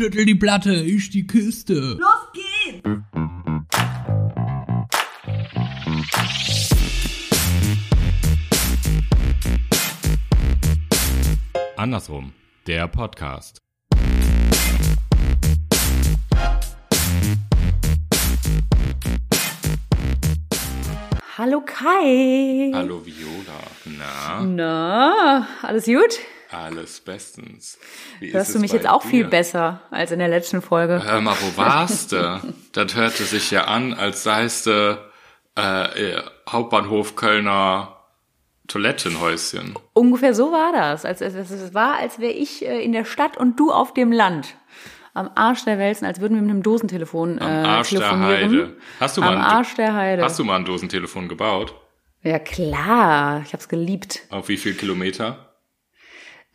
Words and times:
Schüttel 0.00 0.24
die 0.26 0.36
Platte, 0.36 0.74
ich 0.74 1.10
die 1.10 1.26
Kiste. 1.26 1.74
Los 1.74 2.32
geht's! 2.32 2.88
Andersrum, 11.76 12.32
der 12.68 12.86
Podcast. 12.86 13.58
Hallo 21.36 21.60
Kai. 21.66 22.70
Hallo 22.72 23.04
Viola. 23.04 23.58
Na, 23.84 24.44
Na, 24.44 25.48
alles 25.62 25.86
gut? 25.86 26.20
Alles 26.50 27.00
bestens. 27.00 27.78
Wie 28.20 28.32
Hörst 28.32 28.50
du 28.54 28.58
es 28.58 28.60
mich 28.62 28.72
jetzt 28.72 28.88
auch 28.88 29.02
dir? 29.02 29.08
viel 29.08 29.24
besser 29.26 29.80
als 29.90 30.10
in 30.12 30.18
der 30.18 30.28
letzten 30.28 30.62
Folge? 30.62 31.02
Hör 31.04 31.20
mal, 31.20 31.36
wo 31.40 31.56
warst 31.60 32.12
du? 32.12 32.40
das 32.72 32.94
hörte 32.94 33.24
sich 33.24 33.50
ja 33.50 33.64
an, 33.64 33.94
als 33.94 34.22
seist 34.22 34.66
du 34.66 34.98
äh, 35.58 36.12
äh, 36.12 36.22
Hauptbahnhof 36.48 37.16
Kölner 37.16 37.94
Toilettenhäuschen. 38.68 39.74
Ungefähr 39.94 40.34
so 40.34 40.52
war 40.52 40.72
das. 40.72 41.04
Als, 41.04 41.22
als, 41.22 41.34
es 41.34 41.74
war, 41.74 41.96
als 41.96 42.18
wäre 42.18 42.32
ich 42.32 42.64
äh, 42.66 42.80
in 42.82 42.92
der 42.92 43.04
Stadt 43.04 43.36
und 43.36 43.58
du 43.58 43.72
auf 43.72 43.94
dem 43.94 44.12
Land. 44.12 44.54
Am 45.14 45.30
Arsch 45.34 45.64
der 45.64 45.78
Welsen, 45.78 46.06
als 46.06 46.20
würden 46.20 46.34
wir 46.36 46.42
mit 46.42 46.50
einem 46.50 46.62
Dosentelefon 46.62 47.38
äh, 47.38 47.42
Am 47.42 47.64
Arsch 47.64 47.90
der. 47.90 48.20
Heide. 48.20 48.76
Hast 49.00 49.16
du, 49.16 49.20
mal 49.22 49.34
Am 49.34 49.40
ein, 49.40 49.44
Arsch 49.44 49.74
der 49.74 49.94
Heide. 49.94 50.22
hast 50.22 50.38
du 50.38 50.44
mal 50.44 50.56
ein 50.56 50.64
Dosentelefon 50.64 51.28
gebaut? 51.28 51.74
ja 52.22 52.38
klar, 52.38 53.42
ich 53.46 53.52
hab's 53.52 53.68
geliebt. 53.68 54.20
Auf 54.30 54.48
wie 54.48 54.56
viel 54.58 54.74
Kilometer? 54.74 55.47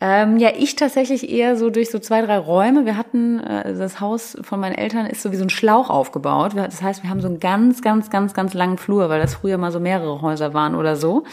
Ähm, 0.00 0.36
ja, 0.38 0.50
ich 0.56 0.76
tatsächlich 0.76 1.30
eher 1.30 1.56
so 1.56 1.70
durch 1.70 1.90
so 1.90 1.98
zwei, 1.98 2.20
drei 2.20 2.36
Räume. 2.36 2.84
Wir 2.84 2.96
hatten, 2.96 3.40
äh, 3.40 3.74
das 3.74 4.00
Haus 4.00 4.36
von 4.42 4.60
meinen 4.60 4.74
Eltern 4.74 5.06
ist 5.06 5.22
so 5.22 5.32
wie 5.32 5.36
so 5.36 5.44
ein 5.44 5.50
Schlauch 5.50 5.88
aufgebaut. 5.88 6.52
Das 6.56 6.82
heißt, 6.82 7.02
wir 7.02 7.10
haben 7.10 7.20
so 7.20 7.28
einen 7.28 7.40
ganz, 7.40 7.80
ganz, 7.80 8.10
ganz, 8.10 8.34
ganz 8.34 8.54
langen 8.54 8.76
Flur, 8.76 9.08
weil 9.08 9.20
das 9.20 9.34
früher 9.34 9.56
mal 9.56 9.70
so 9.72 9.80
mehrere 9.80 10.20
Häuser 10.20 10.52
waren 10.52 10.74
oder 10.74 10.96
so. 10.96 11.24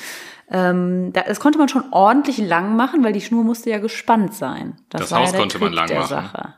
Ähm, 0.49 1.11
da, 1.13 1.21
das 1.21 1.39
konnte 1.39 1.57
man 1.57 1.69
schon 1.69 1.85
ordentlich 1.91 2.37
lang 2.37 2.75
machen, 2.75 3.03
weil 3.03 3.13
die 3.13 3.21
Schnur 3.21 3.43
musste 3.43 3.69
ja 3.69 3.79
gespannt 3.79 4.33
sein. 4.33 4.75
Das 4.89 5.11
war 5.11 5.21
Haus 5.21 5.31
ja 5.31 5.39
konnte 5.39 5.59
man 5.59 5.69
Trick 5.69 5.77
lang 5.77 5.87
der 5.87 5.99
machen. 5.99 6.09
Sache. 6.09 6.53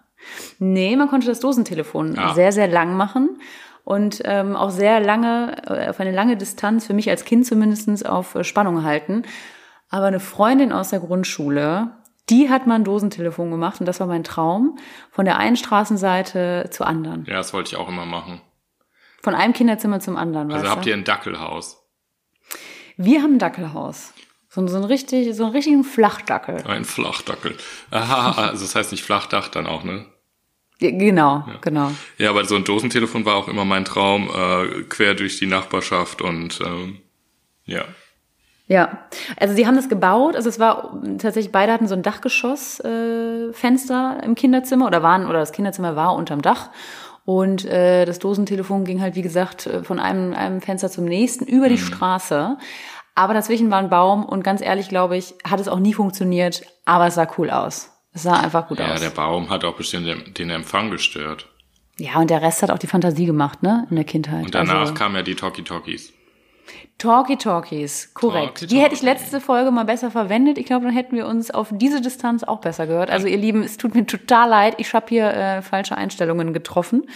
Nee, 0.59 0.95
man 0.95 1.09
konnte 1.09 1.27
das 1.27 1.39
Dosentelefon 1.39 2.17
Ah. 2.17 2.33
sehr, 2.33 2.51
sehr 2.51 2.67
lang 2.67 2.95
machen 2.97 3.39
und 3.83 4.21
ähm, 4.25 4.55
auch 4.55 4.69
sehr 4.71 4.99
lange, 4.99 5.55
äh, 5.67 5.89
auf 5.89 5.99
eine 5.99 6.11
lange 6.11 6.37
Distanz, 6.37 6.85
für 6.87 6.93
mich 6.93 7.09
als 7.09 7.25
Kind 7.25 7.45
zumindestens 7.45 8.03
auf 8.03 8.35
äh, 8.35 8.43
Spannung 8.43 8.83
halten. 8.83 9.23
Aber 9.89 10.05
eine 10.05 10.19
Freundin 10.19 10.71
aus 10.71 10.89
der 10.89 11.01
Grundschule, 11.01 11.91
die 12.29 12.49
hat 12.49 12.67
mal 12.67 12.75
ein 12.75 12.83
Dosentelefon 12.83 13.51
gemacht 13.51 13.79
und 13.79 13.85
das 13.85 13.99
war 13.99 14.07
mein 14.07 14.23
Traum, 14.23 14.77
von 15.11 15.25
der 15.25 15.37
einen 15.37 15.57
Straßenseite 15.57 16.69
zur 16.71 16.87
anderen. 16.87 17.25
Ja, 17.25 17.35
das 17.35 17.53
wollte 17.53 17.69
ich 17.69 17.75
auch 17.77 17.89
immer 17.89 18.05
machen. 18.05 18.41
Von 19.21 19.35
einem 19.35 19.53
Kinderzimmer 19.53 19.99
zum 19.99 20.17
anderen. 20.17 20.51
Also 20.51 20.69
habt 20.69 20.85
du? 20.85 20.89
ihr 20.89 20.95
ein 20.95 21.03
Dackelhaus? 21.03 21.81
Wir 22.97 23.21
haben 23.21 23.35
ein 23.35 23.39
Dackelhaus. 23.39 24.13
So, 24.49 24.65
so, 24.67 24.77
ein 24.77 24.83
richtig, 24.83 25.35
so 25.35 25.45
einen 25.45 25.53
richtigen 25.53 25.83
Flachdackel. 25.83 26.63
Ein 26.67 26.85
Flachdackel. 26.85 27.57
Aha, 27.91 28.49
also 28.49 28.63
das 28.63 28.75
heißt 28.75 28.91
nicht 28.91 29.03
Flachdach 29.03 29.47
dann 29.47 29.65
auch, 29.65 29.83
ne? 29.83 30.05
Ja, 30.79 30.91
Genau, 30.91 31.45
genau. 31.61 31.91
Ja, 32.17 32.29
aber 32.29 32.45
so 32.45 32.55
ein 32.55 32.63
Dosentelefon 32.63 33.25
war 33.25 33.35
auch 33.35 33.47
immer 33.47 33.65
mein 33.65 33.85
Traum, 33.85 34.29
äh, 34.29 34.83
quer 34.83 35.15
durch 35.15 35.39
die 35.39 35.45
Nachbarschaft 35.45 36.21
und 36.21 36.59
ähm, 36.61 36.99
ja. 37.65 37.85
Ja, 38.67 38.99
also 39.39 39.53
sie 39.53 39.67
haben 39.67 39.75
das 39.75 39.89
gebaut. 39.89 40.35
Also 40.35 40.49
es 40.49 40.59
war 40.59 40.99
tatsächlich 41.19 41.51
beide 41.51 41.71
hatten 41.73 41.87
so 41.87 41.95
ein 41.95 42.01
Dachgeschossfenster 42.03 44.17
äh, 44.21 44.25
im 44.25 44.35
Kinderzimmer 44.35 44.87
oder 44.87 45.03
waren 45.03 45.25
oder 45.27 45.39
das 45.39 45.51
Kinderzimmer 45.51 45.95
war 45.95 46.15
unterm 46.15 46.41
Dach 46.41 46.69
und 47.25 47.65
äh, 47.65 48.05
das 48.05 48.19
Dosentelefon 48.19 48.85
ging 48.85 49.01
halt 49.01 49.15
wie 49.15 49.21
gesagt 49.21 49.67
äh, 49.67 49.83
von 49.83 49.99
einem 49.99 50.33
einem 50.33 50.61
Fenster 50.61 50.89
zum 50.89 51.05
nächsten 51.05 51.45
über 51.45 51.65
Mhm. 51.65 51.69
die 51.71 51.77
Straße. 51.77 52.57
Aber 53.15 53.33
dazwischen 53.35 53.69
war 53.69 53.77
ein 53.79 53.89
Baum 53.89 54.25
und 54.25 54.43
ganz 54.43 54.61
ehrlich 54.61 54.89
glaube 54.89 55.17
ich 55.17 55.35
hat 55.47 55.59
es 55.59 55.67
auch 55.67 55.79
nie 55.79 55.93
funktioniert. 55.93 56.63
Aber 56.85 57.07
es 57.07 57.15
sah 57.15 57.27
cool 57.37 57.49
aus. 57.49 57.89
Es 58.13 58.23
sah 58.23 58.39
einfach 58.39 58.67
gut 58.67 58.79
Ja, 58.79 58.93
aus. 58.93 59.01
der 59.01 59.09
Baum 59.09 59.49
hat 59.49 59.63
auch 59.65 59.75
bestimmt 59.75 60.07
den, 60.07 60.33
den 60.33 60.49
Empfang 60.49 60.89
gestört. 60.89 61.47
ja 61.97 62.15
und 62.19 62.29
der 62.29 62.41
Rest 62.41 62.63
hat 62.63 62.71
auch 62.71 62.79
die 62.79 62.87
Fantasie 62.87 63.25
gemacht, 63.25 63.61
ne, 63.63 63.87
in 63.89 63.95
der 63.97 64.05
Kindheit. 64.05 64.45
Und 64.45 64.55
danach 64.55 64.81
also, 64.81 64.93
kamen 64.93 65.15
ja 65.15 65.21
die 65.21 65.35
Talkie 65.35 65.63
Talkies. 65.63 66.13
Talkie 66.97 67.37
Talkies, 67.37 68.13
korrekt. 68.13 68.59
Talkie 68.59 68.67
Die 68.67 68.79
hätte 68.81 68.93
ich 68.93 69.01
Talkie. 69.01 69.19
letzte 69.21 69.41
Folge 69.41 69.71
mal 69.71 69.83
besser 69.83 70.09
verwendet. 70.09 70.57
Ich 70.57 70.65
glaube, 70.65 70.85
dann 70.85 70.93
hätten 70.93 71.15
wir 71.15 71.27
uns 71.27 71.51
auf 71.51 71.67
diese 71.71 71.99
Distanz 72.01 72.43
auch 72.43 72.61
besser 72.61 72.87
gehört. 72.87 73.09
Also 73.09 73.27
ihr 73.27 73.37
Lieben, 73.37 73.63
es 73.63 73.77
tut 73.77 73.93
mir 73.93 74.05
total 74.05 74.49
leid. 74.49 74.75
Ich 74.77 74.93
habe 74.93 75.05
hier 75.09 75.27
äh, 75.33 75.61
falsche 75.61 75.97
Einstellungen 75.97 76.53
getroffen 76.53 77.09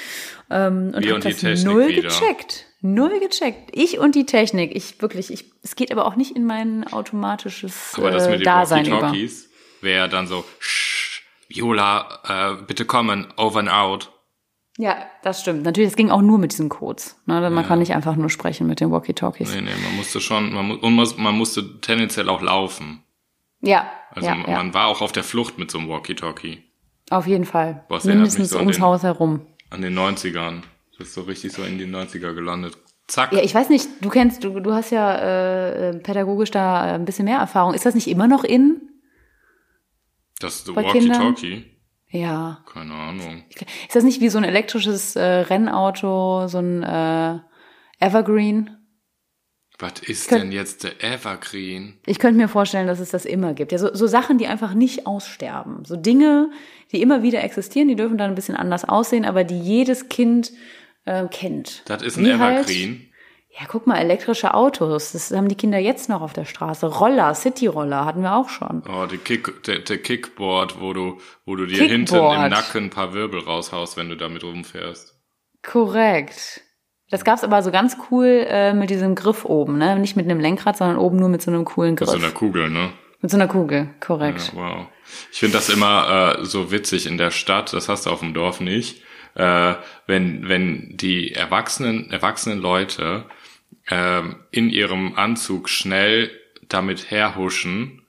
ähm, 0.49 0.91
und 0.95 1.05
habe 1.09 1.19
das 1.19 1.37
Technik 1.37 1.63
null 1.65 1.87
wieder. 1.87 2.01
gecheckt. 2.03 2.65
Null 2.81 3.19
gecheckt. 3.19 3.69
Ich 3.73 3.97
und 3.97 4.15
die 4.15 4.25
Technik. 4.25 4.75
Ich 4.75 5.01
wirklich, 5.01 5.31
ich, 5.31 5.45
es 5.63 5.75
geht 5.75 5.91
aber 5.91 6.05
auch 6.05 6.15
nicht 6.15 6.35
in 6.35 6.45
mein 6.45 6.85
automatisches 6.91 7.93
Aber 7.97 8.11
das 8.11 8.27
äh, 8.27 8.31
mit 8.31 8.39
den 8.41 8.45
Dasein 8.45 8.83
Talkie 8.83 8.97
über. 8.97 9.07
Talkies 9.07 9.49
wäre 9.81 10.09
dann 10.09 10.27
so, 10.27 10.43
Shh, 10.59 11.21
Viola, 11.47 12.57
äh, 12.59 12.63
bitte 12.63 12.85
kommen, 12.85 13.33
over 13.37 13.59
and 13.59 13.69
out. 13.69 14.11
Ja, 14.79 15.07
das 15.23 15.41
stimmt. 15.41 15.63
Natürlich, 15.63 15.89
es 15.89 15.95
ging 15.95 16.11
auch 16.11 16.21
nur 16.21 16.38
mit 16.38 16.51
diesen 16.51 16.69
Codes. 16.69 17.19
Ne? 17.25 17.49
Man 17.49 17.65
kann 17.65 17.79
nicht 17.79 17.93
einfach 17.95 18.15
nur 18.15 18.29
sprechen 18.29 18.67
mit 18.67 18.79
den 18.79 18.91
Walkie-Talkies. 18.91 19.55
Nee, 19.55 19.61
nee, 19.61 19.71
man 19.83 19.95
musste 19.97 20.21
schon, 20.21 20.53
man, 20.53 20.67
mu 20.67 20.73
und 20.75 20.95
man, 20.95 21.07
man 21.17 21.35
musste 21.35 21.81
tendenziell 21.81 22.29
auch 22.29 22.41
laufen. 22.43 23.01
Ja, 23.61 23.89
Also 24.11 24.27
ja, 24.29 24.35
man 24.35 24.67
ja. 24.67 24.73
war 24.75 24.85
auch 24.88 25.01
auf 25.01 25.11
der 25.11 25.23
Flucht 25.23 25.57
mit 25.57 25.71
so 25.71 25.79
einem 25.79 25.89
Walkie-Talkie. 25.89 26.63
auf 27.09 27.25
jeden 27.25 27.45
Fall. 27.45 27.85
Boah, 27.89 27.99
Mindestens 28.05 28.51
so 28.51 28.59
ums 28.59 28.75
den- 28.75 28.83
Haus 28.83 29.01
herum. 29.01 29.47
An 29.71 29.81
den 29.81 29.97
90ern. 29.97 30.61
Das 30.97 31.07
ist 31.07 31.13
so 31.15 31.21
richtig 31.21 31.53
so 31.53 31.63
in 31.63 31.79
die 31.79 31.85
90er 31.88 32.33
gelandet. 32.35 32.77
Zack. 33.07 33.33
Ja, 33.33 33.41
ich 33.41 33.55
weiß 33.55 33.69
nicht, 33.69 33.88
du 34.01 34.09
kennst, 34.09 34.44
du, 34.44 34.59
du 34.59 34.73
hast 34.73 34.91
ja 34.91 35.15
äh, 35.15 35.89
äh, 35.89 35.94
pädagogisch 35.99 36.51
da 36.51 36.81
ein 36.94 37.05
bisschen 37.05 37.25
mehr 37.25 37.39
Erfahrung. 37.39 37.73
Ist 37.73 37.85
das 37.85 37.95
nicht 37.95 38.07
immer 38.07 38.27
noch 38.27 38.44
in? 38.44 38.81
das 40.39 40.67
Walkie-Talkie. 40.75 41.65
Ja. 42.09 42.63
Keine 42.72 42.94
Ahnung. 42.94 43.44
Ist 43.88 43.95
das 43.95 44.03
nicht 44.03 44.22
wie 44.22 44.29
so 44.29 44.38
ein 44.38 44.44
elektrisches 44.45 45.16
äh, 45.16 45.22
Rennauto, 45.23 46.47
so 46.47 46.59
ein 46.59 46.84
äh, 46.84 47.40
Evergreen? 48.00 48.72
Was 49.79 50.00
ist 50.01 50.29
Könnt- 50.29 50.44
denn 50.45 50.51
jetzt 50.51 50.84
der 50.85 51.03
Evergreen? 51.03 52.00
Ich 52.06 52.18
könnte 52.18 52.40
mir 52.40 52.47
vorstellen, 52.47 52.88
dass 52.88 53.00
es 53.00 53.12
das 53.12 53.25
immer 53.25 53.53
gibt. 53.53 53.72
Ja, 53.72 53.78
so, 53.78 53.94
so 53.94 54.07
Sachen, 54.07 54.38
die 54.40 54.47
einfach 54.47 54.73
nicht 54.73 55.06
aussterben. 55.06 55.85
So 55.85 55.95
Dinge, 55.95 56.50
die 56.91 57.01
immer 57.01 57.22
wieder 57.22 57.44
existieren, 57.44 57.88
die 57.88 57.95
dürfen 57.95 58.18
dann 58.18 58.31
ein 58.31 58.35
bisschen 58.35 58.56
anders 58.56 58.85
aussehen, 58.85 59.24
aber 59.25 59.44
die 59.44 59.59
jedes 59.59 60.09
Kind 60.09 60.51
äh, 61.06 61.28
kennt. 61.28 61.84
Das 61.85 62.01
ist 62.01 62.18
ein 62.18 62.25
Wie 62.25 62.34
halt- 62.34 62.57
Evergreen. 62.69 63.06
Ja, 63.59 63.66
guck 63.68 63.88
mal, 63.88 63.97
elektrische 63.97 64.53
Autos, 64.53 65.13
das 65.13 65.31
haben 65.31 65.47
die 65.47 65.56
Kinder 65.56 65.79
jetzt 65.79 66.09
noch 66.09 66.22
auf 66.22 66.34
der 66.34 66.45
Straße. 66.45 66.85
Roller, 66.85 67.34
City-Roller 67.34 68.06
hatten 68.06 68.22
wir 68.22 68.35
auch 68.35 68.50
schon. 68.50 68.84
Oh, 68.88 69.07
der, 69.07 69.18
Kick, 69.18 69.63
der, 69.63 69.79
der 69.79 69.97
Kickboard, 69.97 70.79
wo 70.79 70.94
du, 70.94 71.19
wo 71.45 71.56
du 71.56 71.66
dir 71.66 71.88
Kickboard. 71.88 72.34
hinten 72.34 72.45
im 72.45 72.51
Nacken 72.51 72.84
ein 72.85 72.90
paar 72.91 73.13
Wirbel 73.13 73.40
raushaust, 73.40 73.97
wenn 73.97 74.09
du 74.09 74.16
damit 74.16 74.44
rumfährst. 74.44 75.19
Korrekt. 75.63 76.62
Das 77.09 77.23
gab's 77.23 77.44
aber 77.44 77.63
so 77.63 77.72
ganz 77.72 77.97
cool 78.12 78.45
äh, 78.47 78.73
mit 78.73 78.90
diesem 78.91 79.16
Griff 79.16 79.44
oben, 79.45 79.78
ne? 79.78 79.97
Nicht 79.97 80.16
mit 80.16 80.25
einem 80.25 80.39
Lenkrad, 80.39 80.78
sondern 80.78 80.97
oben 80.97 81.18
nur 81.18 81.29
mit 81.29 81.41
so 81.41 81.50
einem 81.50 81.66
coolen 81.66 81.91
Mit 81.91 82.00
Griff. 82.00 82.09
so 82.09 82.18
einer 82.18 82.31
Kugel, 82.31 82.69
ne? 82.69 82.91
mit 83.22 83.31
so 83.31 83.38
einer 83.38 83.47
Kugel, 83.47 83.89
korrekt. 84.00 84.51
Ja, 84.53 84.62
wow. 84.62 84.88
Ich 85.31 85.39
finde 85.39 85.57
das 85.57 85.69
immer 85.69 86.38
äh, 86.39 86.45
so 86.45 86.72
witzig 86.72 87.07
in 87.07 87.18
der 87.18 87.31
Stadt, 87.31 87.74
das 87.74 87.89
hast 87.89 88.06
du 88.06 88.09
auf 88.09 88.19
dem 88.19 88.34
Dorf 88.34 88.59
nicht, 88.59 89.01
äh, 89.35 89.74
wenn, 90.06 90.47
wenn 90.47 90.95
die 90.97 91.34
erwachsenen, 91.34 92.12
erwachsenen 92.12 92.59
Leute 92.59 93.25
ähm, 93.89 94.37
in 94.51 94.69
ihrem 94.69 95.15
Anzug 95.15 95.69
schnell 95.69 96.31
damit 96.67 97.09
herhuschen 97.11 98.03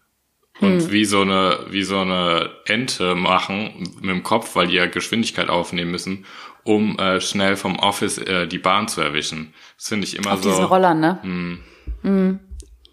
und 0.60 0.82
Hm. 0.82 0.90
wie 0.90 1.04
so 1.04 1.22
eine 1.22 1.66
wie 1.70 1.84
so 1.84 1.98
eine 1.98 2.50
Ente 2.66 3.14
machen 3.14 3.94
mit 4.00 4.10
dem 4.10 4.22
Kopf, 4.22 4.56
weil 4.56 4.66
die 4.66 4.74
ja 4.74 4.86
Geschwindigkeit 4.86 5.48
aufnehmen 5.48 5.90
müssen, 5.92 6.26
um 6.64 6.98
äh, 6.98 7.20
schnell 7.20 7.56
vom 7.56 7.78
Office 7.78 8.18
äh, 8.18 8.48
die 8.48 8.58
Bahn 8.58 8.88
zu 8.88 9.00
erwischen. 9.00 9.54
Das 9.76 9.88
finde 9.88 10.06
ich 10.06 10.16
immer 10.16 10.32
Auf 10.32 10.42
so 10.42 10.50
diesen 10.50 10.64
Rollern, 10.64 11.00
ne? 11.00 11.58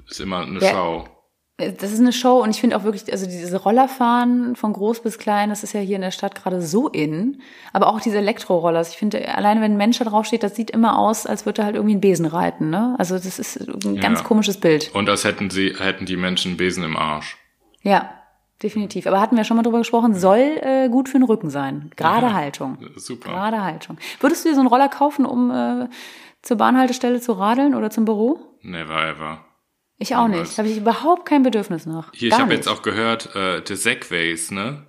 ist 0.07 0.19
immer 0.19 0.45
eine 0.45 0.59
Ja. 0.59 0.71
Schau. 0.71 1.14
Das 1.57 1.93
ist 1.93 2.01
eine 2.01 2.11
Show 2.11 2.43
und 2.43 2.49
ich 2.49 2.59
finde 2.59 2.75
auch 2.75 2.83
wirklich, 2.83 3.09
also 3.13 3.25
diese 3.25 3.55
Rollerfahren 3.63 4.57
von 4.57 4.73
groß 4.73 5.01
bis 5.01 5.17
klein, 5.17 5.49
das 5.49 5.63
ist 5.63 5.71
ja 5.71 5.79
hier 5.79 5.95
in 5.95 6.01
der 6.01 6.11
Stadt 6.11 6.35
gerade 6.35 6.61
so 6.61 6.89
in. 6.89 7.41
Aber 7.71 7.87
auch 7.87 8.01
diese 8.01 8.17
Elektrorollers, 8.17 8.89
ich 8.89 8.97
finde, 8.97 9.33
alleine 9.33 9.61
wenn 9.61 9.71
ein 9.71 9.77
Mensch 9.77 9.97
da 9.99 10.03
draufsteht, 10.03 10.43
das 10.43 10.55
sieht 10.57 10.69
immer 10.71 10.99
aus, 10.99 11.25
als 11.25 11.45
würde 11.45 11.61
er 11.61 11.65
halt 11.65 11.75
irgendwie 11.75 11.93
einen 11.93 12.01
Besen 12.01 12.25
reiten, 12.25 12.69
ne? 12.69 12.95
Also 12.97 13.15
das 13.15 13.39
ist 13.39 13.55
ein 13.69 14.01
ganz 14.01 14.19
Ja. 14.19 14.25
komisches 14.25 14.59
Bild. 14.59 14.91
Und 14.93 15.07
als 15.09 15.23
hätten 15.23 15.49
sie 15.49 15.73
hätten 15.79 16.05
die 16.05 16.17
Menschen 16.17 16.49
einen 16.49 16.57
Besen 16.57 16.83
im 16.83 16.97
Arsch. 16.97 17.37
Ja, 17.83 18.09
definitiv. 18.61 19.07
Aber 19.07 19.21
hatten 19.21 19.37
wir 19.37 19.45
schon 19.45 19.55
mal 19.55 19.63
drüber 19.63 19.77
gesprochen, 19.77 20.13
soll 20.13 20.57
äh, 20.61 20.89
gut 20.89 21.07
für 21.07 21.17
den 21.19 21.23
Rücken 21.23 21.49
sein. 21.49 21.89
Gerade 21.95 22.25
Ja. 22.27 22.33
Haltung. 22.33 22.79
Super. 22.97 23.29
Gerade 23.29 23.63
Haltung. 23.63 23.97
Würdest 24.19 24.43
du 24.43 24.49
dir 24.49 24.55
so 24.55 24.59
einen 24.61 24.67
Roller 24.67 24.89
kaufen, 24.89 25.25
um 25.25 25.51
äh, 25.51 25.87
zur 26.41 26.57
Bahnhaltestelle 26.57 27.21
zu 27.21 27.31
radeln 27.31 27.75
oder 27.75 27.89
zum 27.91 28.03
Büro? 28.03 28.39
Never 28.61 29.07
ever. 29.07 29.39
Ich 29.97 30.15
auch 30.15 30.27
nicht. 30.27 30.57
Habe 30.57 30.67
ich 30.67 30.77
überhaupt 30.77 31.25
kein 31.27 31.43
Bedürfnis 31.43 31.85
nach. 31.85 32.11
Hier, 32.13 32.29
ich 32.29 32.37
habe 32.37 32.53
jetzt 32.53 32.67
auch 32.67 32.81
gehört, 32.81 33.33
äh, 33.35 33.61
The 33.65 33.75
Segways, 33.75 34.51
ne? 34.51 34.83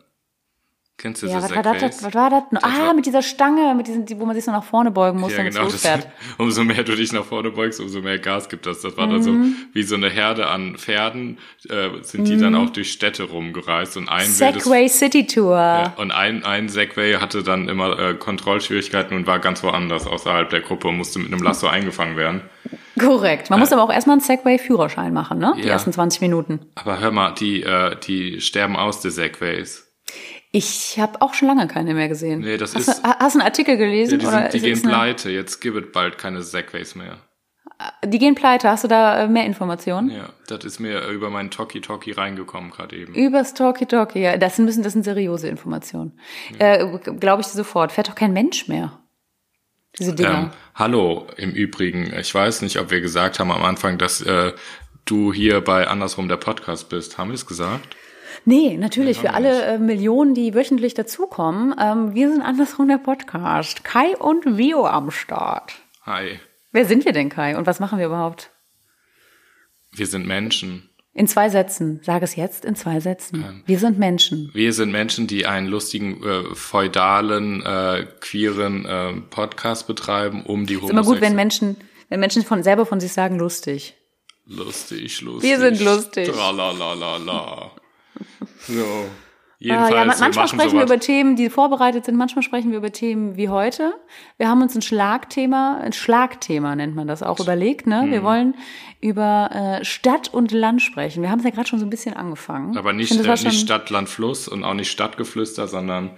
Kennst 0.98 1.22
du 1.22 1.26
Ja, 1.26 1.42
so 1.42 1.50
was 1.50 1.54
war 1.54 1.62
das? 1.62 2.02
Was 2.02 2.14
war 2.14 2.30
das? 2.30 2.62
Ah, 2.64 2.94
mit 2.94 3.04
dieser 3.04 3.20
Stange, 3.20 3.74
mit 3.74 3.86
diesen, 3.86 4.06
die- 4.06 4.18
wo 4.18 4.24
man 4.24 4.34
sich 4.34 4.46
so 4.46 4.50
nach 4.50 4.64
vorne 4.64 4.90
beugen 4.90 5.20
muss, 5.20 5.32
Ja, 5.32 5.36
damit 5.36 5.52
es 5.52 5.56
genau. 5.58 5.70
Das, 5.70 5.74
losfährt. 5.84 6.08
umso 6.38 6.64
mehr 6.64 6.82
du 6.84 6.96
dich 6.96 7.12
nach 7.12 7.24
vorne 7.26 7.50
beugst, 7.50 7.80
umso 7.80 8.00
mehr 8.00 8.18
Gas 8.18 8.48
gibt 8.48 8.64
das. 8.64 8.80
Das 8.80 8.96
war 8.96 9.06
dann 9.06 9.22
so 9.22 9.30
Mhm. 9.32 9.56
wie 9.74 9.82
so 9.82 9.94
eine 9.94 10.08
Herde 10.08 10.46
an 10.48 10.76
Pferden, 10.78 11.38
äh, 11.68 11.90
sind 12.00 12.26
die 12.26 12.38
dann 12.38 12.54
auch 12.54 12.70
durch 12.70 12.90
Städte 12.92 13.24
rumgereist 13.24 13.98
und 13.98 14.08
ein 14.08 14.20
wildes 14.22 14.38
Segway 14.64 14.88
City 14.88 15.26
Tour. 15.26 15.54
Ja, 15.56 15.92
und 15.98 16.12
ein, 16.12 16.44
ein 16.46 16.70
Segway 16.70 17.16
hatte 17.16 17.42
dann 17.42 17.68
immer 17.68 17.98
äh, 17.98 18.14
Kontrollschwierigkeiten 18.14 19.14
und 19.14 19.26
war 19.26 19.38
ganz 19.38 19.62
woanders 19.62 20.06
außerhalb 20.06 20.48
der 20.48 20.62
Gruppe 20.62 20.88
und 20.88 20.96
musste 20.96 21.18
mit 21.18 21.30
einem 21.30 21.42
Lasso 21.42 21.66
eingefangen 21.68 22.16
werden. 22.16 22.40
Korrekt. 22.98 23.50
Man 23.50 23.60
muss 23.60 23.72
aber 23.72 23.82
auch 23.82 23.92
erstmal 23.92 24.14
einen 24.14 24.20
Segway-Führerschein 24.22 25.12
machen, 25.12 25.38
ne? 25.38 25.52
Die 25.56 25.62
Ja. 25.62 25.68
ersten 25.72 25.92
20 25.92 26.20
Minuten. 26.20 26.60
Aber 26.74 26.98
hör 27.00 27.10
mal, 27.10 27.32
die, 27.32 27.62
äh, 27.62 27.96
die 28.06 28.40
sterben 28.40 28.76
aus, 28.76 29.00
die 29.00 29.10
Segways. 29.10 29.82
Ich 30.52 30.98
habe 30.98 31.20
auch 31.20 31.34
schon 31.34 31.48
lange 31.48 31.66
keine 31.66 31.92
mehr 31.92 32.08
gesehen. 32.08 32.40
Nee, 32.40 32.56
das 32.56 32.74
hast, 32.74 32.88
ist- 32.88 33.04
du, 33.04 33.08
hast 33.08 33.34
du 33.34 33.40
einen 33.40 33.46
Artikel 33.48 33.72
Ja, 33.74 33.80
gelesen? 33.80 34.18
die 34.18 34.26
oder 34.26 34.42
sind, 34.50 34.54
die 34.54 34.60
gehen 34.60 34.80
pleite, 34.82 35.30
jetzt 35.30 35.60
gibt 35.60 35.76
es 35.76 35.92
bald 35.92 36.16
keine 36.18 36.42
Segways 36.42 36.94
mehr. 36.94 37.18
Die 38.06 38.18
gehen 38.18 38.34
pleite. 38.34 38.70
Hast 38.70 38.84
du 38.84 38.88
da 38.88 39.24
äh, 39.24 39.28
mehr 39.28 39.44
Informationen? 39.44 40.08
Ja, 40.10 40.30
das 40.48 40.64
ist 40.64 40.80
mir 40.80 41.02
äh, 41.02 41.12
über 41.12 41.28
meinen 41.28 41.50
Talkie 41.50 41.82
Talkie 41.82 42.12
reingekommen 42.12 42.70
gerade 42.70 42.96
eben. 42.96 43.12
Übers 43.14 43.52
Talkie 43.52 43.84
Talkie, 43.84 44.20
ja. 44.20 44.38
Das 44.38 44.56
müssen, 44.56 44.82
das 44.82 44.94
sind 44.94 45.02
seriöse 45.02 45.48
Informationen. 45.48 46.18
Äh, 46.58 46.86
Glaube 47.20 47.42
ich 47.42 47.48
dir 47.48 47.52
sofort. 47.52 47.92
Fährt 47.92 48.08
doch 48.08 48.14
kein 48.14 48.32
Mensch 48.32 48.66
mehr. 48.68 48.98
Diese 49.98 50.14
Dinger. 50.14 50.38
Ähm, 50.38 50.50
hallo, 50.74 51.26
im 51.36 51.52
Übrigen, 51.52 52.12
ich 52.18 52.34
weiß 52.34 52.62
nicht, 52.62 52.78
ob 52.78 52.90
wir 52.90 53.00
gesagt 53.00 53.38
haben 53.38 53.50
am 53.50 53.62
Anfang, 53.62 53.98
dass 53.98 54.20
äh, 54.20 54.52
du 55.04 55.32
hier 55.32 55.60
bei 55.62 55.86
Andersrum 55.86 56.28
der 56.28 56.36
Podcast 56.36 56.88
bist. 56.88 57.18
Haben 57.18 57.30
wir 57.30 57.34
es 57.34 57.46
gesagt? 57.46 57.96
Nee, 58.44 58.76
natürlich, 58.76 59.18
für 59.18 59.32
haben 59.32 59.44
wir 59.44 59.50
alle 59.50 59.62
äh, 59.74 59.78
Millionen, 59.78 60.34
die 60.34 60.54
wöchentlich 60.54 60.94
dazukommen. 60.94 61.74
Ähm, 61.80 62.14
wir 62.14 62.30
sind 62.30 62.42
andersrum 62.42 62.88
der 62.88 62.98
Podcast. 62.98 63.84
Kai 63.84 64.16
und 64.16 64.58
Vio 64.58 64.86
am 64.86 65.10
Start. 65.10 65.74
Hi, 66.04 66.38
Wer 66.76 66.84
sind 66.84 67.06
wir 67.06 67.12
denn, 67.12 67.30
Kai? 67.30 67.56
Und 67.56 67.66
was 67.66 67.80
machen 67.80 67.98
wir 67.98 68.04
überhaupt? 68.04 68.50
wir 69.92 70.06
sind 70.06 70.26
Menschen. 70.26 70.90
In 71.16 71.26
zwei 71.26 71.48
Sätzen. 71.48 72.00
Sag 72.02 72.22
es 72.22 72.36
jetzt 72.36 72.66
in 72.66 72.76
zwei 72.76 73.00
Sätzen. 73.00 73.62
Wir 73.64 73.78
sind 73.78 73.98
Menschen. 73.98 74.50
Wir 74.52 74.74
sind 74.74 74.92
Menschen, 74.92 75.26
die 75.26 75.46
einen 75.46 75.66
lustigen, 75.66 76.22
äh, 76.22 76.54
feudalen, 76.54 77.62
äh, 77.64 78.06
queeren 78.20 78.84
äh, 78.84 79.12
Podcast 79.30 79.86
betreiben, 79.86 80.42
um 80.44 80.66
die 80.66 80.74
Ist 80.74 80.90
immer 80.90 81.02
gut, 81.02 81.22
wenn 81.22 81.32
Homosexuellen- 81.32 81.34
Menschen, 81.34 81.76
wenn 82.10 82.20
Menschen 82.20 82.42
von 82.42 82.62
selber 82.62 82.84
von 82.84 83.00
sich 83.00 83.14
sagen, 83.14 83.38
lustig. 83.38 83.94
Lustig, 84.44 85.22
lustig. 85.22 85.42
Wir 85.50 85.58
sind 85.58 85.80
lustig. 85.80 86.28
Tralalalala. 86.28 87.70
So. 88.68 89.06
Ah, 89.58 89.64
Jedenfalls, 89.64 89.90
ja, 89.94 90.04
ma- 90.04 90.04
manchmal 90.20 90.44
wir 90.44 90.48
sprechen 90.48 90.72
wir 90.74 90.80
sowas. 90.80 90.84
über 90.90 91.00
Themen, 91.00 91.34
die 91.36 91.48
vorbereitet 91.48 92.04
sind. 92.04 92.16
Manchmal 92.16 92.42
sprechen 92.42 92.70
wir 92.72 92.78
über 92.78 92.92
Themen 92.92 93.36
wie 93.38 93.48
heute. 93.48 93.94
Wir 94.36 94.48
haben 94.48 94.60
uns 94.60 94.74
ein 94.74 94.82
Schlagthema, 94.82 95.78
ein 95.82 95.94
Schlagthema 95.94 96.76
nennt 96.76 96.94
man 96.94 97.06
das 97.08 97.22
auch, 97.22 97.40
überlegt. 97.40 97.86
Ne? 97.86 98.02
Mhm. 98.02 98.10
Wir 98.10 98.22
wollen 98.22 98.54
über 99.00 99.78
äh, 99.80 99.84
Stadt 99.84 100.28
und 100.32 100.52
Land 100.52 100.82
sprechen. 100.82 101.22
Wir 101.22 101.30
haben 101.30 101.38
es 101.38 101.44
ja 101.46 101.50
gerade 101.52 101.68
schon 101.68 101.78
so 101.78 101.86
ein 101.86 101.90
bisschen 101.90 102.14
angefangen. 102.14 102.76
Aber 102.76 102.90
Ich 102.90 102.96
nicht, 102.96 103.08
finde, 103.14 103.28
äh, 103.28 103.32
nicht 103.44 103.60
Stadt, 103.60 103.88
Land, 103.88 104.10
Fluss 104.10 104.46
und 104.46 104.62
auch 104.62 104.74
nicht 104.74 104.90
Stadtgeflüster, 104.90 105.68
sondern 105.68 106.10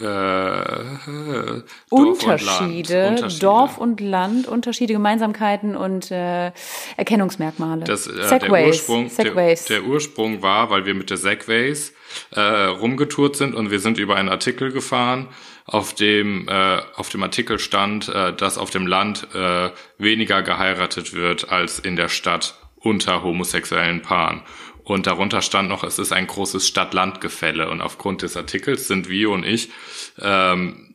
äh, 0.00 1.62
Unterschiede, 1.90 3.08
und 3.08 3.20
Land. 3.20 3.42
Dorf 3.42 3.78
und 3.78 4.00
Land, 4.00 4.46
Unterschiede, 4.46 4.92
Gemeinsamkeiten 4.92 5.76
und 5.76 6.10
äh, 6.10 6.52
Erkennungsmerkmale. 6.96 7.84
Das, 7.84 8.06
äh, 8.06 8.14
der, 8.14 8.28
Segways, 8.28 8.66
Ursprung, 8.66 9.02
der, 9.04 9.10
Segways. 9.10 9.64
der 9.64 9.84
Ursprung 9.84 10.42
war, 10.42 10.70
weil 10.70 10.86
wir 10.86 10.94
mit 10.94 11.10
der 11.10 11.16
Segways 11.16 11.92
äh, 12.30 12.40
rumgetourt 12.40 13.36
sind 13.36 13.54
und 13.54 13.70
wir 13.70 13.80
sind 13.80 13.98
über 13.98 14.16
einen 14.16 14.28
Artikel 14.28 14.72
gefahren, 14.72 15.28
auf 15.64 15.94
dem 15.94 16.48
äh, 16.48 16.80
auf 16.96 17.08
dem 17.10 17.22
Artikel 17.22 17.58
stand, 17.58 18.08
äh, 18.08 18.32
dass 18.32 18.58
auf 18.58 18.70
dem 18.70 18.86
Land 18.86 19.28
äh, 19.34 19.70
weniger 19.98 20.42
geheiratet 20.42 21.12
wird 21.14 21.50
als 21.50 21.78
in 21.78 21.96
der 21.96 22.08
Stadt 22.08 22.54
unter 22.80 23.22
homosexuellen 23.22 24.02
Paaren. 24.02 24.42
Und 24.88 25.06
darunter 25.06 25.42
stand 25.42 25.68
noch, 25.68 25.84
es 25.84 25.98
ist 25.98 26.12
ein 26.12 26.26
großes 26.26 26.66
Stadt-Land-Gefälle. 26.66 27.68
Und 27.70 27.82
aufgrund 27.82 28.22
des 28.22 28.36
Artikels 28.36 28.88
sind 28.88 29.08
wir 29.08 29.30
und 29.30 29.44
ich 29.44 29.70
ähm, 30.18 30.94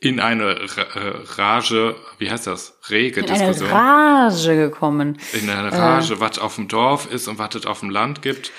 in 0.00 0.18
eine 0.18 0.54
äh, 0.54 0.66
Rage, 1.36 1.94
wie 2.18 2.30
heißt 2.30 2.46
das? 2.46 2.78
Rege 2.88 3.20
in 3.20 3.28
eine 3.28 3.38
Diskussion 3.38 3.70
Rage 3.70 4.56
gekommen. 4.56 5.18
in 5.32 5.46
der 5.46 5.72
Rage, 5.72 6.20
was 6.20 6.38
auf 6.38 6.56
dem 6.56 6.68
Dorf 6.68 7.10
ist 7.12 7.28
und 7.28 7.38
was 7.38 7.54
es 7.54 7.66
auf 7.66 7.80
dem 7.80 7.90
Land 7.90 8.22
gibt. 8.22 8.50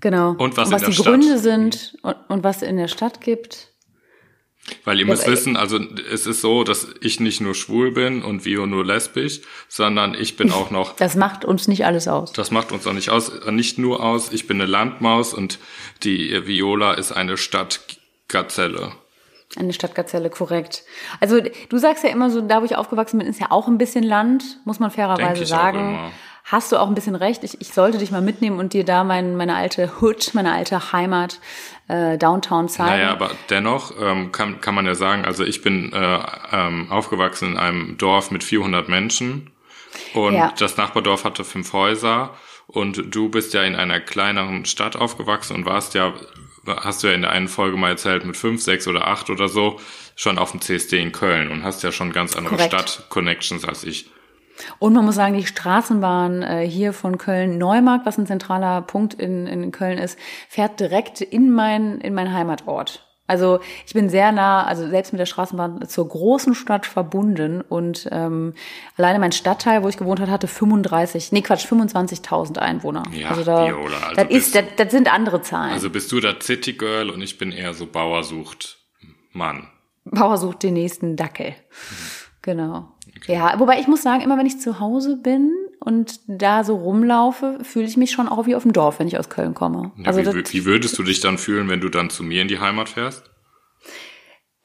Genau. 0.00 0.32
Und 0.32 0.56
was 0.56 0.68
und 0.68 0.74
was 0.74 0.82
die 0.82 0.92
Stadt. 0.92 1.06
Gründe 1.06 1.38
sind 1.38 1.96
und, 2.02 2.16
und 2.28 2.44
was 2.44 2.62
in 2.62 2.76
der 2.76 2.88
Stadt 2.88 3.20
gibt. 3.20 3.73
Weil 4.84 4.98
ihr 4.98 5.06
müsst 5.06 5.26
wissen, 5.26 5.56
also 5.56 5.78
es 6.10 6.26
ist 6.26 6.40
so, 6.40 6.64
dass 6.64 6.88
ich 7.00 7.20
nicht 7.20 7.40
nur 7.40 7.54
schwul 7.54 7.92
bin 7.92 8.22
und 8.22 8.44
Vio 8.44 8.66
nur 8.66 8.84
lesbisch, 8.84 9.40
sondern 9.68 10.14
ich 10.14 10.36
bin 10.36 10.50
auch 10.52 10.70
noch, 10.70 10.96
Das 10.96 11.16
macht 11.16 11.44
uns 11.44 11.68
nicht 11.68 11.84
alles 11.84 12.08
aus. 12.08 12.32
das 12.32 12.50
macht 12.50 12.72
uns 12.72 12.86
auch 12.86 12.92
nicht 12.92 13.10
aus, 13.10 13.30
nicht 13.50 13.78
nur 13.78 14.02
aus, 14.02 14.32
ich 14.32 14.46
bin 14.46 14.60
eine 14.60 14.70
Landmaus 14.70 15.34
und 15.34 15.58
die 16.02 16.46
Viola 16.46 16.94
ist 16.94 17.12
eine 17.12 17.36
Stadtgazelle. 17.36 18.92
Eine 19.56 19.72
Stadtgazelle, 19.72 20.30
korrekt. 20.30 20.82
Also 21.20 21.40
du 21.40 21.78
sagst 21.78 22.02
ja 22.02 22.10
immer 22.10 22.30
so, 22.30 22.40
da 22.40 22.60
wo 22.60 22.64
ich 22.64 22.74
aufgewachsen 22.76 23.18
bin, 23.18 23.28
ist 23.28 23.40
ja 23.40 23.50
auch 23.50 23.68
ein 23.68 23.78
bisschen 23.78 24.02
Land, 24.02 24.58
muss 24.64 24.80
man 24.80 24.90
fairerweise 24.90 25.46
sagen. 25.46 25.78
immer. 25.78 26.10
Hast 26.46 26.72
du 26.72 26.76
auch 26.76 26.88
ein 26.88 26.94
bisschen 26.94 27.14
recht. 27.14 27.42
Ich, 27.42 27.58
ich 27.62 27.68
sollte 27.68 27.96
dich 27.96 28.10
mal 28.10 28.20
mitnehmen 28.20 28.58
und 28.58 28.74
dir 28.74 28.84
da 28.84 29.02
mein, 29.02 29.34
meine 29.34 29.54
alte 29.56 29.90
Hood, 30.00 30.32
meine 30.34 30.52
alte 30.52 30.92
Heimat, 30.92 31.40
äh, 31.88 32.16
Downtown 32.18 32.68
zeigen. 32.68 32.90
Naja, 32.90 33.10
aber 33.10 33.30
dennoch 33.50 33.92
ähm, 34.00 34.32
kann, 34.32 34.60
kann 34.60 34.74
man 34.74 34.86
ja 34.86 34.94
sagen, 34.94 35.24
also 35.24 35.44
ich 35.44 35.62
bin 35.62 35.92
äh, 35.92 36.18
ähm, 36.52 36.90
aufgewachsen 36.90 37.52
in 37.52 37.56
einem 37.58 37.98
Dorf 37.98 38.30
mit 38.30 38.42
400 38.44 38.88
Menschen 38.88 39.50
und 40.14 40.34
Ja. 40.34 40.52
das 40.58 40.76
Nachbardorf 40.76 41.24
hatte 41.24 41.44
fünf 41.44 41.72
Häuser 41.72 42.30
und 42.66 43.14
du 43.14 43.28
bist 43.28 43.52
ja 43.54 43.62
in 43.62 43.76
einer 43.76 44.00
kleineren 44.00 44.64
Stadt 44.64 44.96
aufgewachsen 44.96 45.54
und 45.56 45.66
warst 45.66 45.94
ja, 45.94 46.14
hast 46.66 47.02
du 47.02 47.08
ja 47.08 47.12
in 47.12 47.22
der 47.22 47.30
einen 47.30 47.48
Folge 47.48 47.76
mal 47.76 47.90
erzählt, 47.90 48.24
mit 48.24 48.36
fünf, 48.36 48.62
sechs 48.62 48.88
oder 48.88 49.06
acht 49.06 49.28
oder 49.28 49.48
so 49.48 49.78
schon 50.16 50.38
auf 50.38 50.52
dem 50.52 50.60
CSD 50.60 50.98
in 51.00 51.12
Köln 51.12 51.50
und 51.50 51.64
hast 51.64 51.82
ja 51.82 51.92
schon 51.92 52.12
ganz 52.12 52.34
andere. 52.36 52.58
Stadt-Connections 52.58 53.64
als 53.66 53.84
ich. 53.84 54.10
Und 54.78 54.92
man 54.92 55.04
muss 55.04 55.16
sagen, 55.16 55.34
die 55.34 55.46
Straßenbahn 55.46 56.42
äh, 56.42 56.68
hier 56.68 56.92
von 56.92 57.18
Köln-Neumarkt, 57.18 58.06
was 58.06 58.18
ein 58.18 58.26
zentraler 58.26 58.82
Punkt 58.82 59.14
in, 59.14 59.46
in 59.46 59.72
Köln 59.72 59.98
ist, 59.98 60.18
fährt 60.48 60.80
direkt 60.80 61.20
in 61.20 61.50
mein, 61.50 62.00
in 62.00 62.14
mein 62.14 62.32
Heimatort. 62.32 63.04
Also 63.26 63.60
ich 63.86 63.94
bin 63.94 64.10
sehr 64.10 64.32
nah, 64.32 64.64
also 64.64 64.86
selbst 64.86 65.12
mit 65.14 65.18
der 65.18 65.26
Straßenbahn 65.26 65.88
zur 65.88 66.06
großen 66.06 66.54
Stadt 66.54 66.84
verbunden 66.84 67.62
und 67.62 68.06
ähm, 68.12 68.52
alleine 68.98 69.18
mein 69.18 69.32
Stadtteil, 69.32 69.82
wo 69.82 69.88
ich 69.88 69.96
gewohnt 69.96 70.20
habe, 70.20 70.30
hatte 70.30 70.46
35, 70.46 71.32
nee 71.32 71.40
Quatsch, 71.40 71.64
25.000 71.64 72.58
Einwohner. 72.58 73.02
Ja, 73.12 73.30
also 73.30 73.42
da, 73.42 73.66
Viola, 73.66 73.96
also 73.96 74.16
das, 74.16 74.28
bist 74.28 74.46
ist, 74.48 74.54
das, 74.54 74.64
das 74.76 74.90
sind 74.90 75.10
andere 75.10 75.40
Zahlen. 75.40 75.72
Also 75.72 75.88
bist 75.88 76.12
du 76.12 76.20
da 76.20 76.34
City 76.38 76.74
Girl 76.74 77.08
und 77.08 77.22
ich 77.22 77.38
bin 77.38 77.50
eher 77.50 77.72
so 77.72 77.86
Bauer 77.86 78.24
sucht 78.24 78.78
Mann. 79.32 79.68
Bauer 80.04 80.36
sucht 80.36 80.62
den 80.62 80.74
nächsten 80.74 81.16
Dackel. 81.16 81.54
Genau. 82.42 82.93
Ja, 83.26 83.58
wobei 83.58 83.78
ich 83.80 83.86
muss 83.86 84.02
sagen, 84.02 84.22
immer 84.22 84.38
wenn 84.38 84.46
ich 84.46 84.60
zu 84.60 84.80
Hause 84.80 85.16
bin 85.16 85.52
und 85.80 86.20
da 86.26 86.64
so 86.64 86.76
rumlaufe, 86.76 87.58
fühle 87.62 87.86
ich 87.86 87.96
mich 87.96 88.10
schon 88.10 88.28
auch 88.28 88.46
wie 88.46 88.54
auf 88.54 88.62
dem 88.62 88.72
Dorf, 88.72 88.98
wenn 88.98 89.08
ich 89.08 89.18
aus 89.18 89.28
Köln 89.28 89.54
komme. 89.54 89.92
Ja, 89.98 90.06
also 90.06 90.34
wie, 90.34 90.44
wie 90.52 90.64
würdest 90.64 90.98
du 90.98 91.02
dich 91.02 91.20
dann 91.20 91.38
fühlen, 91.38 91.68
wenn 91.68 91.80
du 91.80 91.88
dann 91.88 92.10
zu 92.10 92.22
mir 92.22 92.42
in 92.42 92.48
die 92.48 92.60
Heimat 92.60 92.88
fährst? 92.88 93.30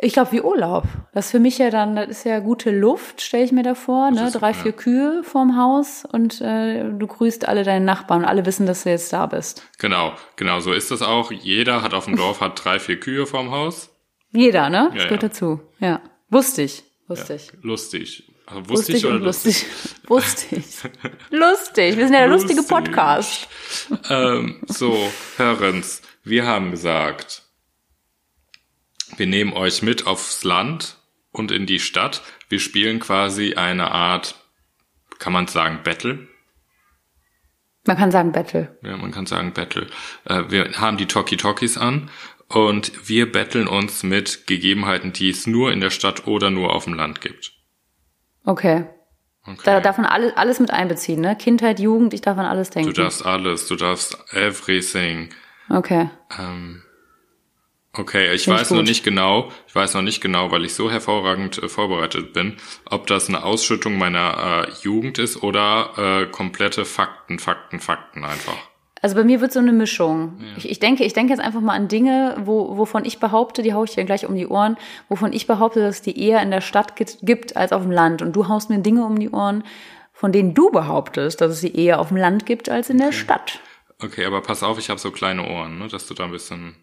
ich 0.02 0.14
glaube 0.14 0.32
wie 0.32 0.42
Urlaub. 0.42 0.86
Das 1.14 1.26
ist 1.26 1.32
für 1.32 1.40
mich 1.40 1.58
ja 1.58 1.70
dann, 1.70 1.96
das 1.96 2.10
ist 2.10 2.24
ja 2.26 2.40
gute 2.40 2.72
Luft, 2.72 3.22
stelle 3.22 3.44
ich 3.44 3.52
mir 3.52 3.64
da 3.64 3.76
vor, 3.76 4.12
ne? 4.12 4.32
Drei, 4.32 4.52
ja. 4.52 4.54
vier 4.54 4.72
Kühe 4.72 5.24
vorm 5.24 5.58
Haus 5.58 6.06
und 6.10 6.40
äh, 6.42 6.90
du 6.90 7.08
grüßt 7.08 7.48
alle 7.48 7.64
deine 7.64 7.84
Nachbarn 7.84 8.22
und 8.22 8.28
alle 8.28 8.46
wissen, 8.46 8.66
dass 8.66 8.84
du 8.84 8.90
jetzt 8.90 9.12
da 9.12 9.26
bist. 9.26 9.64
Genau, 9.78 10.14
genau 10.38 10.60
so 10.60 10.72
ist 10.72 10.92
das 10.92 11.02
auch. 11.02 11.32
Jeder 11.32 11.82
hat 11.82 11.94
auf 11.94 12.06
dem 12.06 12.16
Dorf 12.16 12.42
hat 12.42 12.64
drei, 12.64 12.80
vier 12.80 13.00
Kühe 13.00 13.26
vorm 13.26 13.52
Haus. 13.52 13.90
Jeder, 14.32 14.70
ne? 14.70 14.90
Das 14.94 15.04
Ja, 15.04 15.04
gehört 15.06 15.24
ja. 15.24 15.30
dazu. 15.30 15.60
Ja. 15.80 16.02
Wusste 16.30 16.62
ich. 16.62 16.84
Wusste 17.08 17.34
ich. 17.34 17.52
Lustig. 17.62 18.29
Also, 18.50 18.70
wusste 18.70 18.94
ich 18.94 19.04
Lustig 19.04 19.12
oder 19.12 19.20
lustig? 19.26 19.66
lustig. 20.08 20.58
Lustig. 20.58 20.92
lustig. 21.30 21.98
Wir 21.98 22.06
sind 22.06 22.14
ja 22.14 22.22
der 22.22 22.30
lustige 22.30 22.62
Lustig. 22.62 22.76
Podcast. 22.76 23.48
ähm, 24.10 24.62
so, 24.68 25.12
Hörens, 25.38 26.02
wir 26.24 26.46
haben 26.48 26.72
gesagt, 26.72 27.44
wir 29.18 29.28
nehmen 29.28 29.54
euch 29.54 29.82
mit 29.82 30.08
aufs 30.08 30.44
Land 30.44 30.98
und 31.32 31.52
in 31.52 31.66
die 31.66 31.80
Stadt. 31.80 32.24
Wir 32.50 32.60
spielen 32.60 33.00
quasi 33.00 33.54
eine 33.54 33.92
Art, 33.92 34.36
kann 35.20 35.34
man 35.34 35.48
sagen, 35.48 35.82
Battle? 35.84 36.28
Man 37.86 37.98
kann 37.98 38.12
sagen 38.12 38.32
Battle. 38.32 38.78
Ja, 38.84 38.98
man 38.98 39.12
kann 39.12 39.26
sagen 39.26 39.54
Battle. 39.54 39.88
Äh, 40.26 40.44
wir 40.50 40.74
haben 40.80 40.98
die 40.98 41.06
Talkie 41.06 41.38
Talkies 41.38 41.78
an 41.78 42.10
und 42.48 43.08
wir 43.08 43.32
betteln 43.32 43.68
uns 43.68 44.02
mit 44.04 44.48
Gegebenheiten, 44.48 45.14
die 45.14 45.30
es 45.30 45.46
nur 45.46 45.72
in 45.72 45.80
der 45.82 45.92
Stadt 45.92 46.26
oder 46.28 46.50
nur 46.50 46.74
auf 46.74 46.86
dem 46.86 46.96
Land 46.96 47.22
gibt. 47.22 47.59
Okay. 48.46 48.86
Okay. 49.46 49.62
Da 49.64 49.80
darf 49.80 49.98
man 49.98 50.06
alles, 50.06 50.36
alles 50.36 50.60
mit 50.60 50.72
einbeziehen, 50.72 51.22
ne? 51.22 51.36
Kindheit, 51.36 51.80
Jugend, 51.80 52.14
ich 52.14 52.22
darf 52.22 52.38
an 52.38 52.46
alles 52.46 52.70
denken. 52.70 52.94
Du 52.94 53.02
darfst 53.02 53.26
alles, 53.26 53.68
du 53.68 53.76
darfst 53.76 54.18
everything. 54.34 55.30
Okay. 55.70 56.10
Ähm, 56.38 56.84
Okay, 57.92 58.34
ich 58.34 58.44
Find 58.44 58.56
ich 58.56 58.62
weiß 58.62 58.72
noch 58.72 58.78
gut. 58.78 58.88
nicht 58.88 59.04
genau, 59.04 59.52
ich 59.68 59.74
weiß 59.74 59.96
noch 59.96 60.04
nicht 60.04 60.22
genau, 60.22 60.52
weil 60.52 60.64
ich 60.64 60.76
so 60.76 60.92
hervorragend 60.92 61.62
äh, 61.62 61.68
vorbereitet 61.68 62.34
bin, 62.34 62.58
ob 62.86 63.08
das 63.08 63.30
eine 63.30 63.44
Ausschüttung 63.44 63.98
meiner 63.98 64.68
äh, 64.68 64.72
Jugend 64.84 65.18
ist 65.18 65.42
oder 65.42 65.94
äh, 65.98 66.26
komplette 66.28 66.86
Fakten, 66.86 67.40
Fakten, 67.40 67.80
Fakten 67.80 68.24
einfach. 68.24 68.69
Also 69.02 69.16
bei 69.16 69.24
mir 69.24 69.40
wird 69.40 69.54
so 69.54 69.60
eine 69.60 69.72
Mischung. 69.72 70.40
Ich, 70.58 70.70
ich 70.70 70.80
denke, 70.80 71.06
ich 71.06 71.14
denke 71.14 71.32
jetzt 71.32 71.42
einfach 71.42 71.62
mal 71.62 71.74
an 71.74 71.88
Dinge, 71.88 72.36
wo, 72.44 72.78
wovon 72.78 73.06
ich 73.06 73.20
behaupte, 73.20 73.62
die 73.62 73.74
haue 73.74 73.86
ich 73.86 73.96
dir 73.96 74.04
gleich 74.04 74.26
um 74.26 74.36
die 74.36 74.48
Ohren, 74.48 74.78
wovon 75.08 75.32
ich 75.32 75.48
behaupte, 75.48 75.80
dass 75.80 75.96
es 75.96 76.02
die 76.02 76.22
eher 76.22 76.42
in 76.42 76.52
der 76.52 76.62
Stadt 76.62 76.96
gibt, 76.96 77.56
als 77.56 77.72
auf 77.72 77.82
dem 77.82 77.92
Land. 77.92 78.22
Und 78.22 78.36
du 78.36 78.48
haust 78.50 78.70
mir 78.70 78.80
Dinge 78.80 79.06
um 79.06 79.18
die 79.18 79.30
Ohren, 79.30 79.64
von 80.12 80.34
denen 80.34 80.54
du 80.54 80.70
behauptest, 80.70 81.40
dass 81.40 81.52
es 81.52 81.62
sie 81.62 81.74
eher 81.74 82.00
auf 82.00 82.10
dem 82.10 82.18
Land 82.18 82.46
gibt 82.46 82.68
als 82.68 82.90
in 82.90 82.98
der 82.98 83.14
Stadt. 83.14 83.62
Okay, 84.02 84.26
aber 84.26 84.42
pass 84.42 84.64
auf, 84.64 84.78
ich 84.78 84.90
habe 84.90 85.00
so 85.00 85.12
kleine 85.12 85.48
Ohren, 85.50 85.80
ne, 85.80 85.88
dass 85.88 86.08
du 86.08 86.14
da 86.14 86.26
ein 86.26 86.32
bisschen. 86.32 86.76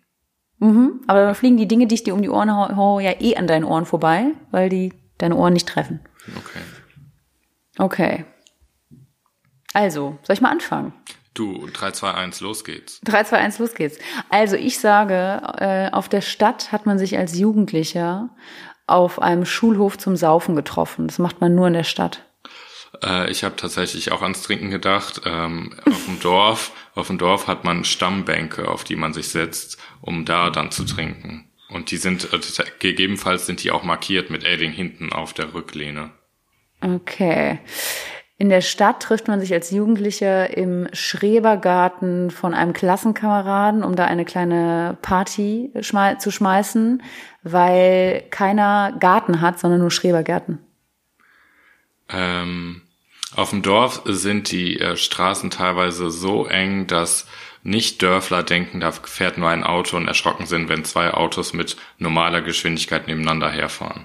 Mhm. 0.58 1.02
Aber 1.06 1.22
dann 1.22 1.34
fliegen 1.34 1.58
die 1.58 1.68
Dinge, 1.68 1.86
die 1.86 1.96
ich 1.96 2.04
dir 2.04 2.14
um 2.14 2.22
die 2.22 2.30
Ohren 2.30 2.54
hau, 2.54 2.74
hau 2.76 3.00
ja 3.00 3.12
eh 3.20 3.36
an 3.36 3.46
deinen 3.46 3.64
Ohren 3.64 3.84
vorbei, 3.84 4.28
weil 4.50 4.70
die 4.70 4.94
deine 5.18 5.36
Ohren 5.36 5.52
nicht 5.52 5.68
treffen. 5.68 6.00
Okay. 6.36 6.60
Okay. 7.78 8.24
Also, 9.74 10.18
soll 10.22 10.34
ich 10.34 10.40
mal 10.40 10.50
anfangen? 10.50 10.94
Du, 11.36 11.66
3, 11.70 11.90
2, 11.90 12.14
1, 12.14 12.40
los 12.40 12.64
geht's. 12.64 12.98
3, 13.04 13.24
2, 13.24 13.36
1, 13.36 13.58
los 13.58 13.74
geht's. 13.74 13.98
Also 14.30 14.56
ich 14.56 14.78
sage, 14.78 15.42
äh, 15.58 15.90
auf 15.92 16.08
der 16.08 16.22
Stadt 16.22 16.72
hat 16.72 16.86
man 16.86 16.98
sich 16.98 17.18
als 17.18 17.38
Jugendlicher 17.38 18.30
auf 18.86 19.20
einem 19.20 19.44
Schulhof 19.44 19.98
zum 19.98 20.16
Saufen 20.16 20.56
getroffen. 20.56 21.06
Das 21.08 21.18
macht 21.18 21.42
man 21.42 21.54
nur 21.54 21.66
in 21.66 21.74
der 21.74 21.84
Stadt. 21.84 22.24
Äh, 23.04 23.30
ich 23.30 23.44
habe 23.44 23.54
tatsächlich 23.56 24.12
auch 24.12 24.22
ans 24.22 24.42
Trinken 24.42 24.70
gedacht. 24.70 25.20
Ähm, 25.26 25.74
auf 25.84 26.06
dem 26.06 26.20
Dorf, 26.20 26.72
auf 26.94 27.08
dem 27.08 27.18
Dorf 27.18 27.48
hat 27.48 27.64
man 27.64 27.84
Stammbänke, 27.84 28.68
auf 28.68 28.84
die 28.84 28.96
man 28.96 29.12
sich 29.12 29.28
setzt, 29.28 29.76
um 30.00 30.24
da 30.24 30.48
dann 30.48 30.70
zu 30.70 30.84
trinken. 30.84 31.50
Und 31.68 31.90
die 31.90 31.98
sind, 31.98 32.32
äh, 32.32 32.38
gegebenenfalls 32.78 33.44
sind 33.44 33.62
die 33.62 33.72
auch 33.72 33.82
markiert 33.82 34.30
mit 34.30 34.42
Edding 34.42 34.72
hinten 34.72 35.12
auf 35.12 35.34
der 35.34 35.52
Rücklehne. 35.52 36.12
Okay. 36.80 37.58
In 38.38 38.50
der 38.50 38.60
Stadt 38.60 39.02
trifft 39.02 39.28
man 39.28 39.40
sich 39.40 39.52
als 39.54 39.70
Jugendlicher 39.70 40.54
im 40.54 40.88
Schrebergarten 40.92 42.30
von 42.30 42.52
einem 42.52 42.74
Klassenkameraden, 42.74 43.82
um 43.82 43.96
da 43.96 44.04
eine 44.04 44.26
kleine 44.26 44.98
Party 45.00 45.70
schmei 45.80 46.16
zu 46.16 46.30
schmeißen, 46.30 47.02
weil 47.42 48.24
keiner 48.30 48.94
Garten 49.00 49.40
hat, 49.40 49.58
sondern 49.58 49.80
nur 49.80 49.90
Schrebergärten. 49.90 50.58
Ähm, 52.10 52.82
auf 53.34 53.50
dem 53.50 53.62
Dorf 53.62 54.02
sind 54.04 54.50
die 54.50 54.78
äh, 54.80 54.96
Straßen 54.96 55.50
teilweise 55.50 56.10
so 56.10 56.46
eng, 56.46 56.86
dass 56.86 57.26
Nicht-Dörfler 57.62 58.42
denken, 58.42 58.80
da 58.80 58.92
fährt 58.92 59.38
nur 59.38 59.48
ein 59.48 59.64
Auto 59.64 59.96
und 59.96 60.08
erschrocken 60.08 60.44
sind, 60.44 60.68
wenn 60.68 60.84
zwei 60.84 61.12
Autos 61.12 61.54
mit 61.54 61.76
normaler 61.98 62.42
Geschwindigkeit 62.42 63.08
nebeneinander 63.08 63.50
herfahren. 63.50 64.04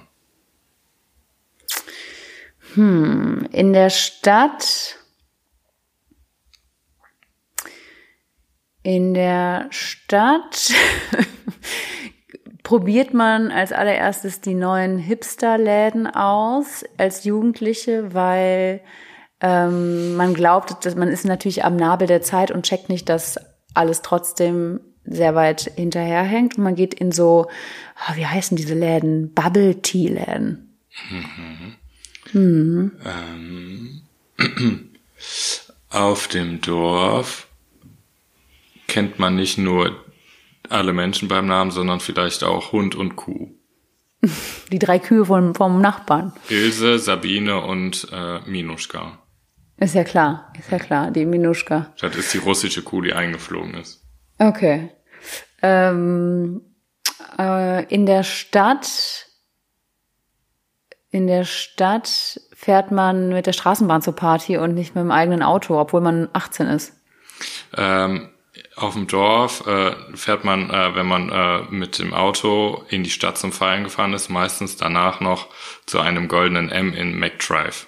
In 2.76 3.72
der 3.72 3.90
Stadt. 3.90 4.98
In 8.82 9.14
der 9.14 9.68
Stadt 9.70 10.72
probiert 12.62 13.14
man 13.14 13.50
als 13.50 13.72
allererstes 13.72 14.40
die 14.40 14.54
neuen 14.54 14.98
Hipster-Läden 14.98 16.08
aus 16.08 16.84
als 16.98 17.24
Jugendliche, 17.24 18.12
weil 18.14 18.80
ähm, 19.40 20.16
man 20.16 20.34
glaubt, 20.34 20.84
dass 20.84 20.96
man 20.96 21.08
ist 21.08 21.24
natürlich 21.24 21.64
am 21.64 21.76
Nabel 21.76 22.06
der 22.06 22.22
Zeit 22.22 22.50
und 22.50 22.64
checkt 22.64 22.88
nicht, 22.88 23.08
dass 23.08 23.38
alles 23.74 24.02
trotzdem 24.02 24.80
sehr 25.04 25.34
weit 25.34 25.72
hinterherhängt. 25.76 26.58
Und 26.58 26.64
man 26.64 26.74
geht 26.74 26.94
in 26.94 27.12
so, 27.12 27.46
ah, 27.96 28.16
wie 28.16 28.26
heißen 28.26 28.56
diese 28.56 28.74
Läden? 28.74 29.32
Bubble 29.34 29.82
Tea 29.82 30.08
Läden. 30.08 30.78
Auf 35.90 36.28
dem 36.28 36.60
Dorf 36.60 37.48
kennt 38.88 39.18
man 39.18 39.36
nicht 39.36 39.58
nur 39.58 40.04
alle 40.68 40.92
Menschen 40.92 41.28
beim 41.28 41.46
Namen, 41.46 41.70
sondern 41.70 42.00
vielleicht 42.00 42.44
auch 42.44 42.72
Hund 42.72 42.94
und 42.94 43.16
Kuh. 43.16 43.50
Die 44.72 44.78
drei 44.78 44.98
Kühe 44.98 45.26
vom, 45.26 45.54
vom 45.54 45.80
Nachbarn. 45.80 46.32
Ilse, 46.48 46.98
Sabine 46.98 47.60
und 47.60 48.08
äh, 48.12 48.40
Minuschka. 48.48 49.18
Ist 49.78 49.94
ja 49.94 50.04
klar, 50.04 50.52
ist 50.58 50.70
ja 50.70 50.78
klar, 50.78 51.10
die 51.10 51.26
Minuschka. 51.26 51.92
Das 52.00 52.14
ist 52.14 52.32
die 52.32 52.38
russische 52.38 52.82
Kuh, 52.82 53.00
die 53.00 53.14
eingeflogen 53.14 53.74
ist. 53.74 54.04
Okay. 54.38 54.90
Ähm, 55.60 56.60
äh, 57.36 57.84
in 57.92 58.06
der 58.06 58.22
Stadt, 58.22 59.26
in 61.12 61.26
der 61.26 61.44
Stadt 61.44 62.40
fährt 62.54 62.90
man 62.90 63.28
mit 63.28 63.46
der 63.46 63.52
Straßenbahn 63.52 64.00
zur 64.02 64.16
Party 64.16 64.56
und 64.56 64.74
nicht 64.74 64.94
mit 64.94 65.04
dem 65.04 65.10
eigenen 65.10 65.42
Auto, 65.42 65.78
obwohl 65.78 66.00
man 66.00 66.28
18 66.32 66.68
ist. 66.68 66.94
Ähm, 67.76 68.30
auf 68.76 68.94
dem 68.94 69.06
Dorf 69.06 69.66
äh, 69.66 69.94
fährt 70.14 70.44
man, 70.44 70.70
äh, 70.70 70.94
wenn 70.94 71.06
man 71.06 71.28
äh, 71.28 71.62
mit 71.70 71.98
dem 71.98 72.14
Auto 72.14 72.82
in 72.88 73.04
die 73.04 73.10
Stadt 73.10 73.36
zum 73.36 73.52
Feiern 73.52 73.84
gefahren 73.84 74.14
ist, 74.14 74.30
meistens 74.30 74.78
danach 74.78 75.20
noch 75.20 75.48
zu 75.84 76.00
einem 76.00 76.28
goldenen 76.28 76.70
M 76.70 76.94
in 76.94 77.18
McDrive. 77.18 77.86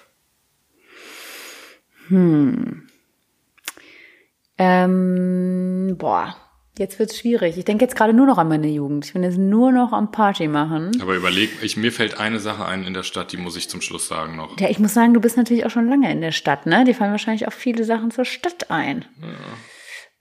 Ähm, 4.57 5.97
boah, 5.97 6.35
jetzt 6.77 6.99
wird's 6.99 7.17
schwierig. 7.17 7.57
Ich 7.57 7.65
denke 7.65 7.85
jetzt 7.85 7.95
gerade 7.95 8.13
nur 8.13 8.25
noch 8.25 8.37
an 8.37 8.47
meine 8.47 8.67
Jugend. 8.67 9.05
Ich 9.05 9.13
bin 9.13 9.23
jetzt 9.23 9.37
nur 9.37 9.71
noch 9.71 9.93
am 9.93 10.11
Party 10.11 10.47
machen. 10.47 10.91
Aber 11.01 11.15
überleg, 11.15 11.49
ich, 11.61 11.77
mir 11.77 11.91
fällt 11.91 12.19
eine 12.19 12.39
Sache 12.39 12.65
ein 12.65 12.83
in 12.83 12.93
der 12.93 13.03
Stadt, 13.03 13.31
die 13.31 13.37
muss 13.37 13.55
ich 13.55 13.69
zum 13.69 13.81
Schluss 13.81 14.07
sagen 14.07 14.35
noch. 14.35 14.59
Ja, 14.59 14.69
ich 14.69 14.79
muss 14.79 14.93
sagen, 14.93 15.13
du 15.13 15.21
bist 15.21 15.37
natürlich 15.37 15.65
auch 15.65 15.69
schon 15.69 15.87
lange 15.89 16.11
in 16.11 16.21
der 16.21 16.31
Stadt, 16.31 16.65
ne? 16.65 16.83
Dir 16.83 16.95
fallen 16.95 17.11
wahrscheinlich 17.11 17.47
auch 17.47 17.53
viele 17.53 17.83
Sachen 17.83 18.11
zur 18.11 18.25
Stadt 18.25 18.69
ein. 18.71 19.05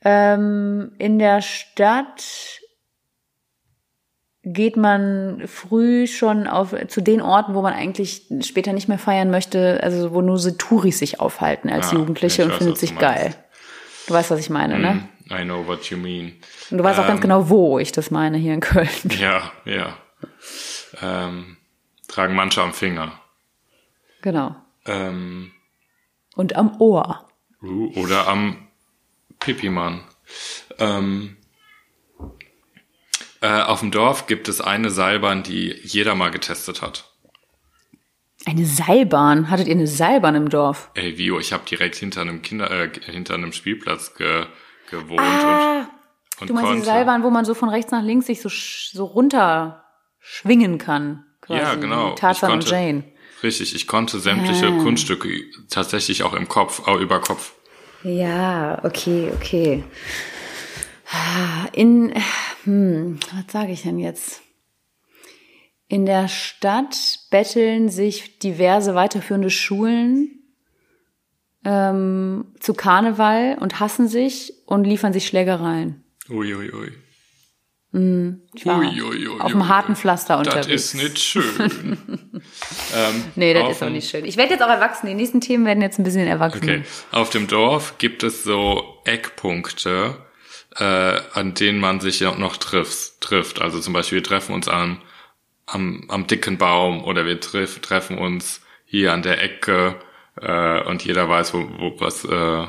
Ähm, 0.03 0.93
in 0.99 1.19
der 1.19 1.41
Stadt 1.41 2.61
geht 4.47 4.77
man 4.77 5.43
früh 5.47 6.07
schon 6.07 6.47
auf 6.47 6.75
zu 6.89 7.01
den 7.01 7.23
Orten, 7.23 7.55
wo 7.55 7.63
man 7.63 7.73
eigentlich 7.73 8.27
später 8.43 8.75
nicht 8.75 8.89
mehr 8.89 8.99
feiern 8.99 9.31
möchte, 9.31 9.81
also 9.83 10.13
wo 10.13 10.21
nur 10.21 10.39
so 10.39 10.51
Touris 10.51 10.99
sich 10.99 11.19
aufhalten 11.19 11.71
als 11.71 11.93
Ah, 11.93 11.97
Jugendliche 11.97 12.43
ich 12.43 12.47
und 12.47 12.53
weiß, 12.53 12.59
findet 12.59 12.79
sich 12.79 12.99
geil. 12.99 13.35
Du 14.07 14.13
weißt, 14.13 14.31
was 14.31 14.41
ich 14.41 14.51
meine, 14.51 14.79
ne? 14.79 15.09
I 15.31 15.43
know 15.45 15.67
what 15.67 15.85
you 15.91 15.97
mean. 15.97 16.35
Und 16.71 16.79
du 16.79 16.85
weißt 16.85 16.99
auch 16.99 17.07
ganz 17.07 17.19
Ähm, 17.19 17.23
genau, 17.23 17.49
wo 17.49 17.79
ich 17.79 17.93
das 17.93 18.11
meine, 18.11 18.37
hier 18.39 18.55
in 18.55 18.61
Köln. 18.61 18.89
Ja, 19.19 19.53
ja. 19.65 19.97
Ähm, 21.01 21.57
tragen 22.09 22.35
manche 22.35 22.63
am 22.63 22.73
Finger. 22.75 23.21
Genau. 24.23 24.55
Ähm, 24.87 25.53
Und 26.37 26.57
am 26.57 26.81
Ohr. 26.81 27.27
uh, 27.63 27.93
oder 27.97 28.27
am 28.29 28.69
Pipimann. 29.41 30.03
Ähm, 30.79 31.37
äh, 33.41 33.63
auf 33.63 33.81
dem 33.81 33.91
Dorf 33.91 34.27
gibt 34.27 34.49
es 34.49 34.61
eine 34.61 34.91
Seilbahn, 34.91 35.43
die 35.43 35.79
jeder 35.83 36.15
mal 36.15 36.31
getestet 36.31 36.83
hat. 36.83 37.11
Eine 38.47 38.67
Seilbahn. 38.67 39.51
Hattet 39.51 39.69
ihr 39.69 39.75
eine 39.75 39.87
Seilbahn 39.87 40.35
im 40.35 40.49
Dorf? 40.51 40.91
Ey, 40.95 41.17
Vio, 41.17 41.39
ich 41.39 41.53
habe 41.53 41.65
direkt 41.65 41.97
hinter 41.97 42.21
einem 42.21 42.43
Kinder, 42.43 42.71
äh, 42.71 42.91
hinter 43.11 43.35
einem 43.35 43.53
Spielplatz 43.53 44.15
ge, 44.15 44.47
gewohnt 45.01 45.21
Ah, 45.21 45.81
und, 45.81 45.89
und 46.43 46.51
Du 46.51 46.55
meinst 46.55 46.67
konnte. 46.69 46.81
die 46.83 46.87
Seilbahn, 46.87 47.23
wo 47.23 47.31
man 47.31 47.45
so 47.45 47.55
von 47.55 47.69
rechts 47.69 47.93
nach 47.93 48.03
links 48.03 48.27
sich 48.27 48.41
so, 48.43 48.49
so 48.49 49.05
runter 49.05 49.85
schwingen 50.21 50.79
kann? 50.79 51.25
Quasi. 51.41 51.61
Ja, 51.61 51.75
genau. 51.75 52.15
Tarzan 52.15 52.33
Ich 52.51 52.55
und 52.55 52.61
konnte- 52.61 52.71
Jane. 52.75 53.05
Richtig, 53.43 53.75
ich 53.75 53.87
konnte 53.87 54.19
sämtliche 54.21 54.69
Ah. 54.69 54.83
Kunststücke 54.83 55.29
tatsächlich 55.69 56.23
auch 56.23 56.33
im 56.33 56.49
Kopf, 56.49 56.87
auch 56.89 56.99
über 56.99 57.21
Kopf. 57.21 57.53
Ja, 58.03 58.81
okay, 58.85 59.31
okay. 59.35 59.85
In, 61.73 62.13
hm, 62.65 63.19
was 63.33 63.53
sage 63.53 63.73
ich 63.73 63.83
denn 63.83 63.99
jetzt? 63.99 64.41
In 65.89 66.07
der 66.07 66.29
Stadt 66.29 66.97
betteln 67.31 67.89
sich 67.91 68.39
diverse 68.39 68.95
weiterführende 68.95 69.51
Schulen 69.51 70.41
ähm, 71.65 72.55
zu 72.61 72.73
Karneval 72.75 73.59
und 73.61 73.81
hassen 73.81 74.09
sich 74.09 74.54
und 74.67 74.85
liefern 74.85 75.13
sich 75.13 75.27
Schlägereien. 75.27 76.05
Uiuiui. 76.29 76.93
Ui, 77.93 78.35
Ich 78.55 78.67
war 78.67 78.79
Ui, 78.81 79.03
ui, 79.03 79.29
ui, 79.29 79.41
auf 79.41 79.53
dem 79.53 79.61
ui. 79.61 79.67
harten 79.69 79.95
Pflaster 79.95 80.39
Das 80.43 80.55
unterwegs. 80.55 80.83
ist 80.83 80.95
nicht 80.95 81.19
schön. 81.21 81.99
ähm, 82.97 83.25
Nee, 83.37 83.55
das 83.55 83.71
ist 83.77 83.83
auch 83.83 83.89
nicht 83.91 84.11
schön. 84.11 84.25
Ich 84.25 84.37
werde 84.37 84.53
jetzt 84.55 84.63
auch 84.63 84.69
erwachsen. 84.69 85.07
Die 85.07 85.15
nächsten 85.15 85.41
Themen 85.41 85.65
werden 85.65 85.81
jetzt 85.83 85.99
ein 85.99 86.05
bisschen 86.05 86.27
erwachsen. 86.27 86.63
Okay. 86.65 86.83
Auf 87.13 87.31
dem 87.31 87.47
Dorf 87.47 87.99
gibt 87.99 88.23
es 88.25 88.43
so 88.43 88.83
Eckpunkte, 89.05 90.17
äh, 90.77 90.85
an 91.35 91.55
denen 91.55 91.79
man 91.79 92.01
sich 92.01 92.19
ja 92.21 92.35
noch 92.35 92.57
trifft. 92.57 93.21
trifft. 93.21 93.61
Also 93.63 93.79
zum 93.79 93.93
Beispiel, 93.93 94.17
wir 94.19 94.25
treffen 94.25 94.55
uns 94.55 94.67
am, 94.67 95.01
am, 95.67 96.05
am 96.09 96.27
dicken 96.27 96.59
Baum 96.59 97.05
oder 97.05 97.27
wir 97.27 97.39
treff, 97.41 97.79
treffen 97.79 98.19
uns 98.19 98.61
hier 98.87 99.13
an 99.13 99.23
der 99.23 99.41
Ecke 99.41 99.97
äh, 100.41 100.83
und 100.83 101.05
jeder 101.05 101.29
weiß, 101.29 101.55
wo, 101.55 101.59
wo 101.79 102.01
was 102.01 102.25
äh, 102.25 102.67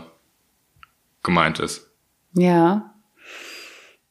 gemeint 1.25 1.59
ist. 1.59 1.89
Ja. 2.33 2.93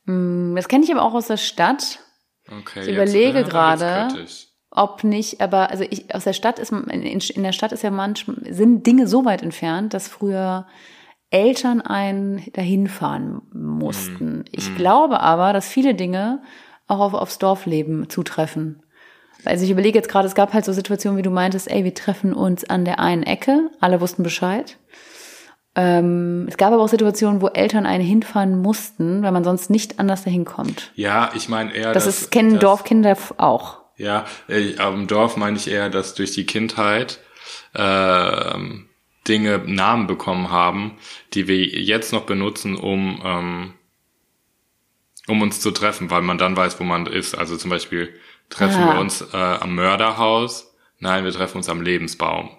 Das 0.06 0.68
kenne 0.68 0.84
ich 0.84 0.92
aber 0.92 1.02
auch 1.02 1.14
aus 1.14 1.28
der 1.28 1.38
Stadt. 1.38 2.00
Okay. 2.46 2.80
Ich 2.80 2.86
jetzt- 2.88 2.94
überlege 2.94 3.38
wird's 3.38 3.48
gerade. 3.50 4.08
ob 4.70 5.02
nicht, 5.04 5.40
aber 5.40 5.70
also 5.70 5.84
ich 5.88 6.14
aus 6.14 6.24
der 6.24 6.34
Stadt 6.34 6.58
ist 6.58 6.72
in, 6.72 7.02
in 7.02 7.42
der 7.42 7.52
Stadt 7.52 7.72
ist 7.72 7.82
ja 7.82 7.90
manchmal 7.90 8.36
sind 8.52 8.86
Dinge 8.86 9.06
so 9.08 9.24
weit 9.24 9.42
entfernt, 9.42 9.94
dass 9.94 10.08
früher 10.08 10.66
Eltern 11.30 11.80
einen 11.80 12.44
dahin 12.52 12.86
fahren 12.86 13.40
mussten. 13.52 14.44
Ich 14.52 14.76
glaube 14.76 15.20
aber, 15.20 15.52
dass 15.52 15.66
viele 15.68 15.94
Dinge 15.94 16.42
auch 16.86 17.00
auf, 17.00 17.14
aufs 17.14 17.38
Dorfleben 17.38 18.10
zutreffen. 18.10 18.82
Also 19.44 19.64
ich 19.64 19.70
überlege 19.70 19.98
jetzt 19.98 20.08
gerade, 20.08 20.26
es 20.28 20.34
gab 20.34 20.52
halt 20.52 20.64
so 20.64 20.72
Situationen, 20.72 21.18
wie 21.18 21.22
du 21.22 21.30
meintest, 21.30 21.70
ey, 21.70 21.82
wir 21.84 21.94
treffen 21.94 22.34
uns 22.34 22.64
an 22.64 22.84
der 22.84 22.98
einen 23.00 23.22
Ecke, 23.22 23.70
alle 23.80 24.00
wussten 24.00 24.22
Bescheid. 24.22 24.76
Ähm, 25.76 26.46
es 26.48 26.56
gab 26.56 26.72
aber 26.72 26.82
auch 26.82 26.88
Situationen, 26.88 27.40
wo 27.40 27.48
Eltern 27.48 27.84
einen 27.86 28.04
hinfahren 28.04 28.60
mussten, 28.62 29.22
weil 29.22 29.32
man 29.32 29.42
sonst 29.44 29.70
nicht 29.70 29.98
anders 29.98 30.22
dahin 30.24 30.44
kommt. 30.44 30.92
Ja, 30.94 31.30
ich 31.34 31.48
meine 31.48 31.74
eher, 31.74 31.92
Das, 31.92 32.04
dass, 32.04 32.22
ist, 32.22 32.30
kennen 32.30 32.52
dass, 32.52 32.60
Dorfkinder 32.60 33.16
auch. 33.38 33.78
Ja, 33.96 34.24
äh, 34.48 34.76
am 34.78 35.06
Dorf 35.06 35.36
meine 35.36 35.56
ich 35.56 35.68
eher, 35.68 35.90
dass 35.90 36.14
durch 36.14 36.32
die 36.32 36.46
Kindheit 36.46 37.18
ähm, 37.74 38.88
Dinge 39.26 39.58
Namen 39.66 40.06
bekommen 40.06 40.50
haben, 40.50 40.98
die 41.32 41.48
wir 41.48 41.56
jetzt 41.64 42.12
noch 42.12 42.24
benutzen, 42.24 42.76
um 42.76 43.20
ähm, 43.24 43.74
um 45.26 45.40
uns 45.40 45.60
zu 45.60 45.70
treffen, 45.70 46.10
weil 46.10 46.20
man 46.20 46.36
dann 46.36 46.54
weiß, 46.56 46.78
wo 46.78 46.84
man 46.84 47.06
ist. 47.06 47.34
Also 47.36 47.56
zum 47.56 47.70
Beispiel 47.70 48.12
treffen 48.50 48.82
Ah. 48.82 48.92
wir 48.94 49.00
uns 49.00 49.22
äh, 49.32 49.36
am 49.36 49.74
Mörderhaus. 49.74 50.74
Nein, 50.98 51.24
wir 51.24 51.32
treffen 51.32 51.56
uns 51.58 51.68
am 51.70 51.80
Lebensbaum. 51.80 52.50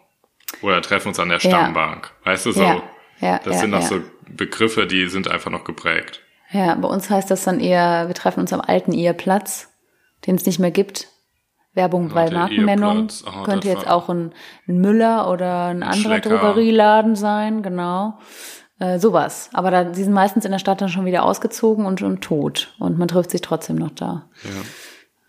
Oder 0.62 0.82
treffen 0.82 1.10
uns 1.10 1.20
an 1.20 1.30
der 1.30 1.38
Ja. 1.40 1.50
Stammbank. 1.50 2.12
Weißt 2.24 2.46
du 2.48 2.52
so? 2.52 2.64
Ja, 2.64 2.82
ja, 3.20 3.40
das 3.44 3.56
ja, 3.56 3.60
sind 3.62 3.72
noch 3.72 3.82
ja. 3.82 3.88
so 3.88 4.02
Begriffe, 4.30 4.88
die 4.88 5.08
sind 5.08 5.30
einfach 5.30 5.52
noch 5.52 5.64
geprägt. 5.64 6.22
Ja, 6.52 6.76
bei 6.76 6.88
uns 6.88 7.10
heißt 7.10 7.30
das 7.32 7.44
dann 7.44 7.60
eher, 7.60 8.08
wir 8.08 8.16
treffen 8.16 8.40
uns 8.40 8.54
am 8.54 8.62
alten 8.62 8.92
Eheplatz, 8.92 9.70
den 10.26 10.36
es 10.36 10.46
nicht 10.46 10.60
mehr 10.60 10.72
gibt. 10.72 11.08
Werbung 11.74 12.10
bei 12.10 12.30
der 12.30 12.40
Markennennung. 12.40 13.10
Oh, 13.28 13.44
Könnte 13.44 13.68
jetzt 13.68 13.88
auch 13.88 14.10
ein, 14.10 14.32
ein 14.68 14.80
Müller 14.80 15.30
oder 15.30 15.66
ein, 15.66 15.84
anderer 15.84 16.02
Schlecker. 16.02 16.38
Drogerieladen 16.38 17.16
sein, 17.16 17.64
genau. 17.64 18.18
Äh, 18.80 19.00
sowas. 19.00 19.50
Aber 19.54 19.72
da, 19.72 19.84
die 19.84 20.04
sind 20.04 20.14
meistens 20.14 20.46
in 20.46 20.52
der 20.52 20.60
Stadt 20.60 20.82
dann 20.82 20.90
schon 20.90 21.06
wieder 21.06 21.24
ausgezogen 21.24 21.86
und, 21.86 22.02
und 22.02 22.22
tot. 22.22 22.74
Und 22.80 22.98
man 22.98 23.08
trifft 23.08 23.32
sich 23.32 23.42
trotzdem 23.42 23.76
noch 23.76 23.92
da. 23.92 24.30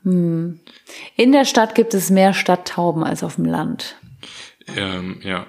Hm. 0.02 0.60
Ja. 0.64 0.72
In 1.16 1.32
der 1.32 1.44
Stadt 1.44 1.74
gibt 1.74 1.94
es 1.94 2.10
mehr 2.10 2.32
Stadttauben 2.32 3.02
als 3.02 3.24
auf 3.24 3.36
dem 3.36 3.44
Land. 3.44 3.96
Ähm, 4.76 5.20
ja. 5.22 5.46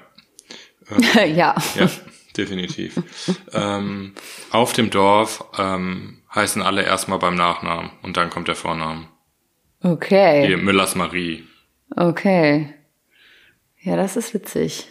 ja. 1.25 1.55
Ja, 1.75 1.89
definitiv. 2.37 3.01
ähm, 3.53 4.13
auf 4.51 4.73
dem 4.73 4.89
Dorf 4.89 5.43
ähm, 5.57 6.21
heißen 6.33 6.61
alle 6.61 6.83
erstmal 6.83 7.19
beim 7.19 7.35
Nachnamen 7.35 7.91
und 8.03 8.17
dann 8.17 8.29
kommt 8.29 8.47
der 8.47 8.55
Vorname. 8.55 9.07
Okay. 9.83 10.45
Hier, 10.47 10.57
Müllers 10.57 10.95
Marie. 10.95 11.45
Okay. 11.95 12.73
Ja, 13.81 13.95
das 13.95 14.17
ist 14.17 14.33
witzig. 14.33 14.87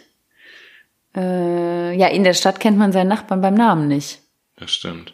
Äh, 1.15 1.95
ja, 1.95 2.07
in 2.07 2.23
der 2.23 2.33
Stadt 2.33 2.59
kennt 2.59 2.77
man 2.77 2.91
seinen 2.91 3.07
Nachbarn 3.09 3.41
beim 3.41 3.53
Namen 3.53 3.87
nicht. 3.87 4.21
Das 4.55 4.71
stimmt. 4.71 5.13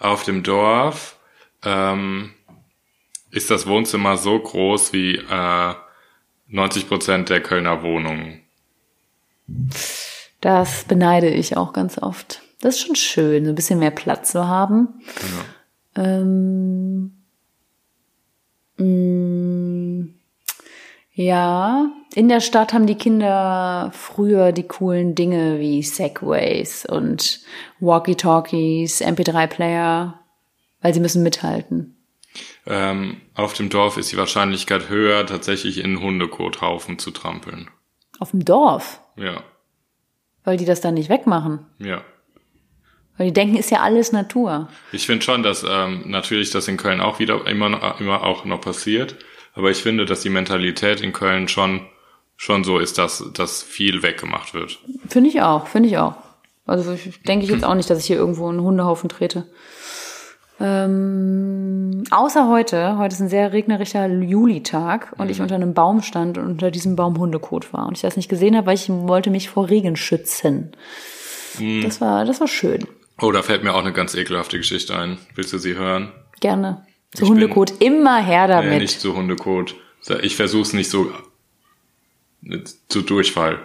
Auf 0.00 0.24
dem 0.24 0.42
Dorf 0.42 1.16
ähm, 1.64 2.34
ist 3.30 3.50
das 3.50 3.66
Wohnzimmer 3.66 4.16
so 4.16 4.38
groß 4.38 4.92
wie 4.92 5.16
äh, 5.16 5.74
90 6.48 6.88
Prozent 6.88 7.30
der 7.30 7.42
Kölner 7.42 7.82
Wohnungen. 7.82 8.42
Das 10.42 10.84
beneide 10.84 11.30
ich 11.30 11.56
auch 11.56 11.72
ganz 11.72 11.98
oft. 11.98 12.42
Das 12.60 12.74
ist 12.74 12.86
schon 12.86 12.96
schön, 12.96 13.44
so 13.44 13.50
ein 13.52 13.54
bisschen 13.54 13.78
mehr 13.78 13.92
Platz 13.92 14.32
zu 14.32 14.46
haben. 14.46 15.00
Ähm, 15.96 17.12
mh, 18.76 20.08
ja, 21.14 21.90
in 22.14 22.28
der 22.28 22.40
Stadt 22.40 22.72
haben 22.72 22.86
die 22.86 22.96
Kinder 22.96 23.90
früher 23.94 24.50
die 24.52 24.66
coolen 24.66 25.14
Dinge 25.14 25.60
wie 25.60 25.82
Segways 25.82 26.86
und 26.86 27.40
Walkie-Talkies, 27.80 29.00
MP3-Player, 29.00 30.18
weil 30.80 30.94
sie 30.94 31.00
müssen 31.00 31.22
mithalten. 31.22 31.96
Ähm, 32.66 33.20
auf 33.34 33.52
dem 33.52 33.68
Dorf 33.68 33.96
ist 33.96 34.10
die 34.10 34.16
Wahrscheinlichkeit 34.16 34.88
höher, 34.88 35.24
tatsächlich 35.24 35.78
in 35.78 36.00
Hundekothaufen 36.00 36.98
zu 36.98 37.12
trampeln. 37.12 37.70
Auf 38.18 38.32
dem 38.32 38.44
Dorf, 38.44 39.00
Ja, 39.16 39.44
weil 40.44 40.56
die 40.56 40.64
das 40.64 40.80
dann 40.80 40.94
nicht 40.94 41.08
wegmachen. 41.10 41.66
ja. 41.78 42.02
Weil 43.18 43.26
die 43.26 43.34
denken, 43.34 43.56
ist 43.58 43.70
ja 43.70 43.80
alles 43.80 44.10
Natur. 44.12 44.68
Ich 44.90 45.04
finde 45.04 45.22
schon, 45.22 45.42
dass 45.42 45.66
ähm, 45.68 46.04
natürlich 46.06 46.50
das 46.50 46.66
in 46.66 46.78
Köln 46.78 47.02
auch 47.02 47.18
wieder 47.18 47.46
immer, 47.46 47.68
noch- 47.68 48.00
immer 48.00 48.22
auch 48.22 48.46
noch 48.46 48.62
passiert. 48.62 49.16
Aber 49.54 49.70
ich 49.70 49.82
finde, 49.82 50.06
dass 50.06 50.22
die 50.22 50.30
Mentalität 50.30 51.02
in 51.02 51.12
Köln 51.12 51.46
schon, 51.46 51.86
schon 52.38 52.64
so 52.64 52.78
ist, 52.78 52.96
dass, 52.96 53.22
dass 53.34 53.62
viel 53.62 54.02
weggemacht 54.02 54.54
wird. 54.54 54.78
Finde 55.08 55.28
ich 55.28 55.42
auch, 55.42 55.66
finde 55.66 55.90
ich 55.90 55.98
auch. 55.98 56.14
Also 56.64 56.92
ich, 56.94 57.22
denke 57.24 57.44
ich 57.44 57.50
jetzt 57.50 57.64
auch 57.64 57.74
nicht, 57.74 57.90
dass 57.90 57.98
ich 57.98 58.06
hier 58.06 58.16
irgendwo 58.16 58.48
einen 58.48 58.62
Hundehaufen 58.62 59.10
trete. 59.10 59.46
Ähm, 60.62 62.04
außer 62.10 62.48
heute, 62.48 62.96
heute 62.96 63.14
ist 63.14 63.20
ein 63.20 63.28
sehr 63.28 63.52
regnerischer 63.52 64.06
Julitag 64.06 65.12
und 65.18 65.28
ich 65.28 65.40
unter 65.40 65.56
einem 65.56 65.74
Baum 65.74 66.02
stand 66.02 66.38
und 66.38 66.44
unter 66.46 66.70
diesem 66.70 66.94
Baum 66.94 67.18
Hundekot 67.18 67.72
war. 67.72 67.88
Und 67.88 67.96
ich 67.96 68.02
das 68.02 68.16
nicht 68.16 68.28
gesehen 68.28 68.56
habe, 68.56 68.68
weil 68.68 68.76
ich 68.76 68.88
wollte 68.88 69.30
mich 69.30 69.48
vor 69.48 69.68
Regen 69.68 69.96
schützen. 69.96 70.72
Das 71.82 72.00
war, 72.00 72.24
das 72.24 72.40
war 72.40 72.46
schön. 72.46 72.86
Oh, 73.20 73.32
da 73.32 73.42
fällt 73.42 73.64
mir 73.64 73.74
auch 73.74 73.80
eine 73.80 73.92
ganz 73.92 74.14
ekelhafte 74.14 74.56
Geschichte 74.56 74.96
ein. 74.96 75.18
Willst 75.34 75.52
du 75.52 75.58
sie 75.58 75.74
hören? 75.74 76.12
Gerne. 76.40 76.86
Zu 77.12 77.24
Ich 77.24 77.30
Hundekot 77.30 77.80
immer 77.80 78.22
her 78.22 78.46
Nee, 78.46 78.52
damit. 78.52 78.80
nicht 78.80 79.00
so 79.00 79.14
Hundekot. 79.14 79.74
Ich 80.22 80.36
versuch's 80.36 80.72
nicht 80.72 80.90
so 80.90 81.12
zu 82.88 83.02
Durchfall. 83.02 83.58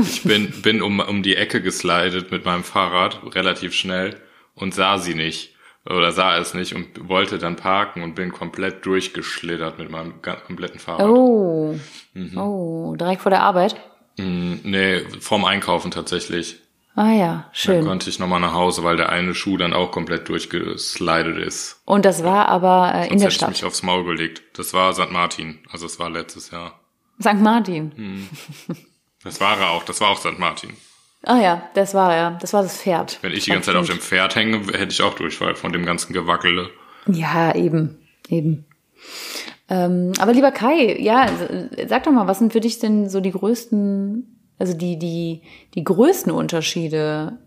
Ich 0.00 0.22
bin, 0.22 0.52
bin 0.62 0.82
um, 0.82 1.00
um 1.00 1.22
die 1.22 1.36
Ecke 1.36 1.62
geslidet 1.62 2.30
mit 2.30 2.44
meinem 2.44 2.64
Fahrrad, 2.64 3.20
relativ 3.34 3.72
schnell, 3.72 4.16
und 4.54 4.74
sah 4.74 4.98
sie 4.98 5.14
nicht. 5.14 5.55
Oder 5.88 6.10
sah 6.12 6.36
es 6.38 6.52
nicht 6.54 6.74
und 6.74 7.08
wollte 7.08 7.38
dann 7.38 7.54
parken 7.56 8.02
und 8.02 8.14
bin 8.14 8.32
komplett 8.32 8.84
durchgeschlittert 8.84 9.78
mit 9.78 9.88
meinem 9.90 10.20
kompletten 10.20 10.80
Fahrrad. 10.80 11.06
Oh. 11.08 11.78
Mhm. 12.14 12.36
Oh, 12.38 12.96
direkt 12.98 13.22
vor 13.22 13.30
der 13.30 13.42
Arbeit. 13.42 13.76
Mm, 14.18 14.54
Nee, 14.64 15.00
vorm 15.20 15.44
Einkaufen 15.44 15.90
tatsächlich. 15.92 16.56
Ah 16.96 17.10
ja, 17.12 17.26
Dann 17.26 17.44
schön. 17.52 17.84
konnte 17.84 18.08
ich 18.08 18.18
nochmal 18.18 18.40
nach 18.40 18.54
Hause, 18.54 18.82
weil 18.82 18.96
der 18.96 19.10
eine 19.10 19.34
Schuh 19.34 19.58
dann 19.58 19.74
auch 19.74 19.90
komplett 19.92 20.28
durchgeslidet 20.30 21.36
ist. 21.36 21.82
Und 21.84 22.06
das 22.06 22.24
war 22.24 22.48
aber 22.48 22.92
äh, 22.94 23.08
in 23.08 23.18
Sonst 23.18 23.20
der 23.20 23.20
hätte 23.20 23.28
ich 23.28 23.34
Stadt. 23.34 23.48
mich 23.50 23.64
aufs 23.64 23.82
Maul 23.82 24.04
gelegt. 24.04 24.42
Das 24.58 24.72
war 24.72 24.94
St. 24.94 25.10
Martin. 25.12 25.58
Also 25.70 25.84
es 25.86 25.98
war 25.98 26.08
letztes 26.08 26.50
Jahr. 26.50 26.80
St. 27.20 27.34
Martin. 27.34 27.92
Hm. 27.94 28.28
Das 29.22 29.40
war 29.42 29.58
er 29.58 29.70
auch. 29.70 29.84
Das 29.84 30.00
war 30.00 30.08
auch 30.08 30.18
St. 30.18 30.38
Martin. 30.38 30.70
Ah 31.22 31.40
ja, 31.40 31.68
das 31.74 31.94
war 31.94 32.14
ja, 32.14 32.38
das 32.40 32.52
war 32.52 32.62
das 32.62 32.80
Pferd. 32.80 33.18
Wenn 33.22 33.32
ich 33.32 33.44
die 33.44 33.50
ganze 33.50 33.72
Zeit 33.72 33.76
auf 33.76 33.86
dem 33.86 33.98
Pferd 33.98 34.36
hänge, 34.36 34.58
hätte 34.72 34.92
ich 34.92 35.02
auch 35.02 35.14
Durchfall 35.14 35.54
von 35.54 35.72
dem 35.72 35.84
ganzen 35.84 36.12
Gewackele. 36.12 36.70
Ja, 37.06 37.54
eben, 37.54 37.98
eben. 38.28 38.64
Ähm, 39.68 40.12
aber 40.18 40.32
lieber 40.32 40.52
Kai, 40.52 40.96
ja, 41.00 41.28
sag 41.88 42.04
doch 42.04 42.12
mal, 42.12 42.28
was 42.28 42.38
sind 42.38 42.52
für 42.52 42.60
dich 42.60 42.78
denn 42.78 43.08
so 43.08 43.20
die 43.20 43.32
größten, 43.32 44.40
also 44.58 44.74
die, 44.76 44.98
die, 44.98 45.42
die 45.74 45.84
größten 45.84 46.30
Unterschiede 46.30 47.38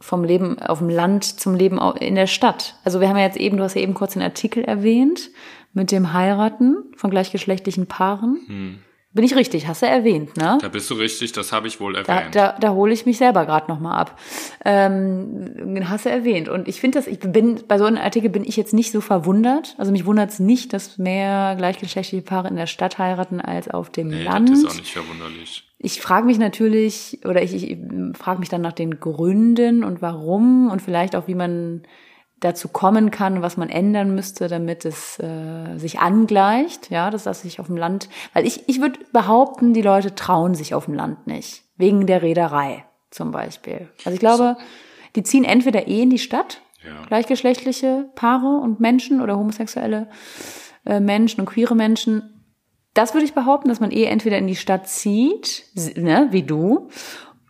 vom 0.00 0.24
Leben 0.24 0.58
auf 0.58 0.78
dem 0.78 0.88
Land 0.88 1.24
zum 1.24 1.54
Leben 1.54 1.78
in 2.00 2.14
der 2.14 2.26
Stadt? 2.26 2.76
Also 2.84 3.00
wir 3.00 3.08
haben 3.08 3.18
ja 3.18 3.24
jetzt 3.24 3.36
eben, 3.36 3.58
du 3.58 3.64
hast 3.64 3.74
ja 3.74 3.82
eben 3.82 3.94
kurz 3.94 4.14
den 4.14 4.22
Artikel 4.22 4.64
erwähnt 4.64 5.30
mit 5.74 5.92
dem 5.92 6.14
Heiraten 6.14 6.76
von 6.96 7.10
gleichgeschlechtlichen 7.10 7.86
Paaren. 7.86 8.82
Bin 9.16 9.24
ich 9.24 9.34
richtig? 9.34 9.66
Hast 9.66 9.80
du 9.80 9.86
erwähnt, 9.86 10.36
ne? 10.36 10.58
Da 10.60 10.68
bist 10.68 10.90
du 10.90 10.94
richtig, 10.94 11.32
das 11.32 11.50
habe 11.50 11.66
ich 11.68 11.80
wohl 11.80 11.94
Da, 11.94 12.00
erwähnt. 12.02 12.34
da, 12.36 12.54
da 12.60 12.72
hole 12.72 12.92
ich 12.92 13.06
mich 13.06 13.16
selber 13.16 13.46
gerade 13.46 13.66
noch 13.72 13.80
mal 13.80 13.96
ab. 13.96 14.20
Ähm, 14.62 15.80
hast 15.88 16.04
du 16.04 16.10
erwähnt. 16.10 16.50
Und 16.50 16.68
ich 16.68 16.80
finde 16.82 16.98
das, 16.98 17.06
ich 17.06 17.18
bin, 17.20 17.62
bei 17.66 17.78
so 17.78 17.86
einem 17.86 17.96
Artikel 17.96 18.28
bin 18.28 18.44
ich 18.44 18.58
jetzt 18.58 18.74
nicht 18.74 18.92
so 18.92 19.00
verwundert. 19.00 19.74
Also 19.78 19.90
mich 19.90 20.04
wundert 20.04 20.28
es 20.30 20.38
nicht, 20.38 20.74
dass 20.74 20.98
mehr 20.98 21.54
gleichgeschlechtliche 21.56 22.22
Paare 22.22 22.48
in 22.48 22.56
der 22.56 22.66
Stadt 22.66 22.98
heiraten 22.98 23.40
als 23.40 23.68
auf 23.70 23.88
dem 23.88 24.08
nee, 24.08 24.22
Land. 24.22 24.50
das 24.50 24.58
ist 24.58 24.66
auch 24.66 24.74
nicht 24.74 24.92
verwunderlich. 24.92 25.64
Ich 25.78 26.02
frage 26.02 26.26
mich 26.26 26.38
natürlich, 26.38 27.20
oder 27.24 27.42
ich, 27.42 27.54
ich 27.54 27.78
frage 28.18 28.38
mich 28.38 28.50
dann 28.50 28.60
nach 28.60 28.74
den 28.74 29.00
Gründen 29.00 29.82
und 29.82 30.02
warum 30.02 30.70
und 30.70 30.82
vielleicht 30.82 31.16
auch, 31.16 31.26
wie 31.26 31.34
man 31.34 31.82
dazu 32.40 32.68
kommen 32.68 33.10
kann, 33.10 33.40
was 33.42 33.56
man 33.56 33.70
ändern 33.70 34.14
müsste, 34.14 34.48
damit 34.48 34.84
es 34.84 35.18
äh, 35.18 35.76
sich 35.78 36.00
angleicht, 36.00 36.90
ja, 36.90 37.10
dass 37.10 37.24
das 37.24 37.42
sich 37.42 37.60
auf 37.60 37.66
dem 37.66 37.76
Land, 37.76 38.08
weil 38.34 38.46
ich, 38.46 38.68
ich 38.68 38.80
würde 38.80 39.00
behaupten, 39.12 39.72
die 39.72 39.82
Leute 39.82 40.14
trauen 40.14 40.54
sich 40.54 40.74
auf 40.74 40.84
dem 40.84 40.94
Land 40.94 41.26
nicht, 41.26 41.62
wegen 41.76 42.06
der 42.06 42.22
Reederei 42.22 42.84
zum 43.10 43.30
Beispiel. 43.30 43.88
Also 44.04 44.14
ich 44.14 44.20
glaube, 44.20 44.56
die 45.14 45.22
ziehen 45.22 45.44
entweder 45.44 45.88
eh 45.88 46.02
in 46.02 46.10
die 46.10 46.18
Stadt, 46.18 46.60
Ja. 46.86 47.06
gleichgeschlechtliche 47.08 48.10
Paare 48.14 48.58
und 48.62 48.80
Menschen 48.80 49.22
oder 49.22 49.38
homosexuelle 49.38 50.08
äh, 50.84 51.00
Menschen 51.00 51.40
und 51.40 51.46
queere 51.46 51.74
Menschen. 51.74 52.44
Das 52.92 53.14
würde 53.14 53.24
ich 53.24 53.32
behaupten, 53.34 53.68
dass 53.68 53.80
man 53.80 53.90
eh 53.90 54.04
entweder 54.04 54.36
in 54.38 54.46
die 54.46 54.56
Stadt 54.56 54.88
zieht, 54.88 55.64
ne, 55.96 56.28
wie 56.32 56.42
du, 56.42 56.88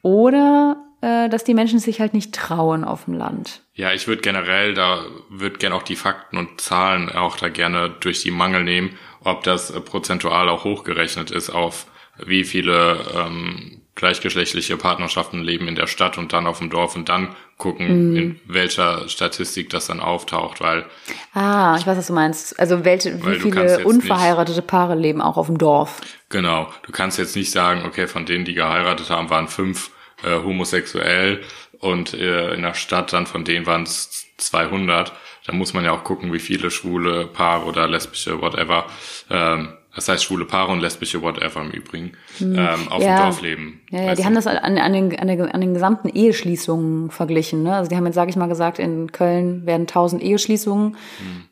oder 0.03 0.77
dass 1.00 1.44
die 1.44 1.54
Menschen 1.54 1.78
sich 1.78 2.00
halt 2.00 2.14
nicht 2.14 2.35
trauen 2.35 2.85
auf 2.85 3.04
dem 3.04 3.14
Land. 3.14 3.62
Ja, 3.74 3.92
ich 3.92 4.09
würde 4.09 4.22
generell, 4.22 4.74
da 4.74 5.04
würde 5.28 5.59
gerne 5.59 5.74
auch 5.76 5.82
die 5.82 5.96
Fakten 5.96 6.37
und 6.38 6.61
Zahlen 6.61 7.11
auch 7.11 7.37
da 7.37 7.48
gerne 7.48 7.90
durch 8.00 8.22
die 8.22 8.30
Mangel 8.30 8.64
nehmen, 8.64 8.96
ob 9.22 9.42
das 9.44 9.70
äh, 9.70 9.80
prozentual 9.80 10.48
auch 10.48 10.64
hochgerechnet 10.64 11.30
ist 11.30 11.50
auf 11.50 11.87
wie 12.24 12.44
viele 12.44 12.96
ähm, 13.14 13.82
gleichgeschlechtliche 13.94 14.78
Partnerschaften 14.78 15.42
leben 15.42 15.68
in 15.68 15.74
der 15.74 15.87
Stadt 15.87 16.16
und 16.16 16.32
dann 16.32 16.46
auf 16.46 16.59
dem 16.61 16.70
Dorf 16.70 16.96
und 16.96 17.09
dann 17.11 17.35
gucken, 17.59 18.11
Mhm. 18.12 18.16
in 18.16 18.40
welcher 18.46 19.06
Statistik 19.09 19.68
das 19.70 19.87
dann 19.88 20.00
auftaucht, 20.00 20.61
weil 20.62 20.87
Ah, 21.35 21.76
ich 21.78 21.87
weiß, 21.87 21.98
was 21.98 22.06
du 22.06 22.12
meinst. 22.14 22.59
Also 22.59 22.85
welche, 22.87 23.22
wie 23.26 23.38
viele 23.38 23.85
unverheiratete 23.85 24.62
Paare 24.62 24.94
leben 24.94 25.20
auch 25.20 25.37
auf 25.37 25.46
dem 25.46 25.59
Dorf? 25.59 26.00
genau, 26.30 26.68
du 26.85 26.92
kannst 26.92 27.18
jetzt 27.18 27.37
nicht 27.37 27.50
sagen, 27.50 27.85
okay, 27.87 28.06
von 28.06 28.24
denen, 28.24 28.44
die 28.46 28.54
geheiratet 28.54 29.11
haben, 29.11 29.28
waren 29.28 29.48
fünf 29.48 29.90
äh, 30.24 30.37
homosexuell 30.42 31.42
und 31.81 32.14
äh, 32.14 32.55
in 32.55 32.62
der 32.62 32.74
Stadt 32.74 33.12
dann 33.12 33.26
von 33.26 33.44
denen 33.44 33.66
waren 33.66 33.83
es 33.83 34.26
200. 34.38 35.12
Da 35.46 35.52
muss 35.52 35.74
man 35.74 35.85
ja 35.85 35.92
auch 35.92 36.05
gucken, 36.05 36.33
wie 36.33 36.38
viele 36.38 36.70
schwule 36.70 37.26
Paare 37.26 37.66
oder 37.66 37.87
lesbische 37.88 38.40
whatever, 38.40 38.87
ähm, 39.31 39.68
das 39.94 40.09
heißt 40.09 40.24
schwule 40.24 40.44
Paare 40.44 40.72
und 40.72 40.81
lesbische 40.81 41.22
whatever 41.22 41.62
im 41.62 41.70
Übrigen, 41.70 42.12
ähm, 42.40 42.88
auf 42.90 42.98
Hm. 43.00 43.09
Ja. 43.09 43.16
dem 43.16 43.22
Dorf 43.22 43.40
leben. 43.40 43.81
Ja, 43.90 44.02
ja 44.02 44.14
die 44.14 44.22
du? 44.22 44.26
haben 44.26 44.35
das 44.35 44.46
an, 44.46 44.76
an, 44.76 44.92
den, 44.92 45.18
an, 45.18 45.29
den, 45.29 45.40
an 45.42 45.61
den 45.61 45.72
gesamten 45.72 46.09
Eheschließungen 46.09 47.11
verglichen. 47.11 47.62
Ne? 47.62 47.76
Also 47.76 47.88
die 47.88 47.96
haben 47.96 48.05
jetzt, 48.05 48.16
sage 48.16 48.29
ich 48.31 48.37
mal, 48.37 48.48
gesagt, 48.48 48.79
in 48.79 49.12
Köln 49.12 49.64
werden 49.64 49.83
1000 49.83 50.22
Eheschließungen 50.22 50.96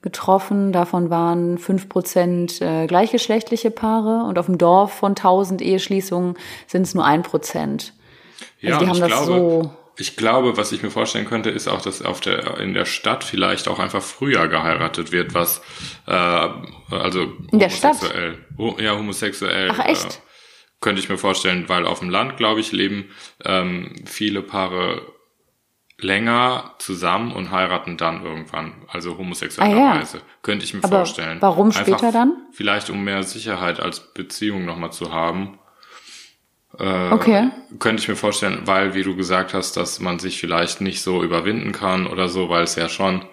getroffen. 0.02 0.72
Davon 0.72 1.08
waren 1.08 1.56
5 1.56 1.88
Prozent 1.88 2.60
äh, 2.60 2.86
gleichgeschlechtliche 2.86 3.70
Paare. 3.70 4.24
Und 4.28 4.38
auf 4.38 4.46
dem 4.46 4.58
Dorf 4.58 4.92
von 4.92 5.12
1000 5.12 5.62
Eheschließungen 5.62 6.36
sind 6.66 6.82
es 6.82 6.94
nur 6.94 7.04
ein 7.04 7.22
Prozent. 7.22 7.94
Ja, 8.60 8.74
Also 8.74 8.80
die 8.84 8.86
haben 8.90 8.94
ich 8.94 9.00
das 9.00 9.08
glaube, 9.08 9.32
so- 9.32 9.76
ich 9.96 10.16
glaube, 10.16 10.56
was 10.56 10.72
ich 10.72 10.82
mir 10.82 10.90
vorstellen 10.90 11.26
könnte, 11.26 11.50
ist 11.50 11.68
auch, 11.68 11.80
dass 11.80 12.02
auf 12.02 12.20
der 12.20 12.58
in 12.58 12.74
der 12.74 12.84
Stadt 12.84 13.22
vielleicht 13.22 13.68
auch 13.68 13.78
einfach 13.78 14.02
früher 14.02 14.48
geheiratet 14.48 15.12
wird, 15.12 15.34
was 15.34 15.62
äh, 16.06 16.12
also 16.90 17.32
In 17.52 17.58
der 17.60 17.70
Stadt? 17.70 17.92
homosexuell, 18.00 18.38
ho 18.58 18.76
ja 18.80 18.96
homosexuell. 18.96 19.70
Ach, 19.72 19.84
echt? 19.86 20.04
Äh, 20.06 20.18
könnte 20.80 21.00
ich 21.00 21.08
mir 21.08 21.16
vorstellen, 21.16 21.68
weil 21.68 21.86
auf 21.86 22.00
dem 22.00 22.10
Land, 22.10 22.36
glaube 22.36 22.60
ich, 22.60 22.72
leben 22.72 23.08
ähm, 23.44 23.94
viele 24.04 24.42
Paare 24.42 25.00
länger 25.98 26.74
zusammen 26.78 27.32
und 27.32 27.50
heiraten 27.52 27.96
dann 27.96 28.24
irgendwann, 28.24 28.74
also 28.88 29.16
homosexuellerweise. 29.16 30.20
Könnte 30.42 30.64
ich 30.64 30.74
mir 30.74 30.82
Aber 30.82 30.96
vorstellen. 30.98 31.38
warum 31.40 31.68
Einfach 31.68 31.82
später 31.82 32.10
dann? 32.12 32.36
Vielleicht 32.52 32.90
um 32.90 33.04
mehr 33.04 33.22
Sicherheit 33.22 33.78
als 33.80 34.12
Beziehung 34.12 34.64
nochmal 34.64 34.92
zu 34.92 35.12
haben. 35.12 35.58
Okay. 36.78 37.50
Könnte 37.78 38.02
ich 38.02 38.08
mir 38.08 38.16
vorstellen, 38.16 38.62
weil, 38.64 38.94
wie 38.94 39.02
du 39.02 39.16
gesagt 39.16 39.54
hast, 39.54 39.76
dass 39.76 40.00
man 40.00 40.18
sich 40.18 40.40
vielleicht 40.40 40.80
nicht 40.80 41.02
so 41.02 41.22
überwinden 41.22 41.72
kann 41.72 42.06
oder 42.06 42.28
so, 42.28 42.48
weil 42.48 42.64
es 42.64 42.74
ja 42.74 42.88
schon, 42.88 43.24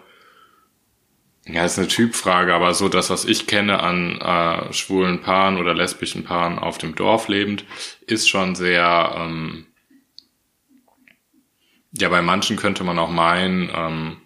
ja, 1.46 1.66
ist 1.66 1.80
eine 1.80 1.88
Typfrage, 1.88 2.54
aber 2.54 2.74
so 2.74 2.88
das, 2.88 3.10
was 3.10 3.26
ich 3.26 3.48
kenne 3.48 3.82
an 3.82 4.20
äh, 4.22 4.74
schwulen 4.74 5.22
Paaren 5.22 5.58
oder 5.58 5.74
lesbischen 5.74 6.24
Paaren 6.24 6.60
auf 6.60 6.78
dem 6.78 6.96
Dorf 6.96 7.28
lebend, 7.28 7.66
ist 8.06 8.30
schon 8.30 8.56
sehr, 8.56 9.16
ähm, 9.18 9.66
ja, 11.94 12.10
bei 12.10 12.22
manchen 12.22 12.58
könnte 12.58 12.84
man 12.84 13.00
auch 13.00 13.10
meinen, 13.10 13.70
ähm, 13.76 14.18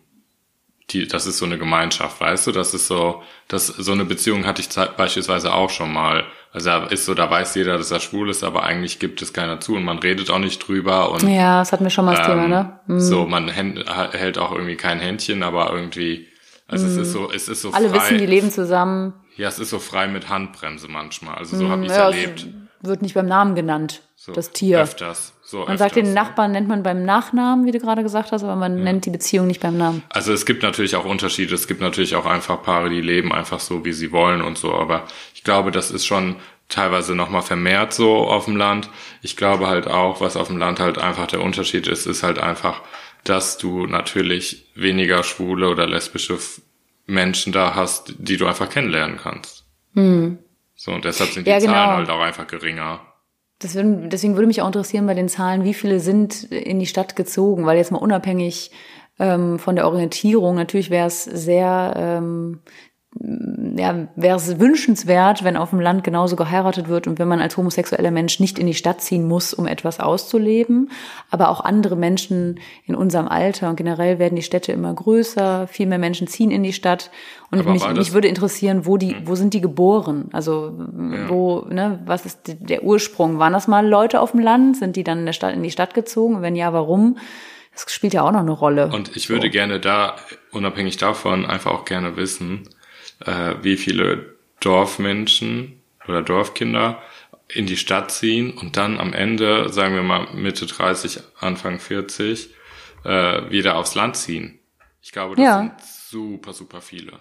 die, 0.91 1.07
das 1.07 1.25
ist 1.25 1.37
so 1.37 1.45
eine 1.45 1.57
Gemeinschaft, 1.57 2.19
weißt 2.19 2.47
du, 2.47 2.51
das 2.51 2.73
ist 2.73 2.87
so, 2.87 3.23
das, 3.47 3.67
so 3.67 3.91
eine 3.91 4.05
Beziehung 4.05 4.45
hatte 4.45 4.61
ich 4.61 4.69
beispielsweise 4.97 5.53
auch 5.53 5.69
schon 5.69 5.91
mal. 5.91 6.25
Also 6.55 6.69
da 6.69 6.85
ist 6.85 7.03
so, 7.03 7.13
da 7.13 7.29
weiß 7.29 7.53
jeder, 7.55 7.77
dass 7.77 7.91
er 7.91 7.99
schwul 7.99 8.29
ist, 8.29 8.41
aber 8.43 8.63
eigentlich 8.63 8.99
gibt 8.99 9.21
es 9.21 9.33
keiner 9.33 9.59
zu 9.59 9.75
und 9.75 9.83
man 9.83 9.99
redet 9.99 10.29
auch 10.31 10.39
nicht 10.39 10.65
drüber 10.65 11.11
und 11.11 11.27
Ja, 11.27 11.59
das 11.59 11.73
hatten 11.73 11.83
wir 11.83 11.89
schon 11.91 12.05
mal 12.05 12.15
das 12.15 12.25
Thema, 12.25 12.43
ähm, 12.45 12.49
ne? 12.49 12.79
Mhm. 12.87 12.99
so, 13.01 13.25
man 13.27 13.49
hält 13.49 14.37
auch 14.37 14.53
irgendwie 14.53 14.77
kein 14.77 14.99
Händchen, 14.99 15.43
aber 15.43 15.73
irgendwie, 15.73 16.27
also 16.67 16.87
es 16.87 16.95
ist 16.95 17.11
so, 17.11 17.29
es 17.29 17.49
ist 17.49 17.61
so 17.61 17.67
Mhm. 17.69 17.75
Alle 17.75 17.89
frei. 17.89 17.97
wissen, 17.97 18.17
die 18.19 18.25
leben 18.25 18.51
zusammen. 18.51 19.13
Ja, 19.35 19.49
es 19.49 19.59
ist 19.59 19.69
so 19.69 19.79
frei 19.79 20.07
mit 20.07 20.29
Handbremse 20.29 20.87
manchmal. 20.87 21.35
Also 21.35 21.57
so 21.57 21.67
habe 21.69 21.83
ich 21.85 21.91
es 21.91 21.97
Mhm. 21.97 21.99
Ja, 22.01 22.09
erlebt. 22.09 22.39
es 22.39 22.47
wird 22.87 23.01
nicht 23.01 23.13
beim 23.15 23.25
Namen 23.27 23.55
genannt, 23.55 24.01
So 24.15 24.31
das 24.33 24.51
Tier. 24.51 24.81
Öfters. 24.81 25.33
So 25.43 25.59
Man 25.59 25.67
öfters. 25.67 25.79
sagt 25.79 25.95
den 25.95 26.13
Nachbarn, 26.13 26.51
nennt 26.51 26.67
man 26.67 26.81
beim 26.83 27.05
Nachnamen, 27.05 27.65
wie 27.65 27.71
du 27.71 27.79
gerade 27.79 28.01
gesagt 28.03 28.31
hast, 28.31 28.43
aber 28.43 28.55
man 28.55 28.83
nennt 28.83 29.05
die 29.05 29.11
Beziehung 29.11 29.47
nicht 29.47 29.61
beim 29.61 29.77
Namen. 29.77 30.03
Also 30.09 30.33
es 30.33 30.45
gibt 30.45 30.63
natürlich 30.63 30.95
auch 30.95 31.05
Unterschiede. 31.05 31.53
Es 31.53 31.67
gibt 31.67 31.81
natürlich 31.81 32.15
auch 32.15 32.25
einfach 32.25 32.63
Paare, 32.63 32.89
die 32.89 33.01
leben 33.01 33.31
einfach 33.31 33.59
so, 33.59 33.85
wie 33.85 33.93
sie 33.93 34.11
wollen 34.11 34.41
und 34.41 34.57
so. 34.57 34.73
Aber 34.73 35.03
ich 35.35 35.43
glaube, 35.43 35.71
das 35.71 35.91
ist 35.91 36.05
schon 36.05 36.37
teilweise 36.67 37.13
nochmal 37.13 37.43
vermehrt 37.43 37.93
so 37.93 38.15
auf 38.27 38.45
dem 38.45 38.57
Land. 38.57 38.89
Ich 39.21 39.37
glaube 39.37 39.67
halt 39.67 39.87
auch, 39.87 40.19
was 40.19 40.35
auf 40.35 40.47
dem 40.47 40.57
Land 40.57 40.79
halt 40.79 40.97
einfach 40.97 41.27
der 41.27 41.41
Unterschied 41.41 41.87
ist, 41.87 42.07
ist 42.07 42.23
halt 42.23 42.39
einfach, 42.39 42.81
dass 43.23 43.57
du 43.59 43.85
natürlich 43.85 44.65
weniger 44.75 45.23
schwule 45.23 45.69
oder 45.69 45.85
lesbische 45.85 46.39
Menschen 47.05 47.53
da 47.53 47.75
hast, 47.75 48.15
die 48.17 48.37
du 48.37 48.47
einfach 48.47 48.69
kennenlernen 48.69 49.17
kannst. 49.21 49.63
So, 50.85 50.91
und 50.91 51.03
deshalb 51.03 51.31
sind 51.31 51.47
die 51.47 51.49
Ja, 51.49 51.57
genau. 51.57 51.73
Zahlen 51.73 51.97
halt 51.97 52.09
auch 52.11 52.19
einfach 52.19 52.45
geringer. 52.45 53.01
Würden, 53.59 54.11
deswegen 54.11 54.35
würde 54.35 54.45
mich 54.45 54.61
auch 54.61 54.67
interessieren 54.67 55.07
bei 55.07 55.15
den 55.15 55.29
Zahlen, 55.29 55.63
wie 55.63 55.73
viele 55.73 55.99
sind 55.99 56.43
in 56.43 56.79
die 56.79 56.85
Stadt 56.85 57.15
gezogen, 57.15 57.65
weil 57.65 57.77
jetzt 57.77 57.91
mal 57.91 57.97
unabhängig 57.97 58.69
ähm, 59.17 59.57
von 59.57 59.75
der 59.75 59.87
Orientierung, 59.87 60.53
natürlich 60.53 60.91
wäre 60.91 61.07
es 61.07 61.23
sehr, 61.23 61.93
ähm, 61.97 62.59
ja, 63.17 64.07
wäre 64.15 64.35
es 64.35 64.59
wünschenswert, 64.59 65.43
wenn 65.43 65.55
auf 65.55 65.69
dem 65.69 65.79
Land 65.79 66.03
genauso 66.03 66.35
geheiratet 66.35 66.89
wird 66.89 67.07
und 67.07 67.17
wenn 67.17 67.27
man 67.27 67.39
als 67.39 67.55
homosexueller 67.55 68.11
Mensch 68.11 68.39
nicht 68.39 68.59
in 68.59 68.67
die 68.67 68.73
Stadt 68.73 69.01
ziehen 69.01 69.27
muss, 69.27 69.53
um 69.53 69.67
etwas 69.67 69.99
auszuleben. 69.99 70.91
Aber 71.29 71.49
auch 71.49 71.61
andere 71.61 71.95
Menschen 71.95 72.59
in 72.85 72.95
unserem 72.95 73.27
Alter 73.27 73.69
und 73.69 73.77
generell 73.77 74.19
werden 74.19 74.35
die 74.35 74.43
Städte 74.43 74.73
immer 74.73 74.93
größer, 74.93 75.67
viel 75.67 75.87
mehr 75.87 75.97
Menschen 75.97 76.27
ziehen 76.27 76.51
in 76.51 76.63
die 76.63 76.73
Stadt. 76.73 77.09
Und 77.51 77.59
Aber 77.59 77.71
mich, 77.71 77.87
mich 77.87 78.13
würde 78.13 78.27
interessieren, 78.27 78.85
wo 78.85 78.97
die, 78.97 79.15
wo 79.25 79.35
sind 79.35 79.53
die 79.53 79.61
geboren? 79.61 80.29
Also 80.33 80.73
wo, 81.27 81.65
ne, 81.69 82.01
was 82.05 82.25
ist 82.25 82.39
der 82.45 82.83
Ursprung? 82.83 83.39
Waren 83.39 83.53
das 83.53 83.67
mal 83.67 83.87
Leute 83.87 84.19
auf 84.19 84.31
dem 84.31 84.41
Land? 84.41 84.77
Sind 84.77 84.97
die 84.97 85.03
dann 85.03 85.19
in 85.19 85.25
der 85.25 85.33
Stadt 85.33 85.53
in 85.53 85.63
die 85.63 85.71
Stadt 85.71 85.93
gezogen? 85.93 86.35
Und 86.35 86.41
wenn 86.41 86.55
ja, 86.55 86.73
warum? 86.73 87.17
Das 87.73 87.91
spielt 87.93 88.13
ja 88.13 88.23
auch 88.23 88.31
noch 88.31 88.39
eine 88.39 88.51
Rolle. 88.51 88.89
Und 88.93 89.15
ich 89.17 89.29
würde 89.29 89.49
gerne 89.49 89.81
da, 89.81 90.15
unabhängig 90.51 90.95
davon, 90.95 91.45
einfach 91.45 91.71
auch 91.71 91.83
gerne 91.83 92.15
wissen, 92.15 92.69
äh, 93.25 93.55
wie 93.61 93.77
viele 93.77 94.35
Dorfmenschen 94.61 95.81
oder 96.07 96.21
Dorfkinder 96.21 97.01
in 97.47 97.65
die 97.65 97.77
Stadt 97.77 98.11
ziehen 98.11 98.51
und 98.51 98.77
dann 98.77 98.99
am 98.99 99.13
Ende, 99.13 99.69
sagen 99.69 99.95
wir 99.95 100.03
mal 100.03 100.27
Mitte 100.33 100.65
30, 100.65 101.19
Anfang 101.39 101.79
40, 101.79 102.49
äh, 103.03 103.49
wieder 103.51 103.75
aufs 103.77 103.95
Land 103.95 104.15
ziehen. 104.17 104.59
Ich 105.01 105.11
glaube, 105.11 105.35
das 105.35 105.45
Ja. 105.45 105.57
sind 105.59 105.73
super, 105.81 106.53
super 106.53 106.81
viele. 106.81 107.13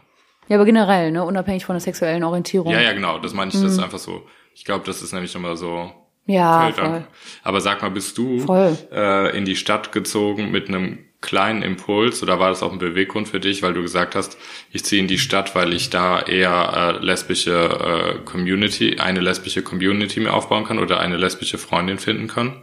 ja, 0.49 0.57
aber 0.57 0.65
generell, 0.65 1.11
ne, 1.11 1.23
unabhängig 1.25 1.65
von 1.65 1.75
der 1.75 1.81
sexuellen 1.81 2.23
Orientierung. 2.25 2.71
Ja, 2.73 2.81
ja, 2.81 2.93
genau, 2.93 3.19
das 3.19 3.33
meine 3.35 3.49
ich, 3.51 3.55
das 3.61 3.73
ist 3.73 3.79
einfach 3.79 3.99
so. 3.99 4.27
Ich 4.55 4.65
glaube, 4.65 4.85
das 4.87 5.03
ist 5.03 5.13
nämlich 5.13 5.35
immer 5.35 5.57
so. 5.57 5.91
Ja, 6.27 6.71
voll. 6.73 7.07
Aber 7.43 7.61
sag 7.61 7.83
mal, 7.83 7.91
bist 7.91 8.17
du 8.17 8.41
Voll. 8.41 8.77
äh, 8.93 9.37
in 9.37 9.45
die 9.45 9.57
Stadt 9.57 9.93
gezogen 9.93 10.51
mit 10.51 10.69
einem 10.69 10.99
kleinen 11.25 11.63
Impuls 11.63 12.23
oder 12.23 12.39
war 12.39 12.51
das 12.51 12.63
auch 12.63 12.71
ein 12.71 12.79
Beweggrund 12.79 13.29
für 13.29 13.41
dich, 13.41 13.63
weil 13.63 13.73
du 13.73 13.83
gesagt 13.83 14.15
hast, 14.15 14.37
ich 14.71 14.85
ziehe 14.85 15.01
in 15.01 15.09
die 15.09 15.19
Stadt, 15.19 15.55
weil 15.55 15.73
ich 15.73 15.91
da 15.91 16.21
eher 16.21 16.99
äh, 17.01 17.05
lesbische 17.05 18.19
äh, 18.21 18.25
Community, 18.25 18.99
eine 19.01 19.21
lesbische 19.21 19.63
Community 19.63 20.21
mir 20.21 20.35
aufbauen 20.35 20.65
kann 20.65 20.79
oder 20.79 21.01
eine 21.01 21.17
lesbische 21.17 21.59
Freundin 21.59 21.99
finden 21.99 22.29
kann? 22.29 22.63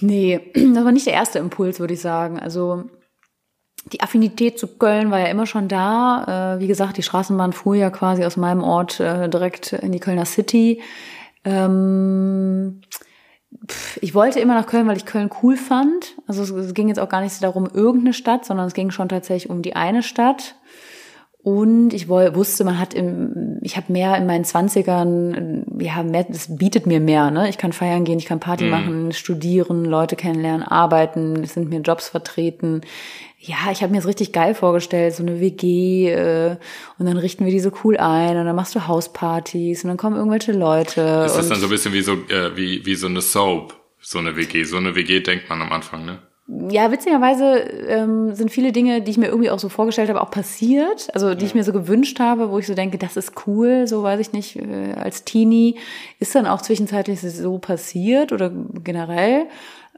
Nee, 0.00 0.40
das 0.54 0.84
war 0.84 0.92
nicht 0.92 1.06
der 1.06 1.14
erste 1.14 1.40
Impuls, 1.40 1.80
würde 1.80 1.94
ich 1.94 2.00
sagen. 2.00 2.38
Also 2.38 2.84
die 3.92 4.00
Affinität 4.00 4.58
zu 4.58 4.66
Köln 4.66 5.10
war 5.10 5.18
ja 5.18 5.26
immer 5.26 5.46
schon 5.46 5.68
da. 5.68 6.54
Äh, 6.56 6.60
wie 6.60 6.68
gesagt, 6.68 6.96
die 6.96 7.02
Straßenbahn 7.02 7.52
fuhr 7.52 7.74
ja 7.74 7.90
quasi 7.90 8.24
aus 8.24 8.36
meinem 8.36 8.62
Ort 8.62 9.00
äh, 9.00 9.28
direkt 9.28 9.72
in 9.72 9.92
die 9.92 10.00
Kölner 10.00 10.24
City. 10.24 10.82
Ähm, 11.44 12.80
ich 14.00 14.14
wollte 14.14 14.40
immer 14.40 14.54
nach 14.54 14.66
Köln, 14.66 14.86
weil 14.86 14.96
ich 14.96 15.06
Köln 15.06 15.30
cool 15.42 15.56
fand. 15.56 16.14
Also 16.26 16.56
es, 16.56 16.74
ging 16.74 16.88
jetzt 16.88 17.00
auch 17.00 17.08
gar 17.08 17.20
nicht 17.20 17.32
so 17.32 17.40
darum, 17.40 17.68
irgendeine 17.72 18.12
Stadt, 18.12 18.44
sondern 18.44 18.66
es 18.66 18.74
ging 18.74 18.90
schon 18.90 19.08
tatsächlich 19.08 19.50
um 19.50 19.62
die 19.62 19.76
eine 19.76 20.02
Stadt. 20.02 20.54
Und 21.40 21.94
ich 21.94 22.08
wusste, 22.08 22.64
man 22.64 22.80
hat 22.80 22.94
im, 22.94 23.58
ich 23.62 23.76
habe 23.76 23.92
mehr 23.92 24.16
in 24.16 24.26
meinen 24.26 24.44
Zwanzigern, 24.44 25.64
ja, 25.78 26.02
mehr, 26.02 26.26
das 26.28 26.56
bietet 26.56 26.86
mir 26.86 27.00
mehr, 27.00 27.30
ne? 27.30 27.48
Ich 27.48 27.58
kann 27.58 27.72
feiern 27.72 28.04
gehen, 28.04 28.18
ich 28.18 28.26
kann 28.26 28.40
Party 28.40 28.64
machen, 28.64 29.12
studieren, 29.12 29.84
Leute 29.84 30.16
kennenlernen, 30.16 30.62
arbeiten, 30.66 31.44
es 31.44 31.54
sind 31.54 31.70
mir 31.70 31.80
Jobs 31.80 32.08
vertreten. 32.08 32.80
Ja, 33.38 33.70
ich 33.70 33.82
habe 33.82 33.92
mir 33.92 33.98
das 33.98 34.08
richtig 34.08 34.32
geil 34.32 34.52
vorgestellt, 34.52 35.14
so 35.14 35.22
eine 35.22 35.40
WG, 35.40 36.10
äh, 36.10 36.56
und 36.98 37.06
dann 37.06 37.16
richten 37.16 37.44
wir 37.44 37.52
die 37.52 37.60
so 37.60 37.70
cool 37.84 37.96
ein 37.96 38.36
und 38.36 38.44
dann 38.44 38.56
machst 38.56 38.74
du 38.74 38.88
Hauspartys 38.88 39.84
und 39.84 39.88
dann 39.88 39.96
kommen 39.96 40.16
irgendwelche 40.16 40.52
Leute. 40.52 41.22
Ist 41.24 41.36
das 41.36 41.48
dann 41.48 41.60
so 41.60 41.66
ein 41.66 41.70
bisschen 41.70 41.92
wie 41.92 42.02
so, 42.02 42.14
äh, 42.14 42.56
wie, 42.56 42.84
wie 42.84 42.96
so 42.96 43.06
eine 43.06 43.20
Soap, 43.20 43.76
so 44.00 44.18
eine 44.18 44.34
WG? 44.36 44.64
So 44.64 44.76
eine 44.76 44.96
WG 44.96 45.20
denkt 45.20 45.48
man 45.48 45.62
am 45.62 45.70
Anfang, 45.70 46.04
ne? 46.04 46.18
Ja, 46.50 46.90
witzigerweise 46.90 47.58
ähm, 47.58 48.34
sind 48.34 48.50
viele 48.50 48.72
Dinge, 48.72 49.02
die 49.02 49.10
ich 49.10 49.18
mir 49.18 49.26
irgendwie 49.26 49.50
auch 49.50 49.58
so 49.58 49.68
vorgestellt 49.68 50.08
habe, 50.08 50.22
auch 50.22 50.30
passiert. 50.30 51.08
Also 51.12 51.34
die 51.34 51.44
ich 51.44 51.54
mir 51.54 51.62
so 51.62 51.74
gewünscht 51.74 52.20
habe, 52.20 52.50
wo 52.50 52.58
ich 52.58 52.66
so 52.66 52.74
denke, 52.74 52.96
das 52.96 53.18
ist 53.18 53.46
cool, 53.46 53.86
so 53.86 54.02
weiß 54.02 54.18
ich 54.18 54.32
nicht, 54.32 54.56
äh, 54.56 54.94
als 54.94 55.24
Teenie 55.24 55.76
ist 56.20 56.34
dann 56.34 56.46
auch 56.46 56.62
zwischenzeitlich 56.62 57.20
so 57.20 57.58
passiert 57.58 58.32
oder 58.32 58.50
generell. 58.82 59.44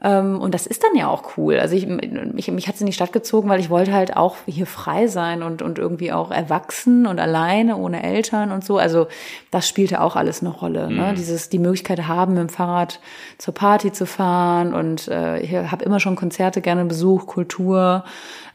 Ähm, 0.03 0.41
und 0.41 0.53
das 0.53 0.65
ist 0.65 0.83
dann 0.83 0.95
ja 0.95 1.07
auch 1.07 1.37
cool. 1.37 1.57
Also 1.59 1.75
ich, 1.75 1.85
mich, 1.85 2.49
mich 2.49 2.67
hat 2.67 2.75
es 2.75 2.81
in 2.81 2.87
die 2.87 2.93
Stadt 2.93 3.13
gezogen, 3.13 3.49
weil 3.49 3.59
ich 3.59 3.69
wollte 3.69 3.93
halt 3.93 4.17
auch 4.17 4.35
hier 4.47 4.65
frei 4.65 5.07
sein 5.07 5.43
und, 5.43 5.61
und 5.61 5.77
irgendwie 5.77 6.11
auch 6.11 6.31
erwachsen 6.31 7.05
und 7.05 7.19
alleine, 7.19 7.77
ohne 7.77 8.01
Eltern 8.01 8.51
und 8.51 8.65
so. 8.65 8.77
Also 8.77 9.07
das 9.51 9.67
spielte 9.67 10.01
auch 10.01 10.15
alles 10.15 10.41
eine 10.41 10.49
Rolle. 10.49 10.91
Ne? 10.91 11.11
Mhm. 11.11 11.15
Dieses, 11.15 11.49
die 11.49 11.59
Möglichkeit 11.59 12.07
haben, 12.07 12.33
mit 12.33 12.41
dem 12.41 12.49
Fahrrad 12.49 12.99
zur 13.37 13.53
Party 13.53 13.91
zu 13.91 14.05
fahren. 14.05 14.73
Und 14.73 15.07
äh, 15.07 15.39
ich 15.39 15.53
habe 15.53 15.85
immer 15.85 15.99
schon 15.99 16.15
Konzerte 16.15 16.61
gerne 16.61 16.85
besucht, 16.85 17.27
Kultur, 17.27 18.03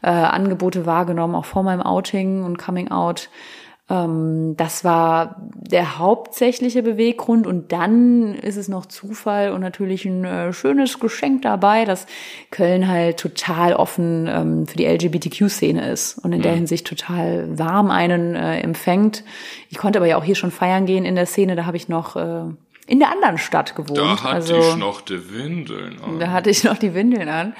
äh, 0.01 0.09
Angebote 0.09 0.85
wahrgenommen, 0.85 1.35
auch 1.35 1.45
vor 1.45 1.63
meinem 1.63 1.81
Outing 1.81 2.43
und 2.43 2.57
Coming 2.57 2.91
Out. 2.91 3.29
Ähm, 3.89 4.55
das 4.57 4.83
war 4.83 5.37
der 5.55 5.97
hauptsächliche 5.97 6.83
Beweggrund 6.83 7.47
und 7.47 7.71
dann 7.71 8.35
ist 8.35 8.57
es 8.57 8.67
noch 8.67 8.85
Zufall 8.85 9.51
und 9.51 9.61
natürlich 9.61 10.05
ein 10.05 10.25
äh, 10.25 10.53
schönes 10.53 10.99
Geschenk 10.99 11.43
dabei, 11.43 11.85
dass 11.85 12.05
Köln 12.51 12.87
halt 12.87 13.17
total 13.17 13.73
offen 13.73 14.27
ähm, 14.27 14.67
für 14.67 14.77
die 14.77 14.85
LGBTQ-Szene 14.85 15.89
ist 15.89 16.17
und 16.17 16.33
in 16.33 16.41
der 16.41 16.53
Hinsicht 16.53 16.85
total 16.85 17.57
warm 17.57 17.89
einen 17.89 18.35
äh, 18.35 18.59
empfängt. 18.59 19.23
Ich 19.69 19.77
konnte 19.77 19.99
aber 19.99 20.07
ja 20.07 20.17
auch 20.17 20.23
hier 20.23 20.35
schon 20.35 20.51
feiern 20.51 20.85
gehen 20.85 21.05
in 21.05 21.15
der 21.15 21.25
Szene, 21.25 21.55
da 21.55 21.65
habe 21.65 21.77
ich 21.77 21.87
noch 21.87 22.17
äh, 22.17 22.41
in 22.87 22.99
der 22.99 23.11
anderen 23.11 23.37
Stadt 23.37 23.75
gewohnt. 23.75 23.97
Da 23.97 24.23
hatte 24.23 24.35
also, 24.35 24.59
ich 24.59 24.75
noch 24.77 25.01
die 25.01 25.33
Windeln 25.33 26.01
an. 26.01 26.19
da 26.19 26.31
hatte 26.31 26.49
ich 26.49 26.63
noch 26.63 26.77
die 26.77 26.93
Windeln 26.93 27.29
an. 27.29 27.53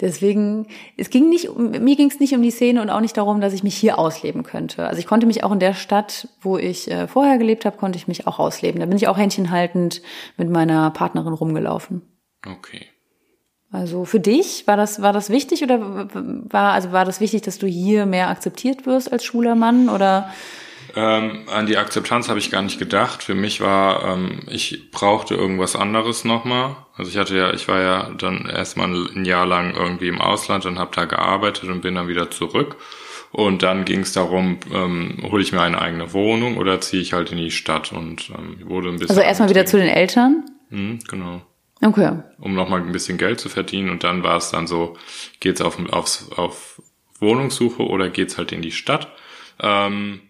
Deswegen, 0.00 0.66
es 0.96 1.10
ging 1.10 1.28
nicht, 1.28 1.54
mir 1.56 1.96
ging 1.96 2.08
es 2.08 2.20
nicht 2.20 2.34
um 2.34 2.42
die 2.42 2.50
Szene 2.50 2.80
und 2.80 2.88
auch 2.90 3.00
nicht 3.00 3.16
darum, 3.16 3.40
dass 3.40 3.52
ich 3.52 3.62
mich 3.62 3.76
hier 3.76 3.98
ausleben 3.98 4.42
könnte. 4.42 4.86
Also 4.86 4.98
ich 4.98 5.06
konnte 5.06 5.26
mich 5.26 5.44
auch 5.44 5.52
in 5.52 5.58
der 5.58 5.74
Stadt, 5.74 6.28
wo 6.40 6.56
ich 6.56 6.90
äh, 6.90 7.06
vorher 7.06 7.36
gelebt 7.36 7.64
habe, 7.64 7.76
konnte 7.76 7.98
ich 7.98 8.08
mich 8.08 8.26
auch 8.26 8.38
ausleben. 8.38 8.80
Da 8.80 8.86
bin 8.86 8.96
ich 8.96 9.08
auch 9.08 9.18
händchenhaltend 9.18 10.00
mit 10.38 10.48
meiner 10.48 10.90
Partnerin 10.90 11.34
rumgelaufen. 11.34 12.02
Okay. 12.46 12.86
Also 13.72 14.04
für 14.04 14.18
dich 14.18 14.66
war 14.66 14.76
das 14.76 15.00
war 15.00 15.12
das 15.12 15.30
wichtig 15.30 15.62
oder 15.62 16.08
war 16.50 16.72
also 16.72 16.90
war 16.90 17.04
das 17.04 17.20
wichtig, 17.20 17.42
dass 17.42 17.58
du 17.58 17.68
hier 17.68 18.04
mehr 18.04 18.28
akzeptiert 18.28 18.84
wirst 18.84 19.12
als 19.12 19.24
schwuler 19.24 19.54
Mann 19.54 19.88
oder 19.88 20.30
Ähm, 20.96 21.48
an 21.48 21.66
die 21.66 21.76
Akzeptanz 21.76 22.28
habe 22.28 22.38
ich 22.38 22.50
gar 22.50 22.62
nicht 22.62 22.78
gedacht. 22.78 23.22
Für 23.22 23.34
mich 23.34 23.60
war, 23.60 24.04
ähm, 24.04 24.40
ich 24.48 24.90
brauchte 24.90 25.34
irgendwas 25.34 25.76
anderes 25.76 26.24
nochmal. 26.24 26.76
Also 26.96 27.10
ich 27.10 27.16
hatte 27.16 27.36
ja, 27.36 27.52
ich 27.52 27.68
war 27.68 27.80
ja 27.80 28.10
dann 28.16 28.46
erstmal 28.46 28.88
ein 28.88 29.24
Jahr 29.24 29.46
lang 29.46 29.74
irgendwie 29.74 30.08
im 30.08 30.20
Ausland 30.20 30.66
und 30.66 30.78
habe 30.78 30.94
da 30.94 31.04
gearbeitet 31.04 31.68
und 31.68 31.80
bin 31.80 31.94
dann 31.94 32.08
wieder 32.08 32.30
zurück. 32.30 32.76
Und 33.32 33.62
dann 33.62 33.84
ging 33.84 34.00
es 34.00 34.12
darum, 34.12 34.58
ähm, 34.72 35.18
hole 35.30 35.42
ich 35.42 35.52
mir 35.52 35.62
eine 35.62 35.80
eigene 35.80 36.12
Wohnung 36.12 36.56
oder 36.56 36.80
ziehe 36.80 37.00
ich 37.00 37.12
halt 37.12 37.30
in 37.30 37.38
die 37.38 37.52
Stadt 37.52 37.92
und 37.92 38.30
ähm, 38.30 38.68
wurde 38.68 38.88
ein 38.88 38.94
bisschen. 38.96 39.10
also 39.10 39.20
erstmal 39.20 39.50
wieder 39.50 39.66
zu 39.66 39.76
den 39.76 39.88
Eltern? 39.88 40.44
Mhm, 40.70 40.98
genau. 41.08 41.42
Okay. 41.82 42.12
Um 42.38 42.54
nochmal 42.54 42.80
ein 42.80 42.92
bisschen 42.92 43.18
Geld 43.18 43.40
zu 43.40 43.48
verdienen. 43.48 43.90
Und 43.90 44.04
dann 44.04 44.22
war 44.22 44.36
es 44.36 44.50
dann 44.50 44.66
so, 44.66 44.96
geht's 45.38 45.60
auf, 45.60 45.78
aufs, 45.92 46.30
auf 46.36 46.82
Wohnungssuche 47.20 47.82
oder 47.82 48.10
geht's 48.10 48.36
halt 48.36 48.52
in 48.52 48.62
die 48.62 48.72
Stadt? 48.72 49.12
Ähm, 49.62 50.20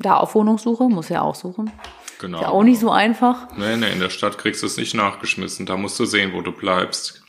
Da 0.00 0.16
auf 0.16 0.34
Wohnungssuche, 0.34 0.84
muss 0.84 1.10
ja 1.10 1.22
auch 1.22 1.34
suchen. 1.34 1.70
genau. 2.18 2.38
Ist 2.38 2.42
ja 2.42 2.48
auch 2.48 2.62
nicht 2.64 2.80
so 2.80 2.90
einfach. 2.90 3.48
Nee, 3.56 3.76
nee, 3.76 3.92
in 3.92 4.00
der 4.00 4.10
Stadt 4.10 4.38
kriegst 4.38 4.62
du 4.62 4.66
es 4.66 4.76
nicht 4.76 4.94
nachgeschmissen. 4.94 5.66
Da 5.66 5.76
musst 5.76 5.98
du 6.00 6.06
sehen, 6.06 6.32
wo 6.32 6.40
du 6.40 6.52
bleibst. 6.52 7.22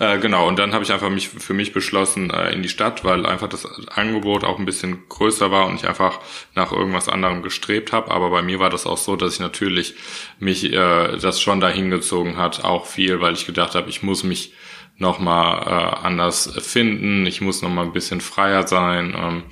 Äh, 0.00 0.18
genau, 0.18 0.48
und 0.48 0.58
dann 0.58 0.72
habe 0.72 0.82
ich 0.82 0.92
einfach 0.92 1.10
mich 1.10 1.28
für 1.28 1.52
mich 1.52 1.74
beschlossen 1.74 2.30
äh, 2.30 2.52
in 2.52 2.62
die 2.62 2.70
Stadt, 2.70 3.04
weil 3.04 3.26
einfach 3.26 3.48
das 3.48 3.66
Angebot 3.90 4.44
auch 4.44 4.58
ein 4.58 4.64
bisschen 4.64 5.06
größer 5.10 5.50
war 5.50 5.66
und 5.66 5.74
ich 5.74 5.86
einfach 5.86 6.20
nach 6.54 6.72
irgendwas 6.72 7.08
anderem 7.10 7.42
gestrebt 7.42 7.92
habe. 7.92 8.10
Aber 8.10 8.30
bei 8.30 8.40
mir 8.40 8.58
war 8.58 8.70
das 8.70 8.86
auch 8.86 8.96
so, 8.96 9.14
dass 9.14 9.34
ich 9.34 9.40
natürlich 9.40 9.94
mich 10.38 10.72
äh, 10.72 11.18
das 11.18 11.40
schon 11.40 11.60
dahin 11.60 11.90
gezogen 11.90 12.38
hat, 12.38 12.64
auch 12.64 12.86
viel, 12.86 13.20
weil 13.20 13.34
ich 13.34 13.44
gedacht 13.44 13.74
habe, 13.74 13.90
ich 13.90 14.02
muss 14.02 14.24
mich 14.24 14.54
nochmal 15.00 15.62
äh, 15.66 16.06
anders 16.06 16.52
finden, 16.60 17.26
ich 17.26 17.40
muss 17.40 17.62
nochmal 17.62 17.86
ein 17.86 17.92
bisschen 17.92 18.20
freier 18.20 18.66
sein, 18.66 19.14
ähm, 19.16 19.42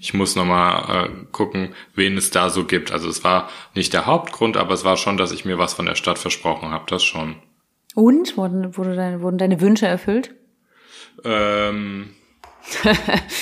ich 0.00 0.14
muss 0.14 0.36
nochmal 0.36 1.06
äh, 1.06 1.08
gucken, 1.32 1.74
wen 1.94 2.16
es 2.16 2.30
da 2.30 2.50
so 2.50 2.64
gibt. 2.64 2.92
Also 2.92 3.08
es 3.08 3.22
war 3.24 3.48
nicht 3.74 3.92
der 3.92 4.06
Hauptgrund, 4.06 4.56
aber 4.56 4.74
es 4.74 4.84
war 4.84 4.96
schon, 4.96 5.16
dass 5.16 5.32
ich 5.32 5.44
mir 5.44 5.58
was 5.58 5.74
von 5.74 5.86
der 5.86 5.94
Stadt 5.96 6.18
versprochen 6.18 6.70
habe, 6.70 6.84
das 6.88 7.02
schon. 7.04 7.36
Und 7.94 8.36
wurden, 8.36 8.76
wurde 8.76 8.94
deine, 8.96 9.20
wurden 9.20 9.38
deine 9.38 9.60
Wünsche 9.60 9.86
erfüllt? 9.86 10.34
Ähm, 11.24 12.10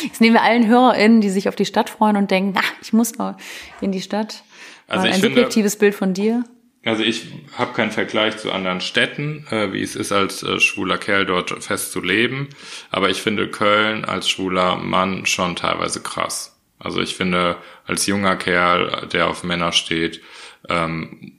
Jetzt 0.03 0.21
nehmen 0.21 0.35
wir 0.35 0.43
allen 0.43 0.67
HörerInnen, 0.67 1.21
die 1.21 1.31
sich 1.31 1.49
auf 1.49 1.57
die 1.57 1.67
Stadt 1.67 1.91
freuen 1.91 2.17
und 2.17 2.31
denken, 2.31 2.55
ach, 2.59 2.73
ich 2.83 2.93
muss 2.93 3.19
noch 3.19 3.37
in 3.81 3.93
die 3.93 4.01
Stadt. 4.01 4.43
Also 4.89 5.03
Mal 5.03 5.09
ich 5.11 5.15
ein 5.17 5.21
finde- 5.21 5.37
subjektives 5.37 5.77
Bild 5.77 5.95
von 5.95 6.15
dir. 6.15 6.45
Also 6.85 7.03
ich 7.03 7.27
habe 7.59 7.75
keinen 7.75 7.91
Vergleich 7.91 8.39
zu 8.39 8.53
anderen 8.53 8.81
Städten, 8.81 9.47
äh, 9.51 9.73
wie 9.73 9.83
es 9.83 9.97
ist, 9.97 10.13
als 10.13 10.43
äh, 10.43 10.61
schwuler 10.61 10.97
Kerl 10.97 11.27
dort 11.27 11.63
fest 11.63 11.93
zu 11.93 12.01
leben. 12.01 12.49
Aber 12.91 13.11
ich 13.11 13.21
finde 13.21 13.51
Köln 13.51 14.05
als 14.05 14.29
schwuler 14.31 14.77
Mann 14.77 15.27
schon 15.27 15.57
teilweise 15.57 16.03
krass. 16.03 16.59
Also 16.79 17.01
ich 17.03 17.15
finde, 17.15 17.59
als 17.87 18.07
junger 18.07 18.37
Kerl, 18.37 19.09
der 19.13 19.29
auf 19.29 19.45
Männer 19.45 19.73
steht, 19.73 20.23
ähm, 20.69 21.39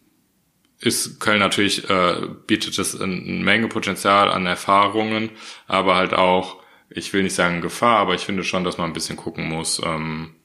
ist 0.80 1.20
Köln 1.20 1.40
natürlich, 1.40 1.90
äh, 1.90 2.28
bietet 2.46 2.78
es 2.78 3.00
eine 3.00 3.16
Menge 3.16 3.68
Potenzial 3.68 4.30
an 4.30 4.46
Erfahrungen, 4.46 5.32
aber 5.68 5.96
halt 5.96 6.14
auch, 6.14 6.62
ich 6.90 7.14
will 7.14 7.24
nicht 7.24 7.36
sagen 7.36 7.62
Gefahr, 7.62 7.98
aber 7.98 8.14
ich 8.14 8.22
finde 8.22 8.44
schon, 8.44 8.64
dass 8.64 8.78
man 8.78 8.92
ein 8.92 8.94
bisschen 8.94 9.18
gucken 9.18 9.48
muss. 9.48 9.82
Ähm, 9.84 10.36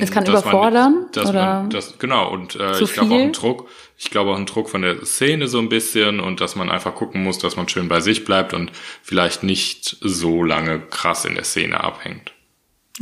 Es 0.00 0.10
kann 0.10 0.24
man- 0.24 0.32
überfordern 0.32 1.06
dass 1.12 1.28
oder 1.28 1.44
man, 1.62 1.70
das, 1.70 1.98
genau, 1.98 2.28
und 2.30 2.56
äh, 2.56 2.80
ich 2.82 2.92
glaube 2.92 3.14
auch 3.14 3.18
ein 3.18 3.32
Druck, 3.32 3.68
ich 3.96 4.10
glaube 4.10 4.32
auch 4.32 4.36
ein 4.36 4.46
Druck 4.46 4.68
von 4.68 4.82
der 4.82 5.04
Szene 5.04 5.46
so 5.46 5.58
ein 5.58 5.68
bisschen 5.68 6.18
und 6.18 6.40
dass 6.40 6.56
man 6.56 6.70
einfach 6.70 6.94
gucken 6.94 7.22
muss, 7.22 7.38
dass 7.38 7.56
man 7.56 7.68
schön 7.68 7.88
bei 7.88 8.00
sich 8.00 8.24
bleibt 8.24 8.52
und 8.52 8.72
vielleicht 9.02 9.42
nicht 9.44 9.96
so 10.00 10.42
lange 10.42 10.80
krass 10.80 11.24
in 11.24 11.34
der 11.36 11.44
Szene 11.44 11.82
abhängt. 11.82 12.32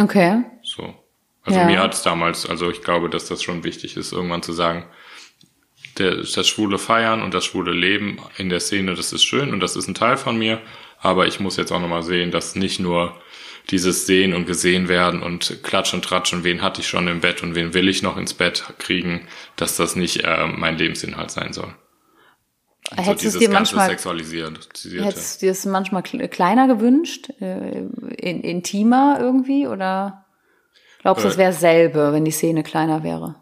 okay. 0.00 0.42
So. 0.62 0.94
Also 1.46 1.60
Ja. 1.60 1.66
mir 1.66 1.78
hat 1.80 1.92
es 1.94 2.02
damals, 2.02 2.48
also 2.48 2.70
ich 2.70 2.80
glaube, 2.82 3.10
dass 3.10 3.26
das 3.28 3.42
schon 3.42 3.64
wichtig 3.64 3.96
ist, 3.98 4.12
irgendwann 4.12 4.42
zu 4.42 4.52
sagen, 4.52 4.84
der, 5.98 6.16
das 6.16 6.48
schwule 6.48 6.78
Feiern 6.78 7.22
und 7.22 7.34
das 7.34 7.44
schwule 7.44 7.72
Leben 7.72 8.18
in 8.36 8.48
der 8.48 8.60
Szene, 8.60 8.94
das 8.94 9.12
ist 9.12 9.24
schön 9.24 9.52
und 9.52 9.60
das 9.60 9.76
ist 9.76 9.86
ein 9.86 9.94
Teil 9.94 10.16
von 10.16 10.36
mir, 10.36 10.60
aber 11.00 11.26
ich 11.26 11.40
muss 11.40 11.56
jetzt 11.56 11.70
auch 11.70 11.80
nochmal 11.80 12.02
sehen, 12.02 12.30
dass 12.30 12.56
nicht 12.56 12.80
nur 12.80 13.14
dieses 13.70 14.06
Sehen 14.06 14.34
und 14.34 14.46
gesehen 14.46 14.88
werden 14.88 15.22
und 15.22 15.62
Klatsch 15.62 15.94
und 15.94 16.04
Tratsch 16.04 16.32
und 16.32 16.44
wen 16.44 16.60
hatte 16.62 16.80
ich 16.82 16.88
schon 16.88 17.08
im 17.08 17.20
Bett 17.20 17.42
und 17.42 17.54
wen 17.54 17.72
will 17.74 17.88
ich 17.88 18.02
noch 18.02 18.16
ins 18.16 18.34
Bett 18.34 18.64
kriegen, 18.78 19.26
dass 19.56 19.76
das 19.76 19.96
nicht 19.96 20.22
äh, 20.24 20.46
mein 20.46 20.76
Lebensinhalt 20.76 21.30
sein 21.30 21.52
soll. 21.52 21.74
Und 22.90 22.98
Hättest 22.98 23.24
du 23.24 23.28
es 23.28 23.38
dir 23.38 23.48
manchmal-. 23.48 23.88
Hättest 23.90 24.04
du 25.42 25.46
dir 25.46 25.52
es 25.52 25.64
manchmal 25.64 26.02
kle- 26.02 26.28
kleiner 26.28 26.68
gewünscht, 26.68 27.30
äh, 27.40 27.78
in, 28.18 28.42
intimer 28.42 29.16
irgendwie 29.18 29.66
oder 29.66 30.26
glaubst 31.00 31.24
du, 31.24 31.28
es 31.28 31.36
Äh. 31.36 31.38
wäre 31.38 31.52
dasselbe, 31.52 32.12
wenn 32.12 32.26
die 32.26 32.30
Szene 32.30 32.62
kleiner 32.62 33.02
wäre? 33.02 33.36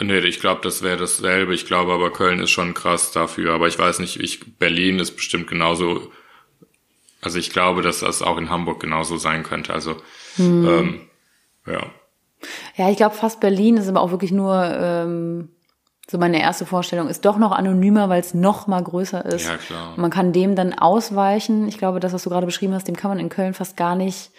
Nee, 0.00 0.18
ich 0.20 0.40
glaube, 0.40 0.62
das 0.64 0.82
wäre 0.82 0.96
dasselbe. 0.96 1.54
Ich 1.54 1.66
glaube 1.66 1.92
aber, 1.92 2.12
Köln 2.12 2.40
ist 2.40 2.50
schon 2.50 2.74
krass 2.74 3.12
dafür. 3.12 3.52
Aber 3.54 3.68
ich 3.68 3.78
weiß 3.78 3.98
nicht, 4.00 4.18
ich, 4.18 4.58
Berlin 4.58 4.98
ist 4.98 5.12
bestimmt 5.12 5.46
genauso. 5.46 6.10
Also 7.22 7.38
ich 7.38 7.50
glaube, 7.50 7.82
dass 7.82 8.00
das 8.00 8.20
auch 8.20 8.36
in 8.36 8.50
Hamburg 8.50 8.80
genauso 8.80 9.16
sein 9.16 9.44
könnte. 9.44 9.72
Also 9.72 9.96
ähm, 10.38 11.08
ja. 11.66 11.86
Ja, 12.76 12.90
ich 12.90 12.96
glaube 12.96 13.14
fast 13.14 13.40
Berlin 13.40 13.76
ist 13.76 13.88
aber 13.88 14.00
auch 14.00 14.10
wirklich 14.10 14.32
nur 14.32 14.64
ähm, 14.64 15.48
so 16.10 16.18
meine 16.18 16.40
erste 16.40 16.66
Vorstellung 16.66 17.08
ist 17.08 17.24
doch 17.24 17.38
noch 17.38 17.52
anonymer, 17.52 18.08
weil 18.08 18.20
es 18.20 18.34
noch 18.34 18.66
mal 18.66 18.82
größer 18.82 19.24
ist. 19.24 19.46
Ja, 19.46 19.56
klar. 19.56 19.90
Und 19.90 19.98
man 19.98 20.10
kann 20.10 20.32
dem 20.32 20.56
dann 20.56 20.74
ausweichen. 20.74 21.68
Ich 21.68 21.78
glaube, 21.78 22.00
das, 22.00 22.12
was 22.12 22.24
du 22.24 22.30
gerade 22.30 22.46
beschrieben 22.46 22.74
hast, 22.74 22.88
dem 22.88 22.96
kann 22.96 23.10
man 23.10 23.20
in 23.20 23.28
Köln 23.28 23.54
fast 23.54 23.76
gar 23.76 23.94
nicht, 23.94 24.32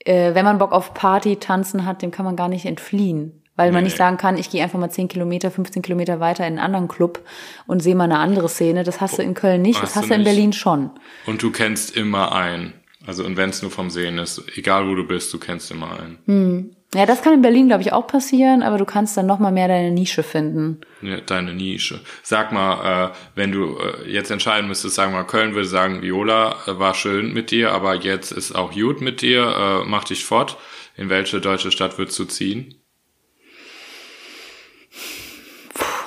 äh, 0.00 0.34
wenn 0.34 0.44
man 0.44 0.58
Bock 0.58 0.72
auf 0.72 0.92
Party, 0.92 1.36
Tanzen 1.36 1.86
hat, 1.86 2.02
dem 2.02 2.10
kann 2.10 2.26
man 2.26 2.36
gar 2.36 2.48
nicht 2.48 2.66
entfliehen. 2.66 3.39
Weil 3.60 3.72
man 3.72 3.82
Nee. 3.82 3.88
nicht 3.88 3.98
sagen 3.98 4.16
kann, 4.16 4.38
ich 4.38 4.48
gehe 4.48 4.62
einfach 4.62 4.78
mal 4.78 4.88
10 4.90 5.08
Kilometer, 5.08 5.50
15 5.50 5.82
Kilometer 5.82 6.18
weiter 6.18 6.46
in 6.46 6.54
einen 6.54 6.58
anderen 6.64 6.88
Club 6.88 7.20
und 7.66 7.82
sehe 7.82 7.94
mal 7.94 8.04
eine 8.04 8.18
andere 8.18 8.48
Szene. 8.48 8.84
Das 8.84 9.02
hast 9.02 9.18
du 9.18 9.22
in 9.22 9.34
Köln 9.34 9.60
nicht, 9.60 9.76
das 9.82 9.90
Hast 9.90 9.96
du 9.96 10.00
hast 10.00 10.08
du 10.10 10.14
in 10.14 10.20
nicht. 10.20 10.28
Berlin 10.30 10.52
schon. 10.54 10.90
Und 11.26 11.42
du 11.42 11.50
kennst 11.52 11.94
immer 11.94 12.34
einen. 12.34 12.72
Also 13.06 13.22
und 13.24 13.36
wenn 13.36 13.50
es 13.50 13.60
nur 13.60 13.70
vom 13.70 13.90
Sehen 13.90 14.16
ist, 14.18 14.42
egal 14.56 14.88
wo 14.88 14.94
du 14.94 15.06
bist, 15.06 15.32
du 15.34 15.38
kennst 15.38 15.70
immer 15.70 15.88
einen. 16.00 16.70
Ja, 16.94 17.06
das 17.06 17.22
kann 17.22 17.34
in 17.34 17.42
Berlin, 17.42 17.68
glaube 17.68 17.82
ich, 17.82 17.92
auch 17.92 18.06
passieren, 18.06 18.62
aber 18.62 18.76
du 18.78 18.84
kannst 18.84 19.16
dann 19.16 19.26
noch 19.26 19.38
mal 19.38 19.52
mehr 19.52 19.68
deine 19.68 19.90
Nische 19.92 20.22
finden. 20.22 20.80
Ja, 21.02 21.20
deine 21.20 21.54
Nische. 21.54 22.00
Sag 22.22 22.50
mal, 22.52 23.10
äh, 23.10 23.14
wenn 23.34 23.52
du 23.52 23.76
äh, 23.78 24.10
jetzt 24.10 24.30
entscheiden 24.30 24.68
müsstest, 24.68 24.96
sagen 24.96 25.12
wir, 25.12 25.22
Köln 25.24 25.54
würde 25.54 25.68
sagen, 25.68 26.02
Viola 26.02 26.56
äh, 26.66 26.78
war 26.78 26.94
schön 26.94 27.32
mit 27.32 27.50
dir, 27.52 27.72
aber 27.72 27.94
jetzt 27.94 28.32
ist 28.32 28.52
auch 28.54 28.72
gut 28.72 29.00
mit 29.02 29.22
dir, 29.22 29.82
äh, 29.84 29.88
mach 29.88 30.04
dich 30.04 30.24
fort. 30.24 30.56
In 30.96 31.08
welche 31.10 31.40
deutsche 31.40 31.70
Stadt 31.70 31.96
würdest 31.96 32.18
du 32.18 32.24
ziehen? 32.24 32.74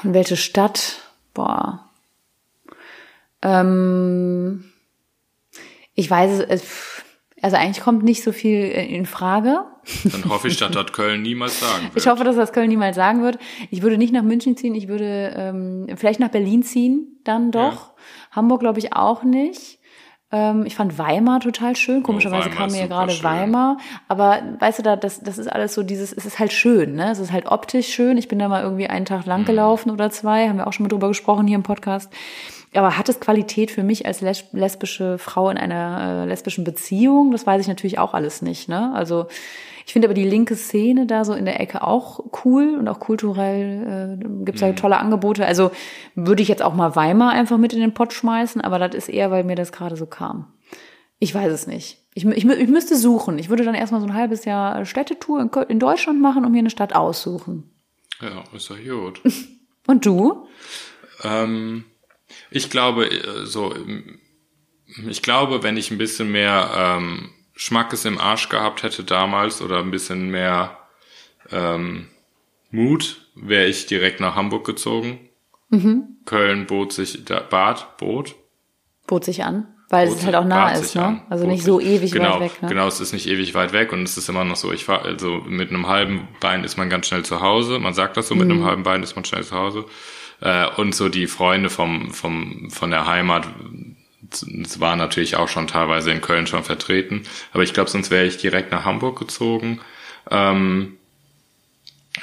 In 0.03 0.13
welche 0.13 0.37
Stadt? 0.37 0.97
Boah. 1.33 1.89
Ähm, 3.41 4.65
Ich 5.95 6.09
weiß 6.09 6.45
es, 6.49 7.03
also 7.41 7.57
eigentlich 7.57 7.83
kommt 7.83 8.03
nicht 8.03 8.23
so 8.23 8.31
viel 8.31 8.67
in 8.69 9.05
Frage. 9.05 9.65
Dann 10.05 10.29
hoffe 10.29 10.47
ich, 10.47 10.57
dass 10.57 10.71
das 10.71 10.93
Köln 10.93 11.21
niemals 11.21 11.59
sagen 11.59 11.83
wird. 11.85 11.97
Ich 11.97 12.07
hoffe, 12.07 12.23
dass 12.23 12.35
das 12.37 12.53
Köln 12.53 12.69
niemals 12.69 12.95
sagen 12.95 13.21
wird. 13.21 13.37
Ich 13.69 13.81
würde 13.81 13.97
nicht 13.97 14.13
nach 14.13 14.23
München 14.23 14.55
ziehen, 14.55 14.75
ich 14.75 14.87
würde 14.87 15.33
ähm, 15.35 15.87
vielleicht 15.97 16.19
nach 16.21 16.29
Berlin 16.29 16.63
ziehen, 16.63 17.19
dann 17.25 17.51
doch. 17.51 17.89
Ja. 17.89 17.93
Hamburg 18.31 18.61
glaube 18.61 18.79
ich 18.79 18.93
auch 18.93 19.23
nicht. 19.23 19.79
Ähm, 20.33 20.65
ich 20.65 20.75
fand 20.75 20.97
Weimar 20.97 21.39
total 21.39 21.75
schön. 21.75 21.99
Oh, 21.99 22.03
Komischerweise 22.03 22.49
oh, 22.51 22.55
kam 22.55 22.71
mir 22.71 22.79
ja 22.79 22.87
gerade 22.87 23.11
schön. 23.11 23.23
Weimar. 23.23 23.77
Aber 24.07 24.41
weißt 24.59 24.79
du, 24.79 24.83
da, 24.83 24.95
das, 24.95 25.21
das 25.21 25.37
ist 25.37 25.47
alles 25.47 25.75
so 25.75 25.83
dieses, 25.83 26.11
es 26.11 26.25
ist 26.25 26.39
halt 26.39 26.51
schön, 26.51 26.95
ne? 26.95 27.11
Es 27.11 27.19
ist 27.19 27.31
halt 27.31 27.45
optisch 27.45 27.87
schön. 27.93 28.17
Ich 28.17 28.27
bin 28.27 28.39
da 28.39 28.47
mal 28.47 28.63
irgendwie 28.63 28.87
einen 28.87 29.05
Tag 29.05 29.27
lang 29.27 29.41
mhm. 29.41 29.45
gelaufen 29.45 29.89
mhm. 29.89 29.93
oder 29.93 30.09
zwei, 30.09 30.49
haben 30.49 30.57
wir 30.57 30.65
auch 30.65 30.73
schon 30.73 30.85
mal 30.85 30.89
drüber 30.89 31.07
gesprochen 31.07 31.45
hier 31.45 31.55
im 31.55 31.63
Podcast. 31.63 32.11
Aber 32.73 32.97
hat 32.97 33.07
es 33.07 33.19
Qualität 33.19 33.69
für 33.69 33.83
mich 33.83 34.07
als 34.07 34.21
lesbische 34.21 35.19
Frau 35.19 35.51
in 35.51 35.57
einer 35.57 36.23
äh, 36.23 36.27
lesbischen 36.27 36.63
Beziehung? 36.63 37.31
Das 37.31 37.45
weiß 37.45 37.61
ich 37.61 37.67
natürlich 37.67 37.99
auch 37.99 38.15
alles 38.15 38.41
nicht. 38.41 38.67
Ne? 38.67 38.91
Also 38.95 39.27
ich 39.85 39.93
finde 39.93 40.07
aber 40.07 40.13
die 40.13 40.27
linke 40.27 40.55
Szene 40.55 41.05
da 41.05 41.25
so 41.25 41.33
in 41.33 41.45
der 41.45 41.59
Ecke 41.59 41.83
auch 41.83 42.23
cool 42.45 42.75
und 42.77 42.87
auch 42.87 42.99
kulturell 42.99 44.17
äh, 44.19 44.43
gibt 44.45 44.55
es 44.57 44.61
mhm. 44.61 44.67
da 44.67 44.73
tolle 44.73 44.97
Angebote. 44.97 45.45
Also 45.45 45.71
würde 46.15 46.41
ich 46.41 46.47
jetzt 46.47 46.61
auch 46.61 46.73
mal 46.73 46.95
Weimar 46.95 47.31
einfach 47.31 47.57
mit 47.57 47.73
in 47.73 47.79
den 47.79 47.93
Pott 47.93 48.13
schmeißen, 48.13 48.61
aber 48.61 48.79
das 48.79 48.95
ist 48.95 49.09
eher, 49.09 49.31
weil 49.31 49.43
mir 49.43 49.55
das 49.55 49.71
gerade 49.71 49.95
so 49.95 50.05
kam. 50.05 50.53
Ich 51.19 51.33
weiß 51.33 51.51
es 51.51 51.67
nicht. 51.67 51.99
Ich, 52.13 52.25
ich, 52.25 52.45
ich 52.45 52.67
müsste 52.67 52.97
suchen. 52.97 53.39
Ich 53.39 53.49
würde 53.49 53.63
dann 53.63 53.75
erstmal 53.75 54.01
so 54.01 54.07
ein 54.07 54.13
halbes 54.13 54.45
Jahr 54.45 54.85
Städtetour 54.85 55.41
in, 55.41 55.49
in 55.69 55.79
Deutschland 55.79 56.21
machen 56.21 56.45
und 56.45 56.51
mir 56.51 56.59
eine 56.59 56.69
Stadt 56.69 56.95
aussuchen. 56.95 57.71
Ja, 58.21 58.43
ist 58.55 58.69
doch 58.69 58.77
gut. 58.77 59.21
und 59.87 60.05
du? 60.05 60.47
Ähm, 61.23 61.85
ich 62.51 62.69
glaube, 62.69 63.09
äh, 63.09 63.45
so, 63.45 63.73
ich 65.07 65.21
glaube, 65.21 65.63
wenn 65.63 65.77
ich 65.77 65.91
ein 65.91 65.97
bisschen 65.97 66.31
mehr 66.31 66.69
ähm, 66.75 67.29
Schmackes 67.55 68.05
im 68.05 68.19
Arsch 68.19 68.49
gehabt 68.49 68.83
hätte 68.83 69.03
damals 69.03 69.61
oder 69.61 69.79
ein 69.79 69.91
bisschen 69.91 70.29
mehr 70.29 70.77
ähm, 71.51 72.07
Mut, 72.71 73.27
wäre 73.35 73.67
ich 73.67 73.85
direkt 73.85 74.19
nach 74.19 74.35
Hamburg 74.35 74.65
gezogen. 74.65 75.29
Mhm. 75.69 76.17
Köln 76.25 76.65
bot 76.65 76.93
sich, 76.93 77.25
da, 77.25 77.39
Bad, 77.39 77.97
bot. 77.97 78.35
Bot 79.05 79.25
sich 79.25 79.43
an. 79.43 79.67
Weil 79.89 80.07
bot 80.07 80.17
es 80.17 80.25
halt 80.25 80.35
auch 80.35 80.45
nah 80.45 80.71
ist, 80.71 80.95
ne? 80.95 81.03
An, 81.03 81.21
also 81.29 81.45
nicht 81.45 81.63
so 81.63 81.79
ewig 81.79 82.11
genau, 82.11 82.35
weit 82.35 82.53
weg. 82.53 82.63
Ne? 82.63 82.69
Genau, 82.69 82.87
es 82.87 82.99
ist 82.99 83.13
nicht 83.13 83.27
ewig 83.27 83.53
weit 83.53 83.73
weg 83.73 83.93
und 83.93 84.03
es 84.03 84.17
ist 84.17 84.27
immer 84.29 84.43
noch 84.43 84.55
so, 84.55 84.71
ich 84.71 84.85
fahr, 84.85 85.03
also 85.03 85.43
mit 85.45 85.69
einem 85.69 85.87
halben 85.87 86.27
Bein 86.39 86.63
ist 86.63 86.77
man 86.77 86.89
ganz 86.89 87.07
schnell 87.07 87.23
zu 87.23 87.41
Hause. 87.41 87.77
Man 87.77 87.93
sagt 87.93 88.17
das 88.17 88.27
so, 88.27 88.35
mit 88.35 88.47
mhm. 88.47 88.53
einem 88.53 88.63
halben 88.65 88.83
Bein 88.83 89.03
ist 89.03 89.15
man 89.15 89.25
schnell 89.25 89.43
zu 89.43 89.55
Hause. 89.55 89.85
Äh, 90.41 90.67
und 90.77 90.95
so 90.95 91.09
die 91.09 91.27
Freunde 91.27 91.69
vom, 91.69 92.11
vom, 92.11 92.71
von 92.71 92.89
der 92.89 93.05
Heimat, 93.05 93.47
es 94.41 94.79
war 94.79 94.95
natürlich 94.95 95.35
auch 95.35 95.47
schon 95.47 95.67
teilweise 95.67 96.11
in 96.11 96.21
Köln 96.21 96.47
schon 96.47 96.63
vertreten, 96.63 97.23
aber 97.51 97.63
ich 97.63 97.73
glaube, 97.73 97.89
sonst 97.89 98.09
wäre 98.11 98.25
ich 98.25 98.37
direkt 98.37 98.71
nach 98.71 98.85
Hamburg 98.85 99.19
gezogen. 99.19 99.81
Ähm, 100.31 100.97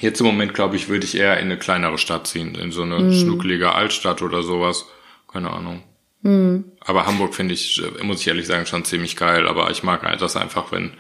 jetzt 0.01 0.21
im 0.21 0.27
Moment, 0.27 0.55
glaube 0.55 0.77
ich, 0.77 0.89
würde 0.89 1.05
ich 1.05 1.17
eher 1.17 1.39
in 1.39 1.47
eine 1.47 1.59
kleinere 1.59 1.99
Stadt 1.99 2.27
ziehen, 2.27 2.55
in 2.55 2.73
so 2.73 2.83
eine 2.83 2.99
mm. 2.99 3.13
schnuckelige 3.13 3.73
Altstadt 3.73 4.23
oder 4.23 4.43
sowas. 4.43 4.87
Keine 5.33 5.51
Ahnung. 5.51 5.83
Mm. 6.23 6.61
Aber 6.81 7.07
Hamburg 7.07 7.35
finde 7.35 7.55
ich, 7.55 7.83
muss 8.03 8.21
ich 8.21 8.29
ehrlich 8.29 8.47
sagen, 8.47 8.67
schon 8.67 8.85
ziemlich 8.85 9.17
geil. 9.17 9.47
Aber 9.47 9.71
ich 9.71 9.83
mag 9.83 10.03
das 10.19 10.37
einfach, 10.37 10.73
wenn, 10.73 10.93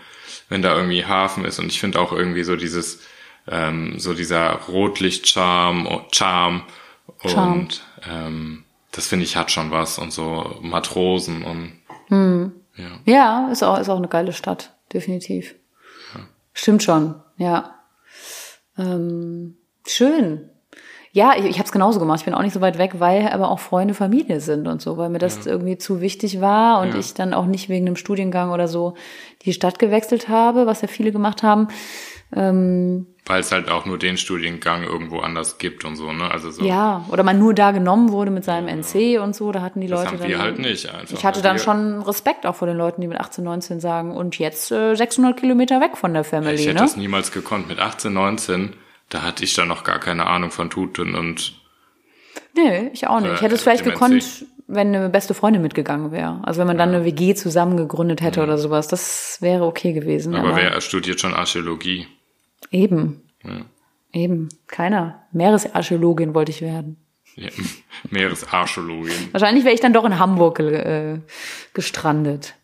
wenn 0.48 0.62
da 0.62 0.76
irgendwie 0.76 1.04
Hafen 1.04 1.44
ist. 1.44 1.58
Und 1.58 1.66
ich 1.66 1.80
finde 1.80 2.00
auch 2.00 2.12
irgendwie 2.12 2.44
so 2.44 2.56
dieses, 2.56 3.00
ähm, 3.48 3.98
so 3.98 4.14
dieser 4.14 4.50
Rotlicht-Charme, 4.52 6.04
Charme 6.12 6.62
Charme. 7.26 7.52
Und 7.52 7.82
ähm, 8.08 8.64
das 8.92 9.06
finde 9.06 9.24
ich 9.24 9.36
hat 9.36 9.50
schon 9.50 9.70
was 9.70 9.98
und 9.98 10.12
so 10.12 10.58
Matrosen 10.60 11.44
und 11.44 11.72
hm. 12.08 12.52
ja. 12.76 12.90
ja, 13.04 13.48
ist 13.52 13.62
auch 13.62 13.78
ist 13.78 13.88
auch 13.88 13.98
eine 13.98 14.08
geile 14.08 14.32
Stadt, 14.32 14.74
definitiv. 14.92 15.54
Ja. 16.14 16.20
Stimmt 16.52 16.82
schon, 16.82 17.14
ja. 17.36 17.76
Ähm, 18.78 19.56
schön. 19.86 20.50
Ja, 21.12 21.34
ich, 21.36 21.44
ich 21.44 21.56
habe 21.56 21.64
es 21.66 21.72
genauso 21.72 21.98
gemacht. 21.98 22.20
Ich 22.20 22.24
bin 22.24 22.34
auch 22.34 22.42
nicht 22.42 22.52
so 22.52 22.60
weit 22.60 22.78
weg, 22.78 22.94
weil 22.98 23.28
aber 23.28 23.50
auch 23.50 23.58
Freunde, 23.58 23.94
Familie 23.94 24.40
sind 24.40 24.68
und 24.68 24.80
so, 24.80 24.96
weil 24.96 25.08
mir 25.08 25.18
das 25.18 25.44
ja. 25.44 25.52
irgendwie 25.52 25.76
zu 25.76 26.00
wichtig 26.00 26.40
war 26.40 26.80
und 26.80 26.94
ja. 26.94 27.00
ich 27.00 27.14
dann 27.14 27.34
auch 27.34 27.46
nicht 27.46 27.68
wegen 27.68 27.86
einem 27.86 27.96
Studiengang 27.96 28.52
oder 28.52 28.68
so 28.68 28.94
die 29.42 29.52
Stadt 29.52 29.80
gewechselt 29.80 30.28
habe, 30.28 30.66
was 30.66 30.82
ja 30.82 30.88
viele 30.88 31.10
gemacht 31.10 31.42
haben. 31.42 31.68
Ähm, 32.34 33.08
weil 33.26 33.40
es 33.40 33.52
halt 33.52 33.70
auch 33.70 33.86
nur 33.86 33.98
den 33.98 34.16
Studiengang 34.16 34.82
irgendwo 34.82 35.20
anders 35.20 35.58
gibt 35.58 35.84
und 35.84 35.96
so, 35.96 36.12
ne? 36.12 36.30
Also 36.30 36.50
so. 36.50 36.64
Ja, 36.64 37.04
oder 37.10 37.22
man 37.22 37.38
nur 37.38 37.54
da 37.54 37.70
genommen 37.70 38.10
wurde 38.10 38.30
mit 38.30 38.44
seinem 38.44 38.66
NC 38.66 39.20
und 39.20 39.36
so, 39.36 39.52
da 39.52 39.60
hatten 39.62 39.80
die 39.80 39.86
das 39.86 40.00
Leute 40.00 40.10
haben 40.12 40.18
dann. 40.18 40.28
Wir 40.28 40.38
halt 40.38 40.58
nicht 40.58 40.92
einfach. 40.92 41.12
Ich 41.12 41.24
hatte 41.24 41.42
dann 41.42 41.58
schon 41.58 42.02
Respekt 42.02 42.46
auch 42.46 42.56
vor 42.56 42.66
den 42.66 42.76
Leuten, 42.76 43.00
die 43.00 43.06
mit 43.06 43.18
18, 43.18 43.44
19 43.44 43.80
sagen, 43.80 44.16
und 44.16 44.38
jetzt 44.38 44.72
äh, 44.72 44.94
600 44.94 45.38
Kilometer 45.38 45.80
weg 45.80 45.96
von 45.96 46.12
der 46.12 46.24
Family, 46.24 46.54
Ich 46.54 46.66
hätte 46.66 46.74
ne? 46.74 46.80
das 46.80 46.96
niemals 46.96 47.30
gekonnt. 47.32 47.68
Mit 47.68 47.78
18, 47.78 48.12
19, 48.12 48.72
da 49.10 49.22
hatte 49.22 49.44
ich 49.44 49.54
dann 49.54 49.68
noch 49.68 49.84
gar 49.84 50.00
keine 50.00 50.26
Ahnung 50.26 50.50
von 50.50 50.70
Tuten 50.70 51.14
und. 51.14 51.54
Nee, 52.56 52.90
ich 52.92 53.06
auch 53.06 53.20
nicht. 53.20 53.34
Ich 53.34 53.42
hätte 53.42 53.54
es 53.54 53.60
äh, 53.60 53.64
vielleicht 53.64 53.84
gekonnt, 53.84 54.46
wenn 54.66 54.94
eine 54.94 55.08
beste 55.08 55.34
Freundin 55.34 55.62
mitgegangen 55.62 56.10
wäre. 56.10 56.40
Also 56.42 56.60
wenn 56.60 56.66
man 56.66 56.78
dann 56.78 56.90
eine 56.90 57.04
WG 57.04 57.34
zusammen 57.34 57.76
gegründet 57.76 58.22
hätte 58.22 58.40
ja. 58.40 58.44
oder 58.44 58.56
sowas, 58.56 58.88
das 58.88 59.38
wäre 59.40 59.64
okay 59.64 59.92
gewesen. 59.92 60.34
Aber, 60.34 60.48
aber 60.48 60.56
wer 60.56 60.80
studiert 60.80 61.20
schon 61.20 61.34
Archäologie? 61.34 62.06
Eben. 62.70 63.22
Ja. 63.44 63.64
Eben. 64.12 64.48
Keiner. 64.66 65.26
Meeresarchäologin 65.32 66.34
wollte 66.34 66.52
ich 66.52 66.62
werden. 66.62 66.96
Ja, 67.36 67.48
Meeresarchäologin. 68.10 69.32
Wahrscheinlich 69.32 69.64
wäre 69.64 69.74
ich 69.74 69.80
dann 69.80 69.92
doch 69.92 70.04
in 70.04 70.18
Hamburg 70.18 70.60
äh, 70.60 71.20
gestrandet. 71.74 72.54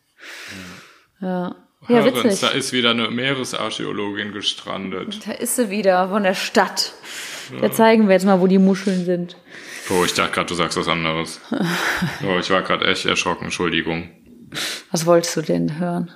Ja. 1.21 1.49
ja. 1.49 1.55
Hörens, 1.89 2.25
witzig. 2.25 2.41
da 2.41 2.49
ist 2.49 2.73
wieder 2.73 2.91
eine 2.91 3.11
Meeresarchäologin 3.11 4.33
gestrandet. 4.33 5.27
Da 5.27 5.33
ist 5.33 5.57
sie 5.57 5.71
wieder 5.71 6.09
von 6.09 6.25
der 6.25 6.35
Stadt. 6.35 6.95
Ja. 7.53 7.61
Da 7.61 7.73
zeigen 7.73 8.09
wir 8.09 8.15
jetzt 8.15 8.27
mal, 8.27 8.41
wo 8.41 8.49
die 8.49 8.59
Muscheln 8.59 9.05
sind. 9.05 9.37
Oh, 9.89 10.05
ich 10.05 10.15
dachte 10.15 10.33
gerade, 10.33 10.49
du 10.49 10.55
sagst 10.55 10.77
was 10.77 10.89
anderes. 10.89 11.41
oh, 12.27 12.39
ich 12.41 12.51
war 12.51 12.63
gerade 12.63 12.87
echt 12.87 13.07
erschrocken, 13.07 13.45
Entschuldigung. 13.45 14.11
Was 14.91 15.07
wolltest 15.07 15.37
du 15.37 15.43
denn 15.43 15.79
hören? 15.79 16.11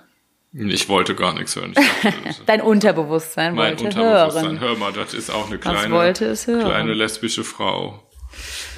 Ich 0.53 0.89
wollte 0.89 1.15
gar 1.15 1.33
nichts 1.35 1.55
hören. 1.55 1.75
Dachte, 1.75 2.13
Dein 2.47 2.61
Unterbewusstsein 2.61 3.55
mein 3.55 3.73
wollte 3.73 3.85
Unterbewusstsein. 3.85 4.45
hören. 4.45 4.61
Hör 4.61 4.77
mal, 4.77 4.93
das 4.93 5.15
ist 5.15 5.31
auch 5.31 5.47
eine 5.47 5.59
kleine, 5.59 6.13
kleine 6.13 6.95
lesbische 6.95 7.45
Frau. 7.45 8.03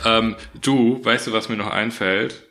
Ähm, 0.05 0.37
du, 0.55 1.03
weißt 1.03 1.29
du, 1.29 1.33
was 1.33 1.49
mir 1.49 1.57
noch 1.57 1.71
einfällt? 1.71 2.47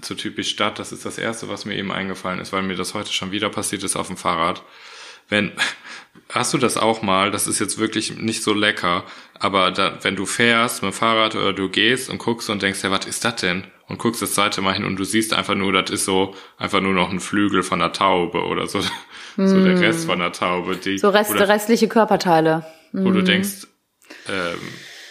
Zu 0.00 0.14
typisch 0.14 0.50
Stadt, 0.50 0.78
das 0.78 0.92
ist 0.92 1.06
das 1.06 1.16
erste, 1.16 1.48
was 1.48 1.64
mir 1.64 1.74
eben 1.76 1.92
eingefallen 1.92 2.40
ist, 2.40 2.52
weil 2.52 2.62
mir 2.62 2.76
das 2.76 2.92
heute 2.92 3.12
schon 3.12 3.30
wieder 3.30 3.48
passiert 3.48 3.82
ist 3.84 3.96
auf 3.96 4.08
dem 4.08 4.16
Fahrrad. 4.16 4.62
Wenn, 5.28 5.52
hast 6.30 6.54
du 6.54 6.58
das 6.58 6.76
auch 6.76 7.02
mal? 7.02 7.30
Das 7.30 7.46
ist 7.46 7.58
jetzt 7.58 7.78
wirklich 7.78 8.16
nicht 8.16 8.42
so 8.42 8.52
lecker, 8.52 9.04
aber 9.38 9.70
da, 9.70 9.98
wenn 10.02 10.16
du 10.16 10.26
fährst 10.26 10.82
mit 10.82 10.92
dem 10.92 10.96
Fahrrad 10.96 11.34
oder 11.34 11.52
du 11.52 11.68
gehst 11.68 12.10
und 12.10 12.18
guckst 12.18 12.50
und 12.50 12.62
denkst, 12.62 12.82
ja, 12.82 12.90
was 12.90 13.06
ist 13.06 13.24
das 13.24 13.36
denn? 13.36 13.64
und 13.88 13.98
guckst 13.98 14.22
das 14.22 14.34
zweite 14.34 14.60
Mal 14.62 14.74
hin 14.74 14.84
und 14.84 14.96
du 14.96 15.04
siehst 15.04 15.32
einfach 15.32 15.54
nur, 15.54 15.72
das 15.72 15.90
ist 15.90 16.04
so 16.04 16.34
einfach 16.58 16.80
nur 16.80 16.92
noch 16.92 17.10
ein 17.10 17.20
Flügel 17.20 17.62
von 17.62 17.80
einer 17.80 17.92
Taube 17.92 18.44
oder 18.44 18.66
so, 18.66 18.78
mm. 18.78 18.82
so 19.46 19.64
der 19.64 19.80
Rest 19.80 20.06
von 20.06 20.20
einer 20.20 20.32
Taube. 20.32 20.76
Die, 20.76 20.98
so 20.98 21.10
Rest, 21.10 21.30
oder, 21.30 21.48
restliche 21.48 21.88
Körperteile. 21.88 22.66
Wo 22.92 23.10
mm. 23.10 23.14
du 23.14 23.22
denkst, 23.22 23.66
ähm, 24.28 24.58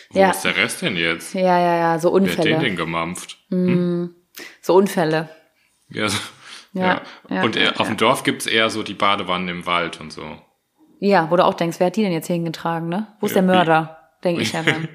wo 0.09 0.19
ja. 0.19 0.31
ist 0.31 0.41
der 0.41 0.57
Rest 0.57 0.81
denn 0.81 0.97
jetzt? 0.97 1.33
Ja, 1.33 1.59
ja, 1.59 1.77
ja, 1.77 1.99
so 1.99 2.09
Unfälle. 2.09 2.37
Wer 2.37 2.55
hat 2.55 2.63
den 2.63 2.69
denn 2.69 2.75
gemampft? 2.75 3.37
Mm. 3.49 3.67
Hm? 3.67 4.15
So 4.61 4.75
Unfälle. 4.75 5.29
Ja, 5.89 6.09
so, 6.09 6.17
ja, 6.73 7.01
ja. 7.29 7.43
Und 7.43 7.55
ja, 7.55 7.75
auf 7.77 7.87
dem 7.87 7.97
Dorf 7.97 8.23
gibt's 8.23 8.45
eher 8.45 8.69
so 8.69 8.83
die 8.83 8.93
Badewannen 8.93 9.47
im 9.47 9.65
Wald 9.65 10.01
und 10.01 10.11
so. 10.11 10.41
Ja, 10.99 11.29
wo 11.29 11.35
du 11.35 11.45
auch 11.45 11.53
denkst, 11.53 11.79
wer 11.79 11.87
hat 11.87 11.95
die 11.95 12.03
denn 12.03 12.11
jetzt 12.11 12.27
hingetragen, 12.27 12.89
ne? 12.89 13.07
Wo 13.19 13.27
ist 13.27 13.35
der 13.35 13.43
Mörder? 13.43 13.97
Denke 14.23 14.41
ich 14.41 14.53
ja 14.53 14.63
dann. 14.63 14.87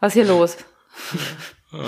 Was 0.00 0.14
ist 0.14 0.22
hier 0.22 0.32
los? 0.32 0.56
Oh, 1.72 1.76
ja, 1.78 1.82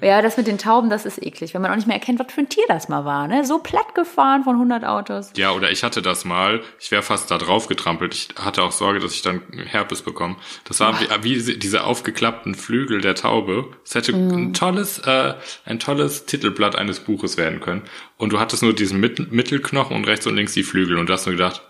ja. 0.00 0.08
ja, 0.08 0.22
das 0.22 0.36
mit 0.36 0.46
den 0.46 0.58
Tauben, 0.58 0.90
das 0.90 1.06
ist 1.06 1.22
eklig, 1.22 1.54
wenn 1.54 1.62
man 1.62 1.70
auch 1.70 1.76
nicht 1.76 1.86
mehr 1.86 1.96
erkennt, 1.96 2.18
was 2.18 2.32
für 2.32 2.40
ein 2.40 2.48
Tier 2.48 2.64
das 2.68 2.88
mal 2.88 3.04
war. 3.04 3.26
Ne? 3.26 3.44
So 3.44 3.58
platt 3.58 3.94
gefahren 3.94 4.44
von 4.44 4.54
100 4.54 4.84
Autos. 4.84 5.32
Ja, 5.36 5.52
oder 5.52 5.70
ich 5.70 5.82
hatte 5.82 6.02
das 6.02 6.24
mal. 6.24 6.62
Ich 6.78 6.90
wäre 6.90 7.02
fast 7.02 7.30
da 7.30 7.38
drauf 7.38 7.66
getrampelt. 7.66 8.14
Ich 8.14 8.28
hatte 8.38 8.62
auch 8.62 8.72
Sorge, 8.72 9.00
dass 9.00 9.14
ich 9.14 9.22
dann 9.22 9.42
Herpes 9.66 10.02
bekomme. 10.02 10.36
Das 10.64 10.80
war 10.80 11.00
wie, 11.00 11.46
wie, 11.46 11.58
diese 11.58 11.84
aufgeklappten 11.84 12.54
Flügel 12.54 13.00
der 13.00 13.14
Taube. 13.14 13.70
Es 13.84 13.94
hätte 13.94 14.12
mm. 14.12 14.30
ein 14.30 14.54
tolles, 14.54 14.98
äh, 15.00 15.34
ein 15.64 15.78
tolles 15.78 16.26
Titelblatt 16.26 16.76
eines 16.76 17.00
Buches 17.00 17.36
werden 17.36 17.60
können. 17.60 17.82
Und 18.18 18.32
du 18.32 18.40
hattest 18.40 18.62
nur 18.62 18.74
diesen 18.74 19.00
Mit 19.00 19.32
Mittelknochen 19.32 19.96
und 19.96 20.06
rechts 20.06 20.26
und 20.26 20.36
links 20.36 20.52
die 20.52 20.62
Flügel. 20.62 20.98
Und 20.98 21.08
du 21.08 21.12
hast 21.12 21.26
nur 21.26 21.34
gedacht, 21.34 21.62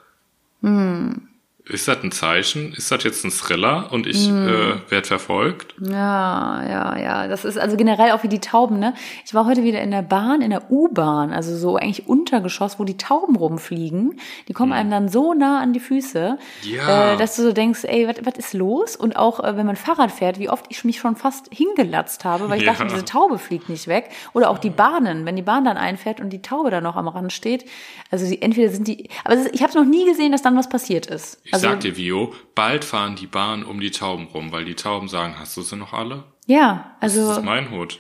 mm. 0.65 1.34
Ist 1.67 1.89
das 1.89 2.03
ein 2.05 2.13
Zeichen? 2.13 2.75
Ist 2.75 2.91
das 2.91 3.03
jetzt 3.05 3.25
ein 3.25 3.31
Thriller 3.31 3.89
und 3.91 4.07
ich 4.07 4.29
Hm. 4.29 4.49
äh, 4.49 4.91
werde 4.91 5.07
verfolgt? 5.07 5.75
Ja, 5.81 6.63
ja, 6.69 6.99
ja. 6.99 7.27
Das 7.27 7.47
ist 7.47 7.57
also 7.57 7.79
generell 7.79 8.11
auch 8.11 8.23
wie 8.23 8.29
die 8.29 8.41
Tauben, 8.41 8.79
ne? 8.79 8.93
Ich 9.25 9.33
war 9.33 9.47
heute 9.47 9.63
wieder 9.63 9.81
in 9.81 9.91
der 9.91 10.03
Bahn, 10.03 10.43
in 10.43 10.51
der 10.51 10.71
U-Bahn, 10.71 11.33
also 11.33 11.57
so 11.57 11.77
eigentlich 11.77 12.07
Untergeschoss, 12.07 12.79
wo 12.79 12.85
die 12.85 12.99
Tauben 12.99 13.35
rumfliegen. 13.37 14.21
Die 14.49 14.53
kommen 14.53 14.75
einem 14.75 14.91
dann 14.91 15.09
so 15.09 15.33
nah 15.33 15.61
an 15.63 15.73
die 15.73 15.81
Füße, 15.81 16.37
Ja. 16.65 17.13
äh, 17.15 17.17
dass 17.17 17.35
du 17.37 17.43
so 17.43 17.53
denkst, 17.53 17.85
ey, 17.85 18.09
was 18.23 18.35
ist 18.37 18.53
los? 18.53 18.95
Und 18.95 19.17
auch, 19.17 19.41
äh, 19.43 19.57
wenn 19.57 19.65
man 19.65 19.77
Fahrrad 19.77 20.11
fährt, 20.13 20.39
wie 20.39 20.51
oft 20.51 20.67
ich 20.69 20.85
mich 20.85 20.99
schon 20.99 21.17
fast 21.17 21.49
hingelatzt 21.51 22.27
habe, 22.27 22.51
weil 22.51 22.59
ich 22.59 22.67
Ja. 22.67 22.73
dachte, 22.75 22.89
diese 22.93 23.07
Taube 23.07 23.39
fliegt 23.39 23.71
nicht 23.71 23.89
weg. 23.89 24.11
Oder 24.35 24.51
auch 24.51 24.59
die 24.59 24.69
Bahnen, 24.69 25.25
wenn 25.25 25.35
die 25.37 25.41
Bahn 25.43 25.65
dann 25.65 25.79
einfährt 25.79 26.21
und 26.21 26.29
die 26.29 26.43
Taube 26.43 26.71
da 26.71 26.83
noch 26.83 26.97
am 26.97 27.09
Rand 27.09 27.33
steht. 27.33 27.65
Also 28.11 28.27
die, 28.29 28.43
entweder 28.43 28.69
sind 28.71 28.87
die, 28.87 29.09
aber 29.25 29.35
es 29.37 29.47
ist, 29.47 29.55
ich 29.55 29.63
habe 29.63 29.73
noch 29.73 29.87
nie 29.87 30.05
gesehen, 30.05 30.31
dass 30.31 30.43
dann 30.43 30.59
was 30.59 30.69
passiert 30.69 31.07
ist. 31.07 31.39
Ich 31.59 31.65
also, 31.65 31.69
sag 31.69 31.81
dir, 31.81 31.97
Vio, 31.97 32.33
bald 32.55 32.85
fahren 32.85 33.17
die 33.17 33.27
Bahn 33.27 33.65
um 33.65 33.81
die 33.81 33.91
Tauben 33.91 34.27
rum, 34.35 34.53
weil 34.53 34.65
die 34.65 34.75
Tauben 34.75 35.09
sagen, 35.09 35.35
hast 35.39 35.57
du 35.57 35.63
sie 35.63 35.77
noch 35.77 35.93
alle? 35.93 36.25
Ja, 36.47 36.97
Das 37.01 37.17
also. 37.17 37.33
ist 37.33 37.43
mein 37.45 37.71
Hut. 37.71 37.99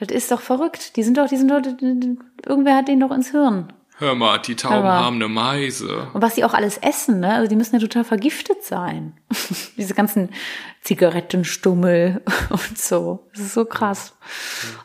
Das 0.00 0.08
ist 0.08 0.30
doch 0.30 0.40
verrückt. 0.40 0.96
Die 0.96 1.02
sind 1.02 1.16
doch, 1.16 1.28
die 1.28 1.36
sind 1.36 1.50
doch, 1.50 1.62
irgendwer 2.46 2.76
hat 2.76 2.88
den 2.88 3.00
doch 3.00 3.10
ins 3.10 3.30
Hirn. 3.30 3.72
Hör 3.98 4.14
mal, 4.14 4.36
die 4.38 4.56
Tauben 4.56 4.74
Aber- 4.74 4.92
haben 5.00 5.16
eine 5.16 5.28
Meise. 5.28 6.08
Und 6.12 6.20
was 6.20 6.34
die 6.34 6.44
auch 6.44 6.52
alles 6.52 6.76
essen, 6.76 7.20
ne? 7.20 7.32
Also 7.32 7.48
die 7.48 7.56
müssen 7.56 7.76
ja 7.76 7.80
total 7.80 8.04
vergiftet 8.04 8.62
sein. 8.62 9.14
Diese 9.78 9.94
ganzen 9.94 10.28
Zigarettenstummel 10.82 12.22
und 12.50 12.78
so. 12.78 13.26
Das 13.32 13.40
ist 13.44 13.54
so 13.54 13.64
krass. 13.64 14.14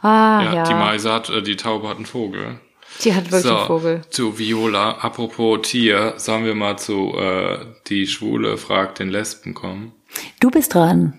Ah, 0.01 0.41
Ja, 0.45 0.53
ja. 0.53 0.63
die 0.63 0.73
Meise 0.73 1.11
hat, 1.11 1.29
äh, 1.29 1.41
die 1.41 1.55
Taube 1.57 1.89
hat 1.89 1.97
einen 1.97 2.05
Vogel. 2.05 2.59
Die 3.03 3.13
hat 3.13 3.25
wirklich 3.31 3.43
so, 3.43 3.57
einen 3.57 3.67
Vogel. 3.67 4.01
zu 4.09 4.37
Viola, 4.37 4.91
apropos 4.99 5.59
Tier, 5.63 6.13
sollen 6.17 6.45
wir 6.45 6.55
mal 6.55 6.77
zu 6.77 7.13
äh, 7.17 7.59
die 7.87 8.07
Schwule 8.07 8.57
fragt 8.57 8.99
den 8.99 9.09
Lesben 9.09 9.53
kommen? 9.53 9.93
Du 10.39 10.49
bist 10.51 10.73
dran. 10.73 11.17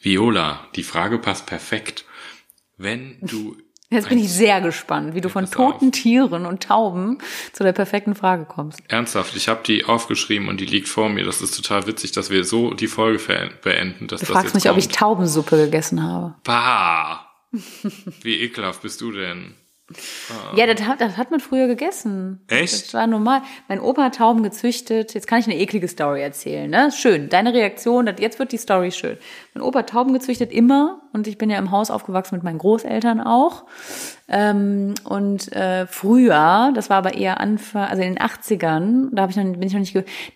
Viola, 0.00 0.66
die 0.76 0.82
Frage 0.82 1.18
passt 1.18 1.46
perfekt. 1.46 2.04
Wenn 2.76 3.16
du 3.22 3.56
Jetzt 3.90 4.08
bin 4.08 4.18
ich 4.18 4.32
sehr 4.32 4.60
gespannt, 4.60 5.14
wie 5.14 5.20
du 5.20 5.28
von 5.28 5.44
pass 5.44 5.56
auf. 5.56 5.72
toten 5.72 5.92
Tieren 5.92 6.46
und 6.46 6.64
Tauben 6.64 7.18
zu 7.52 7.62
der 7.62 7.72
perfekten 7.72 8.16
Frage 8.16 8.44
kommst. 8.44 8.80
Ernsthaft, 8.88 9.36
ich 9.36 9.46
habe 9.48 9.62
die 9.64 9.84
aufgeschrieben 9.84 10.48
und 10.48 10.60
die 10.60 10.66
liegt 10.66 10.88
vor 10.88 11.08
mir. 11.08 11.24
Das 11.24 11.40
ist 11.40 11.54
total 11.54 11.86
witzig, 11.86 12.10
dass 12.10 12.28
wir 12.28 12.42
so 12.44 12.74
die 12.74 12.88
Folge 12.88 13.20
beenden, 13.62 14.08
dass 14.08 14.20
Du 14.20 14.26
das 14.26 14.32
fragst 14.32 14.54
jetzt 14.54 14.64
mich, 14.64 14.70
ob 14.70 14.78
ich 14.78 14.86
kommt. 14.86 14.96
Taubensuppe 14.96 15.56
gegessen 15.56 16.02
habe. 16.02 16.34
Bah! 16.42 17.30
Wie 18.22 18.40
ekelhaft 18.40 18.82
bist 18.82 19.00
du 19.00 19.12
denn? 19.12 19.54
Ja, 20.56 20.66
das 20.66 20.86
hat, 20.86 21.02
das 21.02 21.18
hat 21.18 21.30
man 21.30 21.40
früher 21.40 21.66
gegessen. 21.66 22.40
Echt? 22.48 22.72
Das 22.72 22.94
war 22.94 23.06
normal. 23.06 23.42
Mein 23.68 23.80
Opa 23.80 24.04
hat 24.04 24.16
Tauben 24.16 24.42
gezüchtet. 24.42 25.12
Jetzt 25.12 25.26
kann 25.26 25.40
ich 25.40 25.46
eine 25.46 25.58
eklige 25.58 25.88
Story 25.88 26.22
erzählen, 26.22 26.70
ne? 26.70 26.90
Schön. 26.90 27.28
Deine 27.28 27.52
Reaktion, 27.52 28.06
das, 28.06 28.16
jetzt 28.18 28.38
wird 28.38 28.52
die 28.52 28.56
Story 28.56 28.92
schön. 28.92 29.18
Mein 29.52 29.62
Opa 29.62 29.80
hat 29.80 29.90
Tauben 29.90 30.14
gezüchtet 30.14 30.52
immer 30.52 31.02
und 31.12 31.26
ich 31.26 31.36
bin 31.36 31.50
ja 31.50 31.58
im 31.58 31.70
Haus 31.70 31.90
aufgewachsen 31.90 32.36
mit 32.36 32.44
meinen 32.44 32.58
Großeltern 32.58 33.20
auch. 33.20 33.64
Ähm, 34.28 34.94
und 35.04 35.52
äh, 35.52 35.86
früher, 35.86 36.72
das 36.74 36.88
war 36.88 36.96
aber 36.96 37.14
eher 37.14 37.40
Anfang, 37.40 37.84
also 37.84 38.02
in 38.02 38.14
den 38.14 38.18
80ern, 38.18 39.10
da 39.12 39.22
hab 39.22 39.30
ich 39.30 39.36
noch, 39.36 39.44
bin 39.44 39.62
ich 39.62 39.74
noch 39.74 39.80
nicht, 39.80 39.94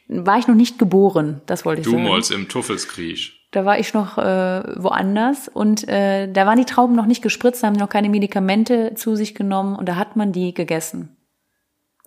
war 0.09 0.38
ich 0.38 0.46
noch 0.46 0.55
nicht 0.55 0.78
geboren, 0.78 1.40
das 1.46 1.64
wollte 1.64 1.80
ich 1.80 1.86
Du 1.86 1.92
sagen. 1.92 2.03
Molz 2.03 2.30
im 2.30 2.49
Tuffelskriech. 2.49 3.38
Da 3.51 3.64
war 3.64 3.78
ich 3.78 3.94
noch 3.94 4.18
äh, 4.18 4.62
woanders 4.76 5.49
und 5.49 5.88
äh, 5.88 6.30
da 6.30 6.44
waren 6.44 6.59
die 6.59 6.66
Trauben 6.66 6.94
noch 6.94 7.07
nicht 7.07 7.22
gespritzt, 7.22 7.62
da 7.62 7.68
haben 7.68 7.74
die 7.74 7.80
noch 7.80 7.88
keine 7.88 8.11
Medikamente 8.11 8.92
zu 8.94 9.16
sich 9.16 9.34
genommen 9.34 9.74
und 9.74 9.88
da 9.88 9.96
hat 9.96 10.16
man 10.16 10.32
die 10.32 10.53
gegessen. 10.53 11.16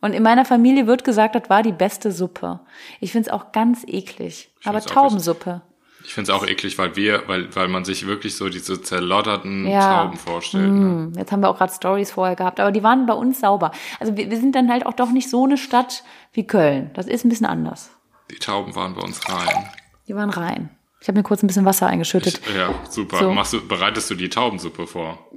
Und 0.01 0.13
in 0.13 0.23
meiner 0.23 0.45
Familie 0.45 0.85
wird 0.87 1.03
gesagt, 1.03 1.35
das 1.35 1.49
war 1.49 1.63
die 1.63 1.71
beste 1.71 2.11
Suppe. 2.11 2.59
Ich 2.99 3.11
find's 3.11 3.29
auch 3.29 3.51
ganz 3.51 3.83
eklig. 3.87 4.51
Aber 4.63 4.79
find's 4.79 4.91
auch 4.91 4.95
Taubensuppe. 4.95 5.61
Ich 6.03 6.13
find's 6.15 6.31
auch 6.31 6.45
eklig, 6.45 6.77
weil 6.79 6.95
wir, 6.95 7.27
weil, 7.27 7.55
weil 7.55 7.67
man 7.67 7.85
sich 7.85 8.07
wirklich 8.07 8.35
so 8.35 8.49
diese 8.49 8.81
zerlotterten 8.81 9.67
Ja. 9.67 10.03
Tauben 10.03 10.17
vorstellt. 10.17 10.71
Ne? 10.71 10.79
Hm, 10.79 11.13
Jetzt 11.15 11.31
haben 11.31 11.41
wir 11.41 11.49
auch 11.49 11.57
gerade 11.57 11.71
Stories 11.71 12.11
vorher 12.11 12.35
gehabt, 12.35 12.59
aber 12.59 12.71
die 12.71 12.81
waren 12.81 13.05
bei 13.05 13.13
uns 13.13 13.39
sauber. 13.39 13.71
Also 13.99 14.17
wir, 14.17 14.29
wir 14.31 14.37
sind 14.37 14.55
dann 14.55 14.71
halt 14.71 14.85
auch 14.87 14.93
doch 14.93 15.11
nicht 15.11 15.29
so 15.29 15.45
eine 15.45 15.57
Stadt 15.57 16.03
wie 16.33 16.45
Köln. 16.47 16.89
Das 16.95 17.05
ist 17.05 17.23
ein 17.23 17.29
bisschen 17.29 17.45
anders. 17.45 17.91
Die 18.31 18.39
Tauben 18.39 18.75
waren 18.75 18.95
bei 18.95 19.01
uns 19.01 19.27
rein. 19.29 19.69
Die 20.07 20.15
waren 20.15 20.31
rein. 20.31 20.69
Ich 21.01 21.07
habe 21.07 21.17
mir 21.17 21.23
kurz 21.23 21.41
ein 21.41 21.47
bisschen 21.47 21.65
Wasser 21.65 21.87
eingeschüttet. 21.87 22.39
Ich, 22.47 22.55
ja, 22.55 22.73
super. 22.87 23.17
So. 23.17 23.31
Machst 23.33 23.53
du, 23.53 23.67
bereitest 23.67 24.11
du 24.11 24.15
die 24.15 24.29
Taubensuppe 24.29 24.85
vor? 24.85 25.27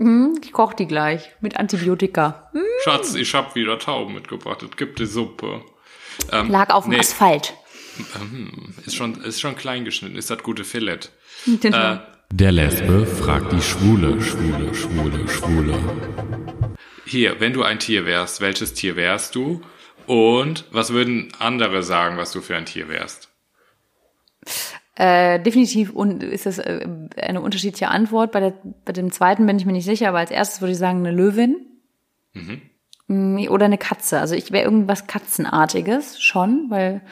Ich 0.43 0.53
koche 0.53 0.77
die 0.77 0.87
gleich 0.87 1.31
mit 1.41 1.57
Antibiotika. 1.57 2.51
Schatz, 2.85 3.15
ich 3.15 3.35
hab 3.35 3.55
wieder 3.55 3.79
Tauben 3.79 4.13
mitgebracht. 4.13 4.63
Es 4.63 4.77
gibt 4.77 4.99
die 4.99 5.07
Suppe. 5.07 5.63
Ähm, 6.31 6.51
Lag 6.51 6.69
auf 6.71 6.85
dem 6.85 6.91
nee, 6.93 6.99
Asphalt. 6.99 7.55
Ist 8.85 8.95
schon, 8.95 9.23
ist 9.23 9.41
schon 9.41 9.57
klein 9.57 9.87
geschnitten. 9.87 10.17
Ist 10.17 10.29
das 10.31 10.43
gute 10.43 10.65
Filet? 10.65 11.11
Den- 11.47 11.73
Äh, 11.73 11.99
Der 12.31 12.53
Lesbe 12.53 13.07
fragt 13.07 13.53
die 13.53 13.63
Schwule, 13.63 14.21
Schwule, 14.21 14.75
Schwule, 14.75 15.29
Schwule. 15.29 15.79
Hier, 17.07 17.41
wenn 17.41 17.53
du 17.55 17.63
ein 17.63 17.79
Tier 17.79 18.05
wärst, 18.07 18.41
welches 18.41 18.75
Tier 18.75 18.97
wärst 18.97 19.35
du? 19.35 19.63
Und 20.07 20.65
was 20.73 20.93
würden 20.93 21.33
andere 21.39 21.83
sagen, 21.83 22.19
was 22.19 22.33
du 22.33 22.41
für 22.43 22.57
ein 22.57 22.67
Tier 22.67 22.89
wärst? 22.89 23.31
Äh, 24.97 25.41
definitiv 25.41 25.93
und 25.93 26.23
ist 26.23 26.47
das 26.47 26.59
äh, 26.59 26.87
eine 27.21 27.41
unterschiedliche 27.41 27.89
Antwort. 27.89 28.31
Bei, 28.33 28.41
der, 28.41 28.55
bei 28.85 28.93
dem 28.93 29.11
zweiten 29.11 29.45
bin 29.47 29.57
ich 29.57 29.67
mir 29.67 29.73
nicht 29.73 29.85
sicher, 29.85 30.09
aber 30.09 30.19
als 30.19 30.31
erstes 30.31 30.61
würde 30.61 30.73
ich 30.73 30.79
sagen 30.79 31.01
eine 31.01 31.11
Löwin 31.11 31.57
Mm, 33.07 33.47
oder 33.49 33.67
eine 33.67 33.79
Katze. 33.79 34.21
Also 34.21 34.35
ich 34.35 34.51
wäre 34.53 34.65
irgendwas 34.65 35.07
Katzenartiges 35.07 36.23
schon, 36.23 36.67
weil 36.71 37.03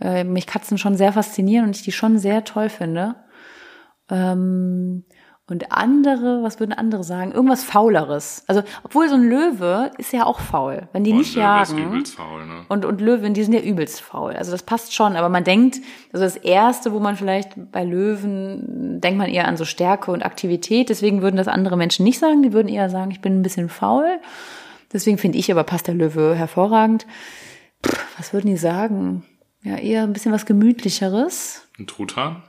äh, 0.00 0.24
mich 0.24 0.46
Katzen 0.46 0.78
schon 0.78 0.96
sehr 0.96 1.12
faszinieren 1.12 1.66
und 1.66 1.76
ich 1.76 1.82
die 1.82 1.92
schon 1.92 2.18
sehr 2.18 2.44
toll 2.44 2.68
finde. 2.68 3.16
Ähm, 4.10 5.04
und 5.48 5.72
andere, 5.72 6.42
was 6.42 6.60
würden 6.60 6.72
andere 6.72 7.02
sagen? 7.02 7.32
Irgendwas 7.32 7.64
Fauleres. 7.64 8.44
Also, 8.46 8.62
obwohl 8.84 9.08
so 9.08 9.16
ein 9.16 9.28
Löwe 9.28 9.90
ist 9.98 10.12
ja 10.12 10.24
auch 10.24 10.38
faul. 10.40 10.88
Wenn 10.92 11.02
die 11.04 11.10
Und 11.10 11.18
nicht 11.18 11.34
Löwe 11.34 11.62
ist 11.62 11.72
jagen. 11.72 11.84
übelst 11.84 12.14
faul, 12.14 12.46
ne? 12.46 12.64
Und, 12.68 12.84
und 12.84 13.00
Löwen, 13.00 13.34
die 13.34 13.42
sind 13.42 13.52
ja 13.52 13.60
übelst 13.60 14.00
faul. 14.00 14.32
Also 14.34 14.52
das 14.52 14.62
passt 14.62 14.94
schon. 14.94 15.16
Aber 15.16 15.28
man 15.28 15.42
denkt, 15.42 15.78
also 16.12 16.24
das 16.24 16.36
Erste, 16.36 16.92
wo 16.92 17.00
man 17.00 17.16
vielleicht 17.16 17.72
bei 17.72 17.84
Löwen, 17.84 19.00
denkt 19.00 19.18
man 19.18 19.28
eher 19.28 19.48
an 19.48 19.56
so 19.56 19.64
Stärke 19.64 20.12
und 20.12 20.24
Aktivität. 20.24 20.88
Deswegen 20.88 21.22
würden 21.22 21.36
das 21.36 21.48
andere 21.48 21.76
Menschen 21.76 22.04
nicht 22.04 22.20
sagen. 22.20 22.42
Die 22.42 22.52
würden 22.52 22.68
eher 22.68 22.88
sagen, 22.88 23.10
ich 23.10 23.20
bin 23.20 23.38
ein 23.38 23.42
bisschen 23.42 23.68
faul. 23.68 24.20
Deswegen 24.92 25.18
finde 25.18 25.38
ich 25.38 25.50
aber 25.50 25.64
passt 25.64 25.88
der 25.88 25.94
Löwe 25.94 26.34
hervorragend. 26.36 27.04
Pff, 27.84 28.06
was 28.16 28.32
würden 28.32 28.46
die 28.46 28.56
sagen? 28.56 29.24
Ja, 29.64 29.76
eher 29.76 30.04
ein 30.04 30.12
bisschen 30.12 30.32
was 30.32 30.46
Gemütlicheres. 30.46 31.66
Ein 31.78 31.86
Truthahn? 31.88 32.42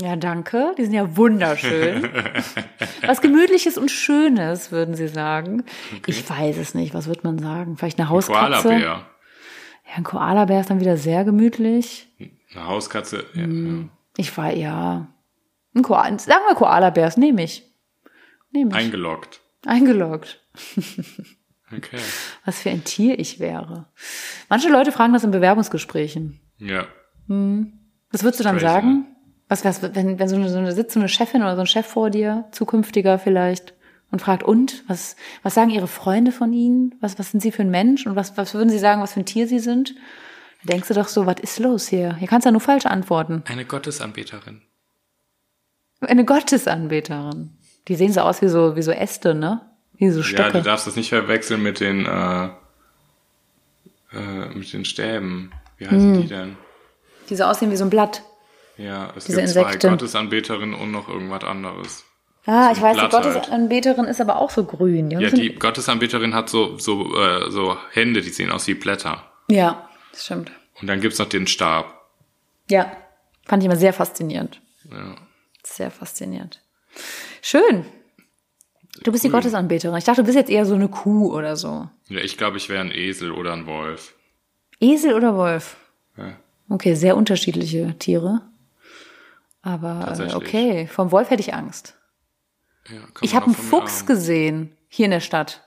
Ja, 0.00 0.16
danke. 0.16 0.74
Die 0.76 0.84
sind 0.84 0.92
ja 0.92 1.16
wunderschön. 1.16 2.10
was 3.06 3.22
Gemütliches 3.22 3.78
und 3.78 3.90
Schönes, 3.90 4.70
würden 4.70 4.94
sie 4.94 5.08
sagen. 5.08 5.64
Ich 6.06 6.28
weiß 6.28 6.58
es 6.58 6.74
nicht. 6.74 6.92
Was 6.92 7.06
wird 7.06 7.24
man 7.24 7.38
sagen? 7.38 7.78
Vielleicht 7.78 7.98
eine 7.98 8.10
Hauskatze? 8.10 8.68
Koalabär. 8.68 8.80
Ja, 8.80 9.06
ein 9.96 10.04
Koalabär 10.04 10.60
ist 10.60 10.68
dann 10.68 10.80
wieder 10.80 10.98
sehr 10.98 11.24
gemütlich. 11.24 12.06
Eine 12.54 12.66
Hauskatze. 12.66 13.24
Ja, 13.34 13.46
Mhm. 13.46 13.90
Ich 14.16 14.36
war, 14.36 14.52
ja. 14.52 15.08
Ein 15.74 15.82
Koala, 15.82 16.18
sagen 16.18 16.42
wir 16.46 16.54
Koalabärs, 16.54 17.16
nehme 17.16 17.42
ich. 17.42 17.64
Nehme 18.52 18.70
ich. 18.70 18.76
Eingeloggt. 18.76 19.40
Eingeloggt. 19.66 20.40
Okay. 21.76 21.98
Was 22.44 22.60
für 22.60 22.70
ein 22.70 22.84
Tier 22.84 23.18
ich 23.18 23.40
wäre. 23.40 23.86
Manche 24.48 24.68
Leute 24.68 24.92
fragen 24.92 25.14
das 25.14 25.24
in 25.24 25.32
Bewerbungsgesprächen. 25.32 26.40
Ja. 26.58 26.86
Was 27.26 28.22
würdest 28.22 28.38
du 28.40 28.44
dann 28.44 28.58
Crazy, 28.58 28.66
sagen? 28.66 29.06
Was, 29.48 29.64
was, 29.64 29.82
wenn, 29.94 30.18
wenn 30.18 30.28
so 30.28 30.36
eine, 30.36 30.48
so 30.48 30.58
eine 30.58 30.72
sitzt 30.72 30.94
so 30.94 31.00
eine 31.00 31.08
Chefin 31.08 31.42
oder 31.42 31.54
so 31.54 31.60
ein 31.60 31.66
Chef 31.66 31.86
vor 31.86 32.10
dir, 32.10 32.44
zukünftiger 32.52 33.18
vielleicht, 33.18 33.74
und 34.10 34.20
fragt, 34.20 34.42
und? 34.44 34.84
Was, 34.88 35.16
was 35.42 35.54
sagen 35.54 35.70
ihre 35.70 35.88
Freunde 35.88 36.30
von 36.32 36.52
ihnen? 36.52 36.94
Was, 37.00 37.18
was 37.18 37.30
sind 37.32 37.40
sie 37.40 37.50
für 37.52 37.62
ein 37.62 37.70
Mensch? 37.70 38.06
Und 38.06 38.14
was, 38.16 38.36
was 38.36 38.54
würden 38.54 38.70
sie 38.70 38.78
sagen, 38.78 39.02
was 39.02 39.12
für 39.14 39.20
ein 39.20 39.26
Tier 39.26 39.46
sie 39.48 39.58
sind? 39.58 39.94
Da 40.62 40.72
denkst 40.72 40.88
du 40.88 40.94
doch 40.94 41.08
so, 41.08 41.26
was 41.26 41.40
ist 41.40 41.58
los 41.58 41.88
hier? 41.88 42.14
Hier 42.16 42.28
kannst 42.28 42.44
du 42.44 42.48
ja 42.48 42.52
nur 42.52 42.60
falsch 42.60 42.86
antworten. 42.86 43.42
Eine 43.46 43.64
Gottesanbeterin. 43.64 44.62
Eine 46.00 46.24
Gottesanbeterin. 46.24 47.50
Die 47.88 47.96
sehen 47.96 48.12
so 48.12 48.20
aus 48.20 48.40
wie 48.40 48.48
so, 48.48 48.76
wie 48.76 48.82
so 48.82 48.92
Äste, 48.92 49.34
ne? 49.34 49.60
Wie 49.96 50.10
so 50.10 50.20
Ja, 50.20 50.24
Stöcke. 50.26 50.52
du 50.58 50.62
darfst 50.62 50.86
das 50.86 50.96
nicht 50.96 51.08
verwechseln 51.08 51.62
mit 51.62 51.80
den, 51.80 52.06
äh, 52.06 52.48
äh, 54.12 54.48
mit 54.54 54.72
den 54.72 54.84
Stäben. 54.84 55.50
Wie 55.78 55.86
heißen 55.86 56.14
Hm. 56.14 56.22
die 56.22 56.28
denn? 56.28 56.56
die 57.30 57.36
so 57.36 57.44
aussehen 57.44 57.70
wie 57.70 57.76
so 57.76 57.84
ein 57.84 57.90
Blatt. 57.90 58.22
Ja, 58.76 59.12
es 59.16 59.24
Diese 59.26 59.38
gibt 59.40 59.50
zwei 59.50 59.60
Insekten. 59.62 59.90
Gottesanbeterinnen 59.90 60.74
und 60.74 60.90
noch 60.90 61.08
irgendwas 61.08 61.44
anderes. 61.44 62.04
Ah, 62.46 62.70
ich 62.72 62.78
ein 62.78 62.82
weiß, 62.82 62.96
die 62.96 63.08
Blatt 63.08 63.12
halt. 63.12 63.34
Gottesanbeterin 63.34 64.04
ist 64.04 64.20
aber 64.20 64.36
auch 64.36 64.50
so 64.50 64.64
grün. 64.64 65.08
Die 65.10 65.16
Ja, 65.16 65.30
die 65.30 65.54
Gottesanbeterin 65.54 66.34
hat 66.34 66.50
so, 66.50 66.78
so, 66.78 67.16
äh, 67.18 67.50
so 67.50 67.76
Hände, 67.92 68.20
die 68.20 68.28
sehen 68.30 68.50
aus 68.50 68.66
wie 68.66 68.74
Blätter. 68.74 69.22
ja, 69.48 69.88
das 70.12 70.24
stimmt. 70.26 70.50
Und 70.80 70.88
dann 70.88 71.00
gibt's 71.00 71.18
noch 71.18 71.28
den 71.28 71.46
Stab. 71.46 71.86
Ja, 72.68 72.90
fand 73.46 73.62
ich 73.62 73.66
immer 73.66 73.76
sehr 73.76 73.92
faszinierend. 73.92 74.60
Ja. 74.90 75.14
Sehr 75.62 75.90
faszinierend. 75.90 76.60
Schön. 77.40 77.86
Du 79.02 79.10
bist 79.12 79.24
die 79.24 79.28
Cool. 79.28 79.34
Gottesanbeterin. 79.34 79.96
Ich 79.96 80.04
dachte, 80.04 80.22
du 80.22 80.26
bist 80.26 80.36
jetzt 80.36 80.50
eher 80.50 80.66
so 80.66 80.74
eine 80.74 80.88
Kuh 80.88 81.32
oder 81.32 81.56
so. 81.56 81.88
Ja, 82.08 82.20
ich 82.20 82.36
glaube, 82.36 82.56
ich 82.58 82.68
wäre 82.68 82.80
ein 82.80 82.92
Esel 82.92 83.32
oder 83.32 83.52
ein 83.52 83.66
Wolf. 83.66 84.14
Esel 84.80 85.14
oder 85.14 85.34
Wolf? 85.36 85.76
Ja. 86.16 86.36
Okay, 86.68 86.94
sehr 86.94 87.16
unterschiedliche 87.16 87.96
Tiere. 87.98 88.42
Aber 89.64 90.14
äh, 90.20 90.34
okay, 90.34 90.86
vom 90.86 91.10
Wolf 91.10 91.30
hätte 91.30 91.40
ich 91.40 91.54
Angst. 91.54 91.98
Ja, 92.88 92.96
Ich 93.22 93.34
habe 93.34 93.46
einen 93.46 93.54
Fuchs 93.54 94.00
haben. 94.00 94.06
gesehen, 94.06 94.76
hier 94.88 95.06
in 95.06 95.10
der 95.10 95.20
Stadt. 95.20 95.62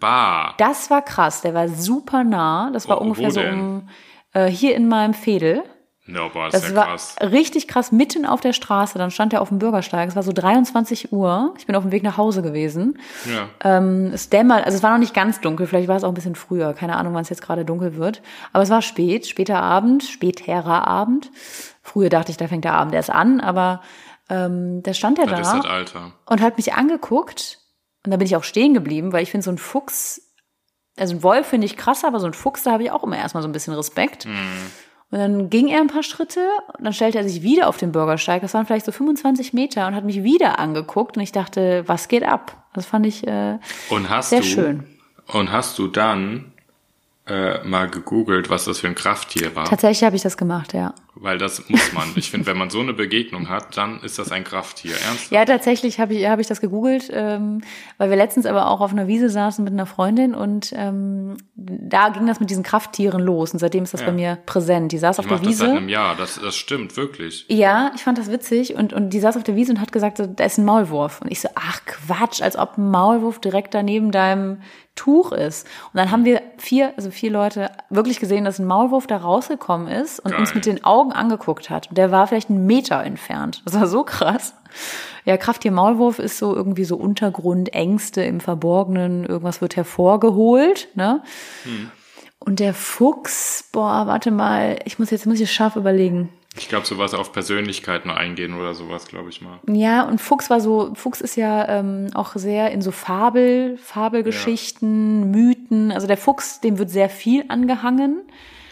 Bah. 0.00 0.54
Das 0.58 0.90
war 0.90 1.02
krass, 1.02 1.42
der 1.42 1.52
war 1.54 1.68
super 1.68 2.24
nah. 2.24 2.70
Das 2.72 2.88
war 2.88 2.96
Wo- 2.98 3.02
ungefähr 3.04 3.30
so 3.30 3.40
um, 3.42 3.88
äh, 4.32 4.46
hier 4.46 4.74
in 4.74 4.88
meinem 4.88 5.12
Fädel. 5.14 5.62
No, 6.08 6.28
boah, 6.32 6.44
das, 6.44 6.52
Das 6.52 6.62
ist 6.64 6.70
ja 6.70 6.76
war 6.76 6.86
krass. 6.86 7.16
richtig 7.20 7.66
krass, 7.66 7.90
mitten 7.90 8.26
auf 8.26 8.40
der 8.40 8.52
Straße. 8.52 8.96
Dann 8.96 9.10
stand 9.10 9.32
er 9.32 9.42
auf 9.42 9.48
dem 9.48 9.58
Bürgersteig. 9.58 10.08
Es 10.08 10.14
war 10.14 10.22
so 10.22 10.32
23 10.32 11.12
Uhr. 11.12 11.52
Ich 11.58 11.66
bin 11.66 11.74
auf 11.74 11.82
dem 11.82 11.90
Weg 11.90 12.02
nach 12.04 12.16
Hause 12.16 12.42
gewesen. 12.42 12.98
Ja. 13.24 13.48
Ähm, 13.64 14.12
es 14.14 14.28
dämmert, 14.28 14.64
also 14.64 14.76
es 14.76 14.82
war 14.84 14.92
noch 14.92 14.98
nicht 14.98 15.14
ganz 15.14 15.40
dunkel, 15.40 15.66
vielleicht 15.66 15.88
war 15.88 15.96
es 15.96 16.04
auch 16.04 16.08
ein 16.10 16.14
bisschen 16.14 16.36
früher, 16.36 16.74
keine 16.74 16.96
Ahnung, 16.96 17.12
wann 17.14 17.22
es 17.22 17.28
jetzt 17.28 17.42
gerade 17.42 17.64
dunkel 17.64 17.96
wird. 17.96 18.22
Aber 18.52 18.62
es 18.62 18.70
war 18.70 18.82
spät, 18.82 19.26
später 19.26 19.60
Abend, 19.60 20.04
späterer 20.04 20.86
Abend. 20.86 21.30
Früher 21.82 22.08
dachte 22.08 22.30
ich, 22.30 22.36
da 22.36 22.46
fängt 22.46 22.64
der 22.64 22.74
Abend 22.74 22.94
erst 22.94 23.10
an, 23.10 23.40
aber 23.40 23.82
ähm, 24.30 24.82
da 24.84 24.94
stand 24.94 25.18
er 25.18 25.26
Das 25.26 25.40
ist 25.40 25.46
da 25.52 25.56
das 25.56 25.66
Alter. 25.66 26.12
und 26.26 26.40
hat 26.40 26.56
mich 26.56 26.74
angeguckt 26.74 27.58
und 28.04 28.10
da 28.12 28.16
bin 28.16 28.26
ich 28.26 28.36
auch 28.36 28.44
stehen 28.44 28.74
geblieben, 28.74 29.12
weil 29.12 29.22
ich 29.22 29.30
finde 29.32 29.44
so 29.44 29.50
ein 29.50 29.58
Fuchs, 29.58 30.20
also 30.96 31.14
ein 31.16 31.22
Wolf 31.22 31.46
finde 31.48 31.64
ich 31.66 31.76
krass, 31.76 32.04
aber 32.04 32.20
so 32.20 32.26
ein 32.26 32.32
Fuchs, 32.32 32.62
da 32.62 32.72
habe 32.72 32.84
ich 32.84 32.90
auch 32.90 33.02
immer 33.04 33.16
erstmal 33.18 33.42
so 33.42 33.48
ein 33.48 33.52
bisschen 33.52 33.74
Respekt. 33.74 34.26
Und 35.10 35.18
dann 35.18 35.50
ging 35.50 35.68
er 35.68 35.80
ein 35.80 35.86
paar 35.86 36.02
Schritte 36.02 36.40
und 36.76 36.84
dann 36.84 36.92
stellte 36.92 37.18
er 37.18 37.28
sich 37.28 37.42
wieder 37.42 37.68
auf 37.68 37.76
den 37.76 37.92
Bürgersteig. 37.92 38.42
Das 38.42 38.54
waren 38.54 38.66
vielleicht 38.66 38.86
so 38.86 38.92
25 38.92 39.52
Meter 39.52 39.86
und 39.86 39.94
hat 39.94 40.04
mich 40.04 40.24
wieder 40.24 40.58
angeguckt 40.58 41.16
und 41.16 41.22
ich 41.22 41.32
dachte, 41.32 41.84
was 41.86 42.08
geht 42.08 42.24
ab? 42.24 42.66
Das 42.74 42.86
fand 42.86 43.06
ich 43.06 43.26
äh, 43.26 43.58
Und 43.88 44.10
hast 44.10 44.30
sehr 44.30 44.40
du, 44.40 44.46
schön. 44.46 44.84
Und 45.28 45.52
hast 45.52 45.78
du 45.78 45.86
dann 45.86 46.52
äh, 47.28 47.64
mal 47.64 47.88
gegoogelt, 47.90 48.50
was 48.50 48.66
das 48.66 48.78
für 48.80 48.86
ein 48.86 48.94
Krafttier 48.94 49.56
war? 49.56 49.64
Tatsächlich 49.64 50.04
habe 50.04 50.14
ich 50.14 50.22
das 50.22 50.36
gemacht, 50.36 50.72
ja. 50.74 50.94
Weil 51.18 51.38
das 51.38 51.68
muss 51.68 51.92
man. 51.94 52.12
Ich 52.14 52.30
finde, 52.30 52.46
wenn 52.46 52.58
man 52.58 52.68
so 52.70 52.78
eine 52.80 52.92
Begegnung 52.92 53.48
hat, 53.48 53.76
dann 53.76 54.00
ist 54.02 54.18
das 54.18 54.30
ein 54.30 54.44
Krafttier. 54.44 54.92
Ernst? 55.06 55.30
Ja, 55.32 55.44
tatsächlich 55.46 55.98
habe 55.98 56.14
ich, 56.14 56.28
hab 56.28 56.38
ich 56.40 56.46
das 56.46 56.60
gegoogelt, 56.60 57.10
ähm, 57.12 57.62
weil 57.98 58.10
wir 58.10 58.16
letztens 58.16 58.44
aber 58.46 58.68
auch 58.68 58.80
auf 58.80 58.92
einer 58.92 59.06
Wiese 59.08 59.28
saßen 59.30 59.64
mit 59.64 59.72
einer 59.72 59.86
Freundin 59.86 60.34
und 60.34 60.72
ähm, 60.76 61.36
da 61.54 62.10
ging 62.10 62.26
das 62.26 62.38
mit 62.38 62.50
diesen 62.50 62.62
Krafttieren 62.62 63.20
los 63.22 63.52
und 63.52 63.58
seitdem 63.58 63.82
ist 63.84 63.94
das 63.94 64.02
Ja. 64.02 64.06
bei 64.08 64.12
mir 64.12 64.38
präsent. 64.46 64.92
Die 64.92 64.98
saß 64.98 65.18
auf 65.18 65.24
Ich 65.24 65.28
der 65.30 65.38
mache 65.38 65.46
das 65.48 65.56
seit 65.58 65.68
Wiese. 65.68 65.76
einem 65.78 65.88
Jahr. 65.88 66.14
Das, 66.16 66.38
das 66.40 66.54
stimmt, 66.54 66.96
wirklich. 66.96 67.46
Ja, 67.48 67.92
ich 67.96 68.02
fand 68.04 68.18
das 68.18 68.30
witzig 68.30 68.74
und, 68.74 68.92
und 68.92 69.10
die 69.10 69.18
saß 69.20 69.36
auf 69.36 69.42
der 69.42 69.56
Wiese 69.56 69.72
und 69.72 69.80
hat 69.80 69.90
gesagt, 69.92 70.18
so, 70.18 70.26
da 70.26 70.44
ist 70.44 70.58
ein 70.58 70.64
Maulwurf. 70.66 71.22
Und 71.22 71.32
ich 71.32 71.40
so, 71.40 71.48
ach 71.54 71.80
Quatsch, 71.86 72.42
als 72.42 72.56
ob 72.56 72.76
ein 72.76 72.90
Maulwurf 72.90 73.40
direkt 73.40 73.72
daneben 73.74 74.10
deinem 74.12 74.58
Tuch 74.96 75.30
ist. 75.30 75.66
Und 75.92 75.98
dann 75.98 76.10
haben 76.10 76.24
wir 76.24 76.42
vier, 76.58 76.92
also 76.96 77.10
vier 77.10 77.30
Leute 77.30 77.70
wirklich 77.90 78.18
gesehen, 78.18 78.44
dass 78.44 78.58
ein 78.58 78.66
Maulwurf 78.66 79.06
da 79.06 79.18
rausgekommen 79.18 79.88
ist 79.88 80.18
und 80.18 80.32
Geil. 80.32 80.40
uns 80.40 80.54
mit 80.54 80.66
den 80.66 80.84
Augen 80.84 81.12
angeguckt 81.12 81.70
hat. 81.70 81.88
Und 81.88 81.98
der 81.98 82.10
war 82.10 82.26
vielleicht 82.26 82.50
einen 82.50 82.66
Meter 82.66 83.02
entfernt. 83.04 83.62
Das 83.64 83.74
war 83.74 83.86
so 83.86 84.02
krass. 84.02 84.54
Ja, 85.24 85.36
Krafttier 85.36 85.72
Maulwurf 85.72 86.18
ist 86.18 86.38
so 86.38 86.54
irgendwie 86.54 86.84
so 86.84 86.96
Untergrund, 86.96 87.72
Ängste 87.72 88.22
im 88.22 88.40
Verborgenen, 88.40 89.24
irgendwas 89.24 89.60
wird 89.60 89.76
hervorgeholt, 89.76 90.88
ne? 90.94 91.22
Und 92.38 92.60
der 92.60 92.74
Fuchs, 92.74 93.68
boah, 93.72 94.06
warte 94.06 94.30
mal, 94.30 94.78
ich 94.84 94.98
muss 94.98 95.10
jetzt 95.10 95.26
muss 95.26 95.40
ich 95.40 95.50
scharf 95.50 95.76
überlegen. 95.76 96.28
Ich 96.58 96.68
glaube, 96.68 96.86
sowas 96.86 97.14
auf 97.14 97.32
Persönlichkeiten 97.32 98.10
eingehen 98.10 98.54
oder 98.58 98.74
sowas, 98.74 99.06
glaube 99.06 99.28
ich 99.30 99.40
mal. 99.42 99.58
Ja, 99.68 100.02
und 100.04 100.20
Fuchs 100.20 100.48
war 100.50 100.60
so, 100.60 100.92
Fuchs 100.94 101.20
ist 101.20 101.36
ja 101.36 101.68
ähm, 101.68 102.08
auch 102.14 102.32
sehr 102.34 102.70
in 102.70 102.80
so 102.82 102.90
Fabel, 102.92 103.76
Fabelgeschichten, 103.76 105.30
Mythen. 105.30 105.92
Also 105.92 106.06
der 106.06 106.16
Fuchs, 106.16 106.60
dem 106.60 106.78
wird 106.78 106.90
sehr 106.90 107.08
viel 107.08 107.44
angehangen. 107.48 108.22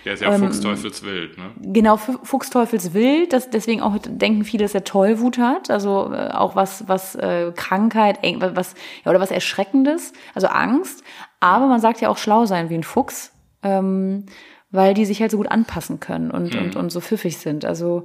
Der 0.04 0.14
ist 0.14 0.20
ja 0.20 0.32
Ähm, 0.34 0.40
Fuchsteufelswild, 0.42 1.38
ne? 1.38 1.44
Genau, 1.62 1.96
Fu- 1.96 2.18
Fuchsteufelswild, 2.22 3.32
das, 3.32 3.48
deswegen 3.48 3.80
auch 3.80 3.96
denken 4.06 4.44
viele, 4.44 4.64
dass 4.64 4.74
er 4.74 4.84
Tollwut 4.84 5.38
hat, 5.38 5.70
also 5.70 6.12
äh, 6.12 6.28
auch 6.30 6.54
was, 6.56 6.86
was 6.88 7.14
äh, 7.14 7.52
Krankheit, 7.56 8.18
was, 8.54 8.74
ja, 9.04 9.10
oder 9.10 9.20
was 9.20 9.30
Erschreckendes, 9.30 10.12
also 10.34 10.48
Angst. 10.48 11.02
Aber 11.40 11.66
man 11.68 11.80
sagt 11.80 12.00
ja 12.02 12.10
auch 12.10 12.18
schlau 12.18 12.44
sein 12.44 12.68
wie 12.68 12.74
ein 12.74 12.82
Fuchs, 12.82 13.32
ähm, 13.62 14.26
weil 14.74 14.92
die 14.94 15.04
sich 15.06 15.20
halt 15.20 15.30
so 15.30 15.36
gut 15.36 15.48
anpassen 15.50 16.00
können 16.00 16.30
und, 16.30 16.54
und, 16.56 16.76
und 16.76 16.90
so 16.90 17.00
pfiffig 17.00 17.38
sind. 17.38 17.64
Also 17.64 18.04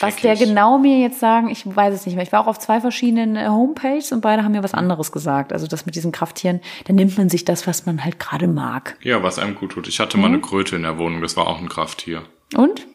was 0.00 0.16
der 0.16 0.32
Keckig. 0.34 0.48
genau 0.48 0.78
mir 0.78 0.98
jetzt 0.98 1.20
sagen, 1.20 1.48
ich 1.50 1.64
weiß 1.66 1.92
es 1.94 2.06
nicht 2.06 2.14
mehr. 2.14 2.24
Ich 2.24 2.32
war 2.32 2.40
auch 2.40 2.46
auf 2.46 2.58
zwei 2.58 2.80
verschiedenen 2.80 3.36
äh, 3.36 3.48
Homepages 3.48 4.10
und 4.12 4.20
beide 4.22 4.42
haben 4.42 4.52
mir 4.52 4.62
was 4.62 4.72
anderes 4.74 5.12
gesagt. 5.12 5.52
Also 5.52 5.66
das 5.66 5.84
mit 5.86 5.94
diesen 5.96 6.12
Krafttieren, 6.12 6.60
da 6.86 6.92
nimmt 6.94 7.18
man 7.18 7.28
sich 7.28 7.44
das, 7.44 7.66
was 7.66 7.84
man 7.86 8.02
halt 8.04 8.18
gerade 8.18 8.46
mag. 8.48 8.96
Ja, 9.02 9.22
was 9.22 9.38
einem 9.38 9.54
gut 9.54 9.72
tut. 9.72 9.88
Ich 9.88 10.00
hatte 10.00 10.16
Mhm. 10.16 10.22
mal 10.22 10.28
eine 10.28 10.40
Kröte 10.40 10.76
in 10.76 10.82
der 10.82 10.96
Wohnung, 10.98 11.20
das 11.20 11.36
war 11.36 11.46
auch 11.46 11.58
ein 11.58 11.68
Krafttier. 11.68 12.22
Und? 12.56 12.86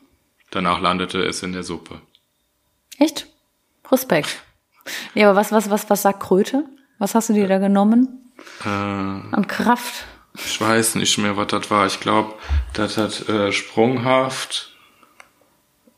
Danach 0.52 0.80
landete 0.82 1.22
es 1.24 1.44
in 1.44 1.54
der 1.54 1.64
Suppe. 1.64 2.02
Echt? 3.00 3.28
Respekt. 3.92 4.42
Nee, 5.14 5.24
aber 5.26 5.36
was, 5.36 5.52
was, 5.52 5.70
was, 5.70 5.90
was 5.90 6.02
sagt 6.02 6.20
Kröte? 6.22 6.66
Was 7.00 7.14
hast 7.14 7.30
du 7.30 7.34
dir 7.34 7.48
da 7.48 7.58
genommen? 7.60 8.32
Äh, 8.64 8.68
An 8.70 9.46
Kraft. 9.48 10.06
Ich 10.46 10.62
weiß 10.62 10.96
nicht 10.96 11.18
mehr, 11.18 11.38
was 11.38 11.48
das 11.48 11.70
war. 11.72 11.86
Ich 11.86 12.00
glaube, 12.00 12.34
das 12.74 12.98
hat 12.98 13.28
äh, 13.30 13.52
sprunghaft. 13.52 14.74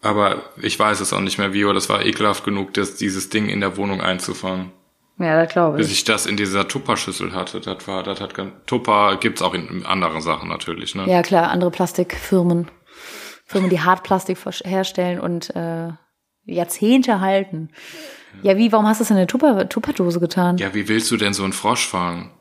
Aber 0.02 0.44
ich 0.62 0.80
weiß 0.80 1.02
es 1.02 1.12
auch 1.12 1.20
nicht 1.20 1.38
mehr 1.38 1.52
wie, 1.52 1.64
aber 1.64 1.74
das 1.74 1.90
war 1.90 2.06
ekelhaft 2.06 2.46
genug, 2.46 2.74
das, 2.74 2.96
dieses 2.96 3.30
Ding 3.30 3.50
in 3.50 3.60
der 3.60 3.76
Wohnung 3.76 4.00
einzufangen. 4.00 4.72
Ja, 5.18 5.44
das 5.44 5.52
glaube 5.52 5.78
Bis 5.78 5.88
ich. 5.88 5.94
ich 5.94 6.04
das 6.06 6.26
in 6.26 6.38
dieser 6.38 6.70
Tupperschüssel 6.70 7.34
hatte, 7.34 7.60
das 7.60 7.86
war, 7.88 8.04
das 8.04 8.22
hat 8.22 8.34
ganz, 8.34 8.54
Tupper 8.66 9.18
gibt's 9.18 9.42
auch 9.42 9.54
in 9.54 9.86
anderen 9.86 10.22
Sachen 10.22 10.48
natürlich, 10.48 10.96
ne? 10.96 11.06
Ja, 11.08 11.22
klar, 11.22 11.50
andere 11.50 11.72
Plastikfirmen. 11.72 12.70
Firmen, 13.46 13.70
die 13.70 13.82
Hartplastik 13.82 14.38
herstellen 14.64 15.20
und 15.20 15.54
äh, 15.56 15.90
Jahrzehnte 16.46 17.20
halten. 17.20 17.72
Ja, 18.44 18.56
wie, 18.58 18.72
warum 18.72 18.88
hast 18.88 19.00
du 19.00 19.04
es 19.04 19.10
in 19.10 19.18
eine 19.18 19.28
Tupper, 19.28 19.68
Tupperdose 19.68 20.20
getan? 20.20 20.58
Ja, 20.58 20.74
wie 20.74 20.88
willst 20.88 21.12
du 21.12 21.18
denn 21.18 21.34
so 21.34 21.44
einen 21.44 21.54
Frosch 21.54 21.88
fangen? 21.88 22.32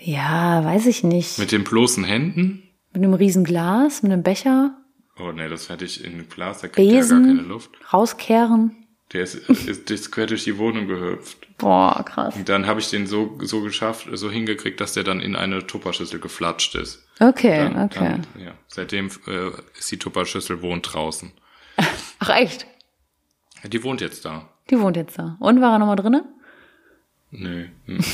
Ja, 0.00 0.64
weiß 0.64 0.86
ich 0.86 1.02
nicht. 1.04 1.38
Mit, 1.38 1.46
Mit 1.46 1.52
den 1.52 1.64
bloßen 1.64 2.04
Händen? 2.04 2.62
einem 2.94 3.14
riesen 3.14 3.44
Glas, 3.44 4.02
mit 4.02 4.10
einem 4.12 4.22
Becher, 4.22 4.74
Oh 5.20 5.32
nee, 5.32 5.48
das 5.48 5.68
hätte 5.68 5.84
ich 5.84 6.04
in 6.04 6.28
Glas, 6.28 6.60
da 6.60 6.68
kriegt 6.68 6.78
ja 6.78 6.84
gar 6.92 7.00
Besen, 7.00 7.26
keine 7.26 7.48
Luft. 7.48 7.70
rauskehren. 7.92 8.86
Der 9.12 9.22
ist, 9.22 9.34
ist, 9.48 9.90
ist 9.90 10.12
quer 10.12 10.26
durch 10.26 10.44
die 10.44 10.58
Wohnung 10.58 10.86
gehüpft. 10.86 11.48
Boah, 11.58 12.04
krass. 12.04 12.36
Und 12.36 12.48
dann 12.48 12.66
habe 12.66 12.78
ich 12.80 12.90
den 12.90 13.06
so, 13.06 13.36
so 13.42 13.62
geschafft, 13.62 14.08
so 14.12 14.30
hingekriegt, 14.30 14.80
dass 14.80 14.92
der 14.92 15.02
dann 15.02 15.20
in 15.20 15.34
eine 15.34 15.66
Tupperschüssel 15.66 16.20
geflatscht 16.20 16.74
ist. 16.76 17.04
Okay, 17.18 17.56
Dann, 17.58 17.84
okay. 17.84 18.20
Dann, 18.34 18.42
ja. 18.44 18.52
Seitdem 18.68 19.10
äh, 19.26 19.50
ist 19.78 19.90
die 19.90 19.98
Tupperschüssel 19.98 20.62
wohnt 20.62 20.92
draußen. 20.92 21.32
Ach 22.20 22.30
echt? 22.30 22.66
Die 23.64 23.82
wohnt 23.82 24.00
jetzt 24.00 24.24
da. 24.24 24.48
Die 24.70 24.78
wohnt 24.78 24.96
jetzt 24.96 25.18
da. 25.18 25.36
Und 25.40 25.60
war 25.60 25.72
er 25.72 25.78
nochmal 25.80 25.96
drinne? 25.96 26.24
Nö. 27.30 27.66
Hm. 27.86 27.98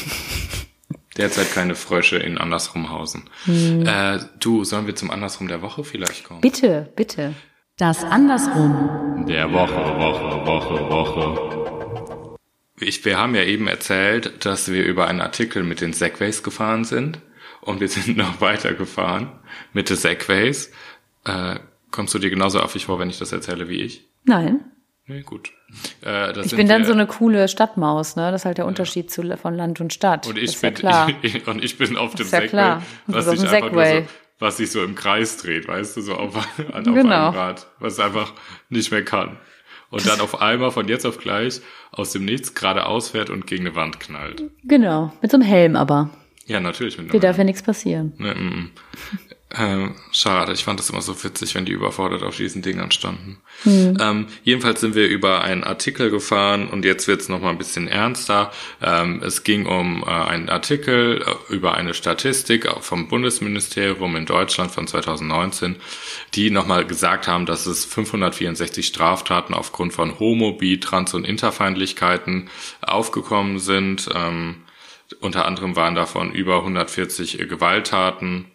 Derzeit 1.16 1.52
keine 1.52 1.74
Frösche 1.74 2.16
in 2.16 2.38
Andersrumhausen. 2.38 3.30
Hm. 3.44 3.86
Äh, 3.86 4.18
du, 4.40 4.64
sollen 4.64 4.86
wir 4.86 4.96
zum 4.96 5.10
Andersrum 5.10 5.48
der 5.48 5.62
Woche 5.62 5.84
vielleicht 5.84 6.24
kommen? 6.24 6.40
Bitte, 6.40 6.92
bitte. 6.96 7.34
Das 7.76 8.04
andersrum. 8.04 9.24
Der 9.28 9.52
Woche, 9.52 9.74
Woche, 9.74 10.46
Woche, 10.46 10.90
Woche. 10.90 12.36
Ich, 12.80 13.04
wir 13.04 13.18
haben 13.18 13.34
ja 13.34 13.42
eben 13.42 13.68
erzählt, 13.68 14.44
dass 14.44 14.70
wir 14.70 14.84
über 14.84 15.08
einen 15.08 15.20
Artikel 15.20 15.62
mit 15.62 15.80
den 15.80 15.92
Segways 15.92 16.42
gefahren 16.42 16.84
sind. 16.84 17.20
Und 17.60 17.80
wir 17.80 17.88
sind 17.88 18.16
noch 18.16 18.40
weiter 18.40 18.74
gefahren 18.74 19.32
mit 19.72 19.90
den 19.90 19.96
Segways. 19.96 20.70
Äh, 21.24 21.58
kommst 21.90 22.14
du 22.14 22.18
dir 22.18 22.30
genauso 22.30 22.60
affig 22.60 22.86
vor, 22.86 22.98
wenn 22.98 23.10
ich 23.10 23.18
das 23.18 23.32
erzähle 23.32 23.68
wie 23.68 23.80
ich? 23.80 24.08
Nein. 24.24 24.64
Nee, 25.06 25.22
gut. 25.22 25.52
Äh, 26.05 26.41
Ich 26.45 26.55
bin 26.55 26.68
dann 26.68 26.83
wir- 26.83 26.87
so 26.87 26.93
eine 26.93 27.07
coole 27.07 27.49
Stadtmaus, 27.49 28.16
ne? 28.16 28.31
Das 28.31 28.43
ist 28.43 28.45
halt 28.45 28.59
der 28.59 28.66
Unterschied 28.66 29.11
zu, 29.11 29.22
von 29.37 29.55
Land 29.57 29.81
und 29.81 29.93
Stadt. 29.93 30.27
Und 30.27 30.39
ich 30.39 30.53
ja 30.61 30.68
bin, 30.70 30.75
klar. 30.75 31.11
Ich, 31.22 31.47
und 31.47 31.62
ich 31.64 31.79
bin 31.79 31.97
auf 31.97 32.14
dem 32.14 32.27
ja 32.29 32.41
Segway, 32.41 32.77
was 33.07 33.27
sich 33.31 33.49
einfach 33.49 33.72
nur 33.72 33.85
so, 33.87 34.03
was 34.39 34.57
sich 34.59 34.70
so 34.70 34.83
im 34.83 34.95
Kreis 34.95 35.37
dreht, 35.39 35.68
weißt 35.68 35.97
du, 35.97 36.01
so 36.01 36.14
auf, 36.14 36.37
auf 36.37 36.45
Genau. 36.85 37.29
einem 37.29 37.35
Rad, 37.37 37.66
was 37.79 37.99
einfach 38.01 38.33
nicht 38.68 38.91
mehr 38.91 39.05
kann. 39.05 39.39
Und 39.91 40.07
dann 40.09 40.20
auf 40.20 40.41
einmal 40.43 40.72
von 40.72 40.89
jetzt 40.89 41.07
auf 41.07 41.18
gleich 41.18 41.61
aus 41.93 42.11
dem 42.12 42.25
Nichts 42.25 42.55
geradeaus 42.55 43.11
fährt 43.11 43.31
und 43.31 43.47
gegen 43.47 43.66
eine 43.66 43.77
Wand 43.77 44.01
knallt. 44.01 44.43
Genau, 44.64 45.12
mit 45.22 45.31
so 45.31 45.37
einem 45.37 45.47
Helm 45.47 45.77
aber. 45.77 46.11
Ja, 46.47 46.59
natürlich 46.61 46.99
mit 46.99 47.11
einem 47.12 47.20
darf 47.20 47.39
ja 47.39 47.45
nichts 47.45 47.62
passieren. 47.62 48.12
Ähm, 49.57 49.94
schade, 50.11 50.52
ich 50.52 50.64
fand 50.64 50.80
das 50.80 50.90
immer 50.90 51.02
so 51.02 51.22
witzig, 51.22 51.55
wenn 51.55 51.64
die 51.64 51.72
überfordert 51.72 52.22
auf 52.22 52.36
diesen 52.36 52.62
Dingern 52.62 52.90
standen. 52.90 53.38
Ähm, 53.64 54.26
jedenfalls 54.42 54.80
sind 54.80 54.94
wir 54.94 55.07
über 55.07 55.42
einen 55.42 55.62
Artikel 55.64 56.11
gefahren 56.11 56.68
und 56.68 56.84
jetzt 56.84 57.07
wird's 57.07 57.28
noch 57.28 57.40
mal 57.40 57.50
ein 57.50 57.59
bisschen 57.59 57.86
ernster. 57.86 58.50
Ähm, 58.82 59.22
es 59.22 59.44
ging 59.44 59.66
um 59.66 60.02
äh, 60.02 60.07
einen 60.07 60.48
Artikel 60.48 61.22
äh, 61.22 61.52
über 61.52 61.74
eine 61.74 61.94
Statistik 61.94 62.68
vom 62.80 63.09
Bundesministerium 63.09 64.16
in 64.16 64.26
Deutschland 64.26 64.72
von 64.72 64.86
2019, 64.86 65.76
die 66.34 66.50
nochmal 66.50 66.84
gesagt 66.84 67.28
haben, 67.28 67.46
dass 67.46 67.66
es 67.66 67.84
564 67.84 68.86
Straftaten 68.86 69.55
aufgrund 69.55 69.92
von 69.92 70.18
Homo-, 70.18 70.52
Bi-, 70.52 70.80
Trans- 70.80 71.14
und 71.14 71.24
Interfeindlichkeiten 71.24 72.48
aufgekommen 72.80 73.59
sind. 73.61 74.09
Ähm, 74.14 74.57
unter 75.20 75.44
anderem 75.46 75.76
waren 75.76 75.94
davon 75.94 76.32
über 76.32 76.57
140 76.57 77.38
Gewalttaten 77.48 78.46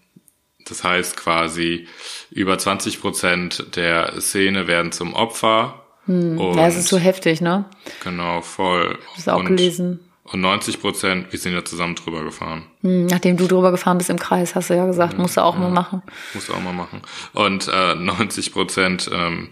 das 0.70 0.84
heißt 0.84 1.18
quasi 1.18 1.88
über 2.32 2.58
20 2.58 3.02
Prozent 3.02 3.76
der 3.76 4.22
Szene 4.22 4.68
werden 4.68 4.92
zum 4.92 5.14
Opfer. 5.14 5.84
Hm. 6.06 6.38
ja, 6.56 6.68
es 6.68 6.76
ist 6.76 6.88
so 6.88 6.98
heftig, 6.98 7.42
ne? 7.42 7.66
Genau, 8.04 8.42
voll. 8.42 8.98
Hast 9.16 9.28
du 9.28 9.32
auch 9.32 9.40
und, 9.40 9.46
gelesen. 9.46 10.00
Und 10.32 10.42
90 10.42 10.80
Prozent, 10.80 11.32
wir 11.32 11.40
sind 11.40 11.54
ja 11.54 11.66
zusammen 11.66 11.96
drüber 11.96 12.24
gefahren. 12.24 12.64
Hm, 12.82 13.08
nachdem 13.08 13.38
du 13.38 13.48
drüber 13.48 13.72
gefahren 13.72 13.98
bist 13.98 14.10
im 14.10 14.20
Kreis, 14.20 14.54
hast 14.54 14.70
du 14.70 14.76
ja 14.76 14.86
gesagt, 14.86 15.18
musst 15.18 15.38
du 15.38 15.42
auch 15.42 15.58
mal 15.58 15.72
machen. 15.72 16.04
Muss 16.34 16.50
auch 16.50 16.62
mal 16.62 16.74
machen. 16.74 17.02
Und 17.34 17.68
äh, 17.68 17.96
90 17.96 18.54
Prozent 18.54 19.10
ähm, 19.12 19.50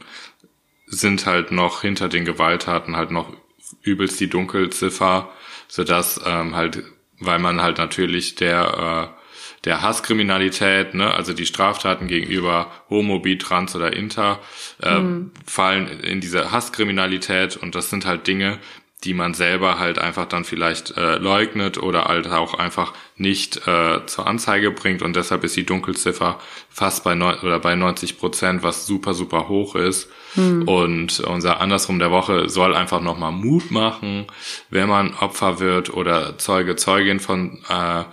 sind 0.86 1.26
halt 1.26 1.52
noch 1.52 1.82
hinter 1.82 2.10
den 2.10 2.26
Gewalttaten 2.26 2.96
halt 2.96 3.12
noch 3.12 3.34
übelst 3.82 4.20
die 4.20 4.30
Dunkelziffer, 4.30 5.30
sodass 5.68 6.22
ähm, 6.26 6.56
halt, 6.56 6.84
weil 7.20 7.40
man 7.40 7.62
halt 7.62 7.80
natürlich 7.80 8.36
der 8.36 9.12
äh, 9.14 9.17
der 9.66 9.82
Hasskriminalität, 9.82 10.94
ne, 10.94 11.14
also 11.14 11.34
die 11.34 11.46
Straftaten 11.46 12.08
gegenüber 12.08 12.72
Homo, 12.90 13.20
Bi, 13.20 13.38
Trans 13.38 13.76
oder 13.76 13.94
Inter, 13.94 14.40
äh, 14.82 15.00
mhm. 15.00 15.32
fallen 15.46 15.88
in 16.02 16.22
diese 16.22 16.52
Hasskriminalität 16.52 17.58
und 17.58 17.76
das 17.76 17.90
sind 17.90 18.06
halt 18.06 18.28
Dinge, 18.28 18.60
die 19.04 19.14
man 19.14 19.36
selber 19.36 19.78
halt 19.78 20.00
einfach 20.00 20.26
dann 20.26 20.44
vielleicht 20.44 20.98
äh, 20.98 21.18
leugnet 21.18 21.78
oder 21.78 22.06
halt 22.06 22.28
auch 22.28 22.56
einfach 22.56 22.94
nicht 23.16 23.68
äh, 23.68 24.06
zur 24.08 24.26
Anzeige 24.26 24.72
bringt 24.72 25.04
und 25.04 25.16
deshalb 25.16 25.44
ist 25.44 25.56
die 25.56 25.66
Dunkelziffer 25.66 26.40
fast 26.70 27.04
bei 27.04 27.14
neun 27.14 27.38
oder 27.40 27.60
bei 27.60 27.76
90 27.76 28.18
Prozent, 28.18 28.64
was 28.64 28.88
super 28.88 29.14
super 29.14 29.50
hoch 29.50 29.76
ist. 29.76 30.10
Hm. 30.34 30.68
Und 30.68 31.20
unser 31.20 31.62
Andersrum 31.62 32.00
der 32.00 32.10
Woche 32.10 32.50
soll 32.50 32.76
einfach 32.76 33.00
nochmal 33.00 33.32
Mut 33.32 33.70
machen, 33.70 34.26
wenn 34.72 34.90
man 34.90 35.14
Opfer 35.14 35.60
wird 35.60 35.94
oder 35.94 36.38
Zeuge 36.40 36.76
Zeugin 36.76 37.20
von 37.20 37.60
äh, 37.70 38.04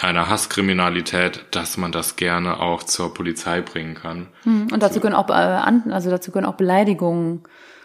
einer 0.00 0.28
Hasskriminalität, 0.28 1.44
dass 1.50 1.76
man 1.76 1.92
das 1.92 2.16
gerne 2.16 2.60
auch 2.60 2.82
zur 2.82 3.12
Polizei 3.12 3.60
bringen 3.60 3.94
kann. 3.94 4.28
Hm. 4.44 4.68
Und 4.72 4.82
dazu 4.82 5.00
können 5.00 5.14
auch 5.14 5.28
äh, 5.28 5.32
also 5.32 6.10
dazu 6.10 6.30
können 6.30 6.46
auch 6.46 6.54
Beleidigungen 6.54 7.42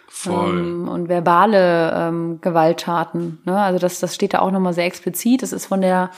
Voll. 0.10 0.60
Ähm, 0.60 0.88
und 0.88 1.10
verbale 1.10 1.94
ähm, 1.94 2.40
Gewalttaten. 2.42 3.40
Ne? 3.46 3.60
Also 3.60 3.78
das, 3.78 4.00
das 4.00 4.16
steht 4.16 4.34
da 4.34 4.40
auch 4.40 4.52
nochmal 4.52 4.74
sehr 4.74 4.86
explizit. 4.86 5.44
Das 5.44 5.52
ist 5.52 5.66
von 5.66 5.82
der, 5.82 6.12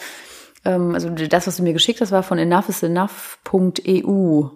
ähm, 0.63 0.93
also 0.93 1.09
das, 1.09 1.47
was 1.47 1.57
du 1.57 1.63
mir 1.63 1.73
geschickt 1.73 1.99
hast, 1.99 2.11
war 2.11 2.23
von 2.23 2.37
enoughisenough.eu. 2.37 4.49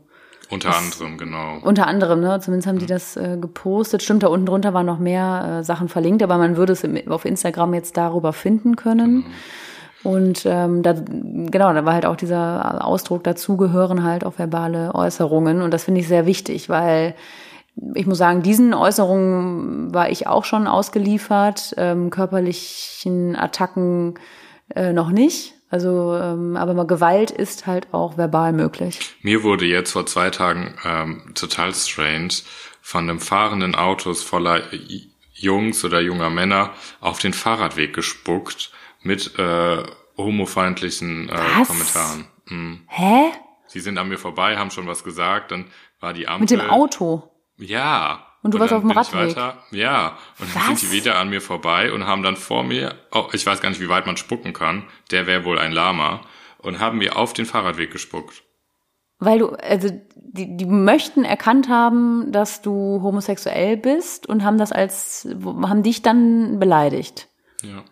Unter 0.49 0.69
das, 0.69 0.77
anderem, 0.77 1.17
genau. 1.17 1.57
Unter 1.63 1.87
anderem, 1.87 2.21
ne? 2.21 2.39
Zumindest 2.41 2.67
haben 2.67 2.77
die 2.77 2.85
das 2.85 3.17
äh, 3.17 3.37
gepostet. 3.41 4.03
Stimmt, 4.03 4.21
da 4.21 4.27
unten 4.27 4.45
drunter 4.45 4.75
waren 4.75 4.85
noch 4.85 4.99
mehr 4.99 5.61
äh, 5.61 5.63
Sachen 5.63 5.89
verlinkt, 5.89 6.21
aber 6.21 6.37
man 6.37 6.55
würde 6.55 6.73
es 6.73 6.83
im, 6.83 7.11
auf 7.11 7.25
Instagram 7.25 7.73
jetzt 7.73 7.97
darüber 7.97 8.33
finden 8.33 8.75
können. 8.75 9.15
Mhm. 9.15 9.25
Und 10.03 10.45
ähm, 10.45 10.83
da, 10.83 10.93
genau, 10.93 11.73
da 11.73 11.85
war 11.85 11.93
halt 11.93 12.05
auch 12.05 12.17
dieser 12.17 12.85
Ausdruck, 12.85 13.23
dazu 13.23 13.55
gehören 13.55 14.03
halt 14.03 14.25
auch 14.25 14.37
verbale 14.37 14.93
Äußerungen. 14.93 15.61
Und 15.61 15.71
das 15.71 15.85
finde 15.85 16.01
ich 16.01 16.07
sehr 16.07 16.25
wichtig, 16.25 16.67
weil 16.67 17.15
ich 17.95 18.05
muss 18.05 18.17
sagen, 18.17 18.43
diesen 18.43 18.73
Äußerungen 18.73 19.93
war 19.93 20.09
ich 20.09 20.27
auch 20.27 20.45
schon 20.45 20.67
ausgeliefert, 20.67 21.73
ähm, 21.77 22.09
körperlichen 22.09 23.35
Attacken 23.35 24.15
äh, 24.75 24.93
noch 24.93 25.09
nicht. 25.09 25.53
Also, 25.69 26.15
ähm, 26.15 26.55
aber 26.55 26.85
Gewalt 26.85 27.31
ist 27.31 27.65
halt 27.65 27.87
auch 27.93 28.15
verbal 28.15 28.53
möglich. 28.53 28.99
Mir 29.23 29.41
wurde 29.41 29.65
jetzt 29.65 29.91
vor 29.91 30.05
zwei 30.05 30.29
Tagen 30.29 30.75
ähm, 30.85 31.31
total 31.33 31.73
strange 31.73 32.33
von 32.79 33.09
einem 33.09 33.19
fahrenden 33.19 33.73
Autos 33.73 34.21
voller 34.21 34.61
Jungs 35.33 35.83
oder 35.83 35.99
junger 35.99 36.29
Männer 36.29 36.71
auf 37.01 37.17
den 37.17 37.33
Fahrradweg 37.33 37.93
gespuckt 37.95 38.71
mit 39.03 39.37
äh, 39.37 39.83
homofeindlichen 40.17 41.29
äh, 41.29 41.65
Kommentaren. 41.65 42.27
Mhm. 42.45 42.81
Hä? 42.87 43.31
Sie 43.67 43.79
sind 43.79 43.97
an 43.97 44.09
mir 44.09 44.17
vorbei, 44.17 44.57
haben 44.57 44.71
schon 44.71 44.87
was 44.87 45.03
gesagt, 45.03 45.51
dann 45.51 45.65
war 45.99 46.13
die 46.13 46.27
Ampel. 46.27 46.41
Mit 46.41 46.51
dem 46.51 46.69
Auto? 46.69 47.31
Ja. 47.57 48.27
Und 48.43 48.53
du 48.53 48.57
und 48.57 48.61
warst 48.61 48.73
auf 48.73 48.81
dem 48.81 48.91
Radweg? 48.91 49.35
Ja. 49.71 50.17
Und 50.39 50.53
dann 50.53 50.61
Was? 50.69 50.79
sind 50.79 50.81
die 50.81 50.91
wieder 50.91 51.17
an 51.17 51.29
mir 51.29 51.41
vorbei 51.41 51.91
und 51.91 52.05
haben 52.05 52.23
dann 52.23 52.35
vor 52.35 52.63
mir, 52.63 52.95
oh, 53.11 53.29
ich 53.31 53.45
weiß 53.45 53.61
gar 53.61 53.69
nicht, 53.69 53.81
wie 53.81 53.89
weit 53.89 54.05
man 54.05 54.17
spucken 54.17 54.53
kann, 54.53 54.83
der 55.11 55.27
wäre 55.27 55.45
wohl 55.45 55.57
ein 55.57 55.71
Lama, 55.71 56.21
und 56.59 56.79
haben 56.79 56.97
mir 56.97 57.17
auf 57.17 57.33
den 57.33 57.45
Fahrradweg 57.45 57.91
gespuckt. 57.91 58.43
Weil 59.19 59.39
du, 59.39 59.49
also 59.49 59.89
die, 60.15 60.57
die 60.57 60.65
möchten 60.65 61.23
erkannt 61.23 61.69
haben, 61.69 62.31
dass 62.31 62.61
du 62.61 63.01
homosexuell 63.01 63.77
bist 63.77 64.27
und 64.27 64.43
haben 64.43 64.57
das 64.57 64.71
als, 64.71 65.27
haben 65.43 65.83
dich 65.83 66.01
dann 66.01 66.59
beleidigt. 66.59 67.29
Ja. 67.61 67.83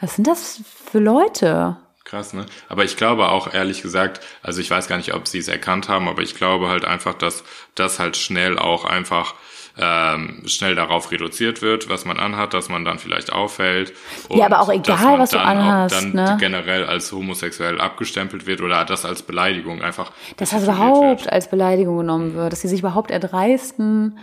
Was 0.00 0.16
sind 0.16 0.26
das 0.26 0.60
für 0.64 0.98
Leute? 0.98 1.76
Krass, 2.04 2.34
ne? 2.34 2.46
Aber 2.68 2.84
ich 2.84 2.96
glaube 2.96 3.30
auch 3.30 3.52
ehrlich 3.52 3.82
gesagt, 3.82 4.20
also 4.42 4.60
ich 4.60 4.70
weiß 4.70 4.86
gar 4.86 4.96
nicht, 4.96 5.12
ob 5.14 5.26
sie 5.26 5.38
es 5.38 5.48
erkannt 5.48 5.88
haben, 5.88 6.08
aber 6.08 6.22
ich 6.22 6.36
glaube 6.36 6.68
halt 6.68 6.84
einfach, 6.84 7.14
dass 7.14 7.42
das 7.74 7.98
halt 7.98 8.16
schnell 8.16 8.58
auch 8.58 8.84
einfach 8.84 9.34
ähm, 9.78 10.42
schnell 10.46 10.74
darauf 10.74 11.10
reduziert 11.10 11.62
wird, 11.62 11.88
was 11.88 12.04
man 12.04 12.18
anhat, 12.18 12.54
dass 12.54 12.68
man 12.68 12.84
dann 12.84 12.98
vielleicht 12.98 13.32
auffällt. 13.32 13.92
ja, 14.30 14.46
aber 14.46 14.60
auch 14.60 14.72
egal, 14.72 15.18
was 15.18 15.30
du 15.30 15.40
anhast. 15.40 15.94
Dann 15.94 16.12
ne? 16.12 16.36
generell 16.40 16.84
als 16.86 17.12
homosexuell 17.12 17.80
abgestempelt 17.80 18.46
wird 18.46 18.60
oder 18.60 18.84
das 18.84 19.04
als 19.04 19.22
Beleidigung 19.22 19.82
einfach. 19.82 20.12
Dass 20.36 20.50
das 20.50 20.62
überhaupt 20.62 21.24
wird. 21.24 21.32
als 21.32 21.50
Beleidigung 21.50 21.98
genommen 21.98 22.34
wird, 22.34 22.52
dass 22.52 22.62
sie 22.62 22.68
sich 22.68 22.80
überhaupt 22.80 23.10
erdreisten, 23.10 24.18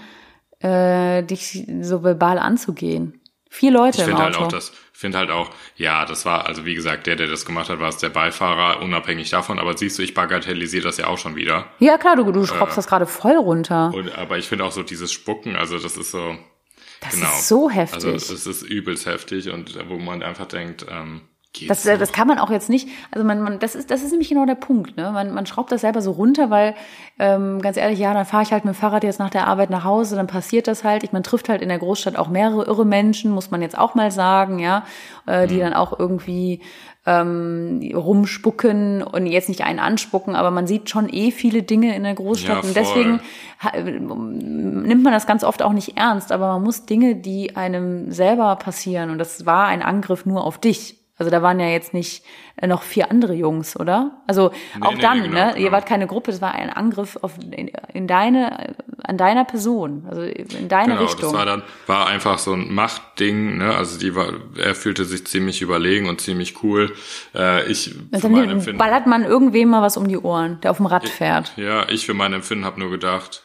äh, 0.60 1.22
dich 1.24 1.68
so 1.82 2.04
verbal 2.04 2.40
anzugehen. 2.40 3.20
Vier 3.54 3.70
Leute 3.70 4.02
ich 4.02 4.08
im 4.08 4.16
Auto. 4.16 4.24
Halt 4.24 4.36
auch, 4.38 4.48
dass 4.48 4.72
finde 4.94 5.20
halt 5.20 5.30
auch, 5.30 5.52
ja, 5.76 6.06
das 6.06 6.26
war, 6.26 6.48
also 6.48 6.66
wie 6.66 6.74
gesagt, 6.74 7.06
der, 7.06 7.16
der 7.16 7.28
das 7.28 7.46
gemacht 7.46 7.70
hat, 7.70 7.80
war 7.80 7.90
es 7.90 7.98
der 7.98 8.10
Beifahrer, 8.10 8.82
unabhängig 8.82 9.30
davon. 9.30 9.60
Aber 9.60 9.78
siehst 9.78 10.00
du, 10.00 10.02
ich 10.02 10.16
bagatellisiere 10.16 10.84
das 10.84 10.98
ja 10.98 11.06
auch 11.06 11.20
schon 11.20 11.36
wieder. 11.36 11.68
Ja, 11.78 12.00
klar, 12.00 12.16
du, 12.16 12.32
du 12.32 12.48
schraubst 12.48 12.74
äh, 12.74 12.78
das 12.78 12.88
gerade 12.88 13.06
voll 13.06 13.36
runter. 13.36 13.92
Und, 13.94 14.18
aber 14.18 14.40
ich 14.40 14.48
finde 14.48 14.64
auch 14.66 14.72
so 14.72 14.82
dieses 14.82 15.12
Spucken, 15.12 15.56
also 15.56 15.78
das 15.78 15.98
ist 15.98 16.10
so. 16.10 16.36
Das 17.00 17.14
genau, 17.14 17.28
ist 17.28 17.48
so 17.48 17.70
heftig. 17.70 17.96
Also 17.96 18.10
es 18.10 18.48
ist 18.48 18.64
übelst 18.64 19.06
heftig 19.06 19.52
und 19.52 19.78
wo 19.88 20.00
man 20.00 20.24
einfach 20.24 20.48
denkt, 20.48 20.88
ähm, 20.90 21.22
das, 21.68 21.84
das 21.84 22.12
kann 22.12 22.28
man 22.28 22.40
auch 22.40 22.50
jetzt 22.50 22.70
nicht, 22.70 22.90
also 23.12 23.26
man, 23.26 23.42
man 23.42 23.60
das 23.60 23.76
ist 23.76 23.92
das 23.92 24.02
ist 24.02 24.12
nämlich 24.12 24.30
genau 24.30 24.46
der 24.46 24.56
Punkt, 24.56 24.98
ne? 24.98 25.12
Man, 25.12 25.34
man 25.34 25.46
schraubt 25.46 25.72
das 25.72 25.82
selber 25.82 26.02
so 26.02 26.12
runter, 26.12 26.50
weil 26.50 26.74
ähm, 27.20 27.62
ganz 27.62 27.78
ehrlich, 27.78 28.00
ja, 28.00 28.14
dann 28.14 28.26
fahre 28.26 28.44
ich 28.44 28.52
halt 28.52 28.66
mit 28.66 28.74
dem 28.74 28.78
Fahrrad 28.78 29.04
jetzt 29.04 29.20
nach 29.20 29.30
der 29.30 29.48
Arbeit 29.48 29.70
nach 29.70 29.84
Hause, 29.84 30.16
dann 30.16 30.28
passiert 30.28 30.68
das 30.68 30.84
halt. 30.84 31.04
Ich 31.04 31.12
man 31.12 31.24
trifft 31.24 31.50
halt 31.50 31.62
in 31.62 31.70
der 31.70 31.78
Großstadt 31.78 32.18
auch 32.18 32.28
mehrere 32.28 32.66
irre 32.66 32.86
Menschen, 32.86 33.32
muss 33.32 33.52
man 33.52 33.62
jetzt 33.62 33.78
auch 33.78 33.94
mal 33.94 34.10
sagen, 34.10 34.58
ja, 34.58 34.84
äh, 35.28 35.48
die 35.48 35.56
mhm. 35.56 35.60
dann 35.60 35.74
auch 35.74 35.98
irgendwie 35.98 36.62
ähm, 37.06 37.82
rumspucken 37.94 39.04
und 39.04 39.26
jetzt 39.26 39.50
nicht 39.50 39.64
einen 39.64 39.80
anspucken, 39.80 40.36
aber 40.36 40.52
man 40.52 40.68
sieht 40.68 40.90
schon 40.90 41.10
eh 41.10 41.32
viele 41.32 41.62
Dinge 41.62 41.96
in 41.96 42.04
der 42.04 42.16
Großstadt 42.16 42.64
ja, 42.64 42.68
und 42.68 42.76
deswegen 42.76 43.20
nimmt 44.88 45.04
man 45.04 45.14
das 45.14 45.28
ganz 45.28 45.44
oft 45.44 45.62
auch 45.62 45.74
nicht 45.74 45.98
ernst, 45.98 46.32
aber 46.32 46.48
man 46.54 46.64
muss 46.64 46.86
Dinge, 46.86 47.16
die 47.16 47.56
einem 47.56 48.12
selber 48.12 48.56
passieren 48.56 49.10
und 49.10 49.18
das 49.18 49.46
war 49.46 49.68
ein 49.68 49.82
Angriff 49.82 50.26
nur 50.26 50.46
auf 50.46 50.58
dich 50.58 51.03
also 51.24 51.32
da 51.32 51.42
waren 51.42 51.60
ja 51.60 51.68
jetzt 51.68 51.94
nicht 51.94 52.26
äh, 52.58 52.68
noch 52.68 52.84
vier 52.84 53.10
andere 53.10 53.34
Jungs, 53.34 53.80
oder? 53.80 54.22
Also 54.28 54.52
nee, 54.76 54.86
auch 54.86 54.94
nee, 54.94 55.02
dann, 55.02 55.22
nee, 55.22 55.28
genau, 55.30 55.40
ne? 55.40 55.52
Genau. 55.54 55.66
Ihr 55.66 55.72
wart 55.72 55.86
keine 55.86 56.06
Gruppe, 56.06 56.32
das 56.32 56.42
war 56.42 56.54
ein 56.54 56.70
Angriff 56.70 57.18
auf 57.22 57.38
in, 57.40 57.72
in 57.94 58.08
deine, 58.08 58.76
an 59.04 59.18
deiner 59.18 59.46
Person, 59.46 60.06
also 60.10 60.22
in 60.22 60.68
deine 60.68 60.94
genau, 60.94 61.02
Richtung. 61.02 61.32
Das 61.32 61.34
war 61.34 61.46
dann 61.46 61.64
war 61.88 62.08
einfach 62.08 62.40
so 62.40 62.54
ein 62.54 62.74
Machtding, 62.74 63.58
ne? 63.58 63.74
Also 63.74 63.98
die 63.98 64.16
war, 64.16 64.34
er 64.58 64.76
fühlte 64.76 65.06
sich 65.06 65.26
ziemlich 65.26 65.62
überlegen 65.62 66.10
und 66.10 66.20
ziemlich 66.20 66.62
cool. 66.62 66.94
Äh, 67.34 67.72
ich 67.72 67.96
also 68.12 68.28
für 68.28 68.34
mein 68.34 68.50
Empfinden, 68.50 68.78
ballert 68.78 69.08
man 69.08 69.24
irgendwem 69.24 69.70
mal 69.70 69.82
was 69.82 69.96
um 69.96 70.10
die 70.10 70.18
Ohren, 70.18 70.60
der 70.62 70.72
auf 70.72 70.78
dem 70.78 70.88
Rad 70.88 71.08
fährt. 71.08 71.54
Ja, 71.56 71.88
ich 71.88 72.06
für 72.06 72.14
mein 72.14 72.34
Empfinden 72.34 72.66
habe 72.66 72.82
nur 72.82 72.92
gedacht, 72.92 73.44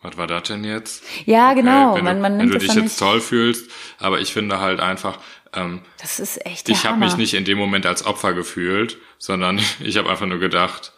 was 0.00 0.16
war 0.16 0.28
das 0.28 0.44
denn 0.44 0.62
jetzt? 0.62 1.02
Ja, 1.26 1.50
okay, 1.50 1.60
genau. 1.60 1.96
Wenn 1.96 2.04
man, 2.04 2.20
man 2.20 2.38
wenn 2.38 2.50
du 2.50 2.58
dich 2.58 2.72
jetzt 2.72 2.98
toll 3.00 3.20
fühlst, 3.20 3.68
aber 3.98 4.20
ich 4.20 4.32
finde 4.32 4.60
halt 4.60 4.78
einfach, 4.78 5.18
ähm, 5.58 5.82
das 6.00 6.20
ist 6.20 6.44
echt. 6.46 6.68
Ich 6.68 6.84
habe 6.84 6.98
mich 6.98 7.16
nicht 7.16 7.34
in 7.34 7.44
dem 7.44 7.58
Moment 7.58 7.86
als 7.86 8.04
Opfer 8.04 8.32
gefühlt, 8.32 8.98
sondern 9.18 9.60
ich 9.80 9.96
habe 9.96 10.10
einfach 10.10 10.26
nur 10.26 10.38
gedacht, 10.38 10.92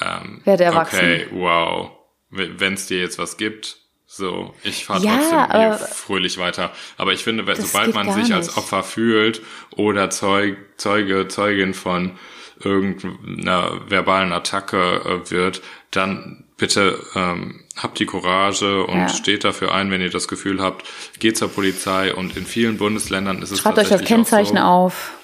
ähm, 0.00 0.40
Werde 0.44 0.64
erwachsen. 0.64 0.98
okay, 0.98 1.26
wow, 1.32 1.90
wenn 2.30 2.74
es 2.74 2.86
dir 2.86 3.00
jetzt 3.00 3.18
was 3.18 3.36
gibt, 3.36 3.76
so, 4.06 4.54
ich 4.64 4.86
fahre 4.86 5.04
ja, 5.04 5.46
trotzdem 5.46 5.86
fröhlich 5.94 6.38
weiter. 6.38 6.72
Aber 6.96 7.12
ich 7.12 7.22
finde, 7.22 7.44
sobald 7.54 7.94
man 7.94 8.10
sich 8.12 8.24
nicht. 8.24 8.32
als 8.32 8.56
Opfer 8.56 8.82
fühlt 8.82 9.40
oder 9.76 10.10
Zeug, 10.10 10.56
Zeuge, 10.76 11.28
Zeugin 11.28 11.74
von 11.74 12.18
irgendeiner 12.58 13.88
verbalen 13.88 14.32
Attacke 14.32 15.00
äh, 15.04 15.30
wird, 15.30 15.62
dann 15.92 16.44
bitte 16.60 17.00
ähm, 17.16 17.64
habt 17.76 17.98
die 17.98 18.06
Courage 18.06 18.84
und 18.84 18.98
ja. 18.98 19.08
steht 19.08 19.44
dafür 19.44 19.74
ein, 19.74 19.90
wenn 19.90 20.00
ihr 20.00 20.10
das 20.10 20.28
Gefühl 20.28 20.62
habt, 20.62 20.86
geht 21.18 21.36
zur 21.36 21.48
Polizei 21.48 22.14
und 22.14 22.36
in 22.36 22.44
vielen 22.44 22.76
Bundesländern 22.76 23.42
ist 23.42 23.50
es 23.50 23.58
Schreibt 23.58 23.78
euch 23.78 23.88
das 23.88 24.04
Kennzeichen 24.04 24.56
so, 24.56 24.62
auf. 24.62 25.18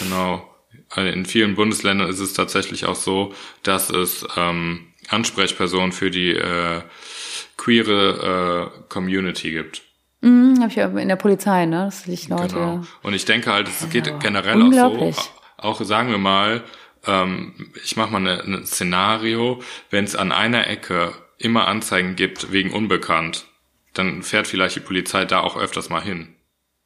Genau. 0.00 0.48
Also 0.90 1.10
in 1.10 1.26
vielen 1.26 1.56
Bundesländern 1.56 2.08
ist 2.08 2.20
es 2.20 2.34
tatsächlich 2.34 2.86
auch 2.86 2.94
so, 2.94 3.34
dass 3.62 3.90
es 3.90 4.24
ähm, 4.36 4.86
Ansprechpersonen 5.08 5.92
für 5.92 6.10
die 6.10 6.30
äh, 6.30 6.82
queere 7.56 8.70
äh, 8.76 8.80
Community 8.88 9.50
gibt. 9.50 9.82
Mhm, 10.20 10.58
habe 10.60 10.68
ich 10.68 10.76
ja 10.76 10.86
in 10.86 11.08
der 11.08 11.16
Polizei, 11.16 11.66
ne? 11.66 11.86
Das 11.86 12.06
liegt 12.06 12.28
Leute. 12.28 12.54
Genau. 12.54 12.82
Und 13.02 13.14
ich 13.14 13.24
denke 13.24 13.52
halt, 13.52 13.68
es 13.68 13.90
geht 13.90 14.20
generell 14.20 14.62
auch 14.62 14.92
so, 14.92 15.22
auch 15.56 15.80
sagen 15.82 16.10
wir 16.10 16.18
mal, 16.18 16.62
ähm, 17.06 17.72
ich 17.82 17.96
mache 17.96 18.12
mal 18.12 18.26
ein 18.26 18.66
Szenario, 18.66 19.62
wenn 19.90 20.04
es 20.04 20.16
an 20.16 20.32
einer 20.32 20.68
Ecke 20.68 21.12
immer 21.38 21.68
Anzeigen 21.68 22.16
gibt 22.16 22.52
wegen 22.52 22.72
Unbekannt, 22.72 23.46
dann 23.92 24.22
fährt 24.22 24.46
vielleicht 24.46 24.76
die 24.76 24.80
Polizei 24.80 25.24
da 25.24 25.40
auch 25.40 25.56
öfters 25.56 25.88
mal 25.88 26.02
hin. 26.02 26.33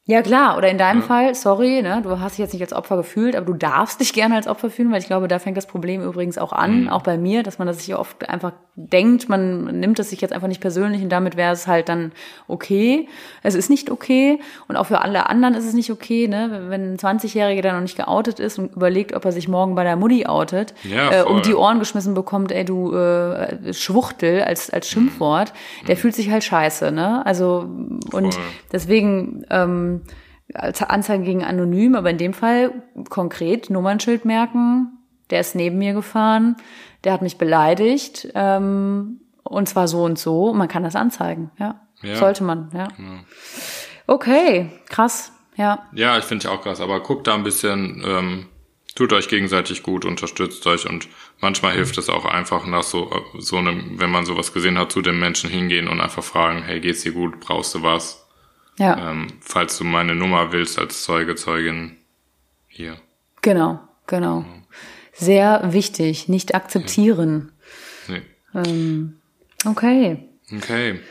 Ja, 0.09 0.23
klar. 0.23 0.57
Oder 0.57 0.69
in 0.69 0.79
deinem 0.79 1.01
ja. 1.01 1.05
Fall, 1.05 1.35
sorry, 1.35 1.83
ne, 1.83 2.01
du 2.01 2.19
hast 2.19 2.31
dich 2.31 2.39
jetzt 2.39 2.53
nicht 2.53 2.63
als 2.63 2.73
Opfer 2.73 2.97
gefühlt, 2.97 3.35
aber 3.35 3.45
du 3.45 3.53
darfst 3.53 3.99
dich 3.99 4.11
gerne 4.11 4.33
als 4.37 4.47
Opfer 4.47 4.71
fühlen, 4.71 4.91
weil 4.91 4.97
ich 4.97 5.05
glaube, 5.05 5.27
da 5.27 5.37
fängt 5.37 5.55
das 5.55 5.67
Problem 5.67 6.01
übrigens 6.01 6.39
auch 6.39 6.51
an, 6.51 6.85
mhm. 6.85 6.89
auch 6.89 7.03
bei 7.03 7.15
mir, 7.15 7.43
dass 7.43 7.59
man 7.59 7.67
das 7.67 7.85
sich 7.85 7.93
oft 7.93 8.27
einfach 8.27 8.53
denkt, 8.73 9.29
man 9.29 9.79
nimmt 9.79 9.99
es 9.99 10.09
sich 10.09 10.19
jetzt 10.21 10.33
einfach 10.33 10.47
nicht 10.47 10.61
persönlich 10.61 11.03
und 11.03 11.09
damit 11.09 11.37
wäre 11.37 11.53
es 11.53 11.67
halt 11.67 11.89
dann 11.89 12.11
okay. 12.47 13.07
Es 13.43 13.53
ist 13.53 13.69
nicht 13.69 13.91
okay 13.91 14.39
und 14.67 14.77
auch 14.77 14.85
für 14.85 15.01
alle 15.01 15.29
anderen 15.29 15.53
ist 15.53 15.65
es 15.65 15.73
nicht 15.73 15.91
okay, 15.91 16.27
ne, 16.27 16.65
wenn 16.69 16.93
ein 16.93 16.97
20-Jähriger 16.97 17.61
dann 17.61 17.75
noch 17.75 17.81
nicht 17.81 17.97
geoutet 17.97 18.39
ist 18.39 18.57
und 18.57 18.75
überlegt, 18.75 19.13
ob 19.13 19.25
er 19.25 19.31
sich 19.31 19.47
morgen 19.47 19.75
bei 19.75 19.83
der 19.83 19.95
Mutti 19.95 20.25
outet 20.25 20.73
ja, 20.85 21.19
äh, 21.19 21.23
und 21.23 21.45
die 21.45 21.53
Ohren 21.53 21.77
geschmissen 21.77 22.15
bekommt, 22.15 22.51
ey, 22.51 22.65
du 22.65 22.95
äh, 22.95 23.73
Schwuchtel 23.73 24.41
als, 24.41 24.71
als 24.71 24.89
Schimpfwort, 24.89 25.53
mhm. 25.53 25.85
der 25.85 25.95
mhm. 25.95 25.99
fühlt 25.99 26.15
sich 26.15 26.31
halt 26.31 26.43
scheiße, 26.43 26.91
ne? 26.91 27.23
Also 27.27 27.69
und 28.11 28.33
voll. 28.33 28.43
deswegen 28.71 29.45
ähm, 29.51 29.98
als 30.53 30.81
Anzeige 30.81 31.23
gegen 31.23 31.43
anonym, 31.43 31.95
aber 31.95 32.09
in 32.09 32.17
dem 32.17 32.33
Fall 32.33 32.83
konkret 33.09 33.69
Nummernschild 33.69 34.25
merken, 34.25 34.97
der 35.29 35.41
ist 35.41 35.55
neben 35.55 35.77
mir 35.77 35.93
gefahren, 35.93 36.55
der 37.03 37.13
hat 37.13 37.21
mich 37.21 37.37
beleidigt 37.37 38.29
ähm, 38.33 39.21
und 39.43 39.69
zwar 39.69 39.87
so 39.87 40.03
und 40.03 40.17
so. 40.17 40.53
Man 40.53 40.67
kann 40.67 40.83
das 40.83 40.95
anzeigen, 40.95 41.51
ja. 41.59 41.81
ja. 42.01 42.15
Sollte 42.15 42.43
man, 42.43 42.69
ja. 42.73 42.87
Genau. 42.97 43.19
Okay, 44.07 44.71
krass, 44.87 45.31
ja. 45.55 45.87
Ja, 45.93 46.17
ich 46.17 46.25
finde 46.25 46.45
ich 46.45 46.51
auch 46.51 46.61
krass, 46.61 46.81
aber 46.81 46.99
guckt 47.01 47.27
da 47.27 47.35
ein 47.35 47.43
bisschen, 47.43 48.03
ähm, 48.05 48.45
tut 48.95 49.13
euch 49.13 49.27
gegenseitig 49.27 49.83
gut, 49.83 50.03
unterstützt 50.03 50.65
euch 50.65 50.89
und 50.89 51.07
manchmal 51.39 51.73
hilft 51.73 51.97
es 51.99 52.09
auch 52.09 52.25
einfach 52.25 52.65
nach 52.65 52.83
so, 52.83 53.11
so 53.37 53.57
einem, 53.57 53.99
wenn 53.99 54.09
man 54.09 54.25
sowas 54.25 54.51
gesehen 54.51 54.79
hat, 54.79 54.91
zu 54.91 55.01
den 55.01 55.19
Menschen 55.19 55.49
hingehen 55.49 55.87
und 55.87 56.01
einfach 56.01 56.23
fragen, 56.23 56.63
hey, 56.63 56.79
geht's 56.79 57.03
dir 57.03 57.11
gut, 57.11 57.39
brauchst 57.39 57.75
du 57.75 57.83
was? 57.83 58.28
Ja. 58.79 59.11
Ähm, 59.11 59.27
falls 59.41 59.77
du 59.77 59.83
meine 59.83 60.15
Nummer 60.15 60.53
willst 60.53 60.79
als 60.79 61.03
Zeuge, 61.03 61.35
Zeugin, 61.35 61.97
hier. 62.67 62.95
Genau, 63.41 63.79
genau. 64.07 64.45
Sehr 65.13 65.73
wichtig, 65.73 66.29
nicht 66.29 66.55
akzeptieren. 66.55 67.51
Nee. 68.07 68.21
Ähm, 68.55 69.19
okay. 69.65 70.29
Okay. 70.55 71.01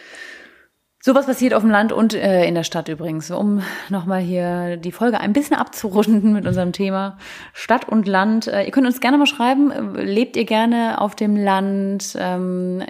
Sowas 1.09 1.24
passiert 1.24 1.54
auf 1.54 1.62
dem 1.62 1.70
Land 1.70 1.90
und 1.90 2.12
äh, 2.12 2.44
in 2.44 2.54
der 2.54 2.64
Stadt 2.64 2.88
übrigens. 2.88 3.30
Um 3.30 3.62
nochmal 3.88 4.20
hier 4.20 4.76
die 4.76 4.92
Folge 4.92 5.18
ein 5.18 5.32
bisschen 5.32 5.56
abzurunden 5.56 6.34
mit 6.34 6.46
unserem 6.46 6.72
Thema 6.72 7.16
Stadt 7.54 7.88
und 7.88 8.06
Land. 8.06 8.46
Äh, 8.46 8.64
ihr 8.64 8.70
könnt 8.72 8.86
uns 8.86 9.00
gerne 9.00 9.16
mal 9.16 9.24
schreiben, 9.24 9.94
lebt 9.94 10.36
ihr 10.36 10.44
gerne 10.44 11.00
auf 11.00 11.16
dem 11.16 11.34
Land? 11.34 12.14
Ähm, 12.18 12.82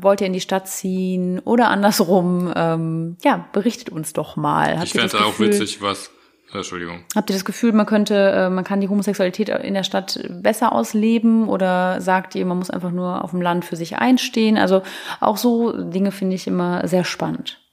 wollt 0.00 0.20
ihr 0.20 0.28
in 0.28 0.32
die 0.32 0.40
Stadt 0.40 0.68
ziehen 0.68 1.40
oder 1.40 1.66
andersrum? 1.66 2.52
Ähm, 2.54 3.16
ja, 3.24 3.48
berichtet 3.52 3.88
uns 3.88 4.12
doch 4.12 4.36
mal. 4.36 4.76
Habt 4.76 4.84
ich 4.84 4.92
fände 4.92 5.08
es 5.08 5.16
auch 5.16 5.40
witzig, 5.40 5.82
was 5.82 6.12
Entschuldigung. 6.52 7.00
Habt 7.16 7.28
ihr 7.28 7.34
das 7.34 7.44
Gefühl, 7.44 7.72
man 7.72 7.86
könnte, 7.86 8.14
äh, 8.14 8.50
man 8.50 8.62
kann 8.62 8.80
die 8.82 8.88
Homosexualität 8.88 9.48
in 9.48 9.74
der 9.74 9.82
Stadt 9.82 10.20
besser 10.30 10.72
ausleben 10.72 11.48
oder 11.48 12.00
sagt 12.00 12.36
ihr, 12.36 12.46
man 12.46 12.58
muss 12.58 12.70
einfach 12.70 12.92
nur 12.92 13.24
auf 13.24 13.32
dem 13.32 13.42
Land 13.42 13.64
für 13.64 13.74
sich 13.74 13.96
einstehen? 13.96 14.58
Also 14.58 14.82
auch 15.18 15.38
so 15.38 15.72
Dinge 15.72 16.12
finde 16.12 16.36
ich 16.36 16.46
immer 16.46 16.86
sehr 16.86 17.02
spannend. 17.02 17.63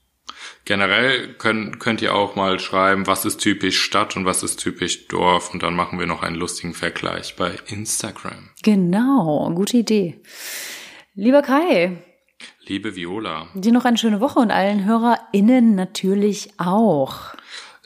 Generell 0.66 1.34
könnt, 1.34 1.80
könnt 1.80 2.01
ihr 2.01 2.14
auch 2.14 2.36
mal 2.36 2.59
schreiben, 2.59 3.07
was 3.07 3.26
ist 3.26 3.38
typisch 3.38 3.82
Stadt 3.82 4.16
und 4.16 4.26
was 4.26 4.43
ist 4.43 4.57
typisch 4.57 5.07
Dorf 5.07 5.53
und 5.53 5.64
dann 5.64 5.76
machen 5.76 5.99
wir 5.99 6.05
noch 6.05 6.22
einen 6.22 6.36
lustigen 6.36 6.74
Vergleich 6.74 7.36
bei 7.36 7.55
Instagram. 7.68 8.49
Genau, 8.62 9.51
gute 9.55 9.78
Idee. 9.78 10.22
Lieber 11.16 11.41
Kai. 11.41 11.97
Liebe 12.66 12.95
Viola. 12.95 13.47
Dir 13.55 13.72
noch 13.72 13.86
eine 13.86 13.97
schöne 13.97 14.22
Woche 14.22 14.39
und 14.39 14.51
allen 14.51 14.86
HörerInnen 14.86 15.76
natürlich 15.76 16.51
auch. 16.57 17.36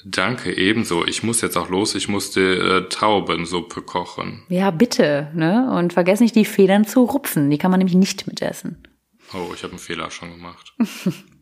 Danke, 0.07 0.55
ebenso. 0.55 1.03
Ich 1.05 1.23
muss 1.23 1.41
jetzt 1.41 1.57
auch 1.57 1.69
los. 1.69 1.95
Ich 1.95 2.07
musste 2.07 2.41
äh, 2.85 2.89
Taubensuppe 2.89 3.81
kochen. 3.81 4.43
Ja, 4.49 4.69
bitte. 4.69 5.31
Ne? 5.33 5.71
Und 5.75 5.93
vergess 5.93 6.19
nicht, 6.19 6.35
die 6.35 6.45
Federn 6.45 6.85
zu 6.85 7.03
rupfen. 7.03 7.49
Die 7.49 7.57
kann 7.57 7.71
man 7.71 7.79
nämlich 7.79 7.95
nicht 7.95 8.27
mitessen. 8.27 8.87
Oh, 9.33 9.51
ich 9.55 9.63
habe 9.63 9.71
einen 9.71 9.79
Fehler 9.79 10.11
schon 10.11 10.31
gemacht. 10.31 10.75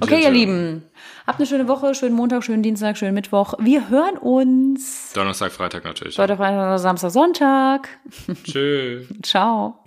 Okay, 0.00 0.14
okay 0.16 0.22
ihr 0.22 0.30
Lieben. 0.30 0.82
Habt 1.26 1.38
eine 1.38 1.46
schöne 1.46 1.68
Woche, 1.68 1.94
schönen 1.94 2.14
Montag, 2.14 2.44
schönen 2.44 2.62
Dienstag, 2.62 2.98
schönen 2.98 3.14
Mittwoch. 3.14 3.54
Wir 3.58 3.88
hören 3.88 4.18
uns. 4.18 5.12
Donnerstag, 5.14 5.52
Freitag 5.52 5.84
natürlich. 5.84 6.16
Donnerstag, 6.16 6.38
Freitag, 6.38 6.78
Samstag, 6.78 7.10
Sonntag. 7.10 7.88
Tschö. 8.44 9.04
Ciao. 9.22 9.78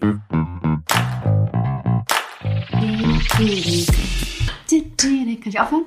Kann 5.38 5.54
ich 5.54 5.60
aufhören? 5.60 5.86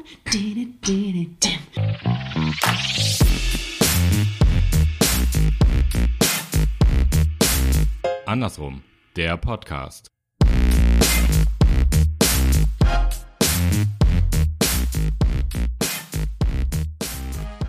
Andersrum, 8.27 8.83
der 9.17 9.37
Podcast. 9.37 10.11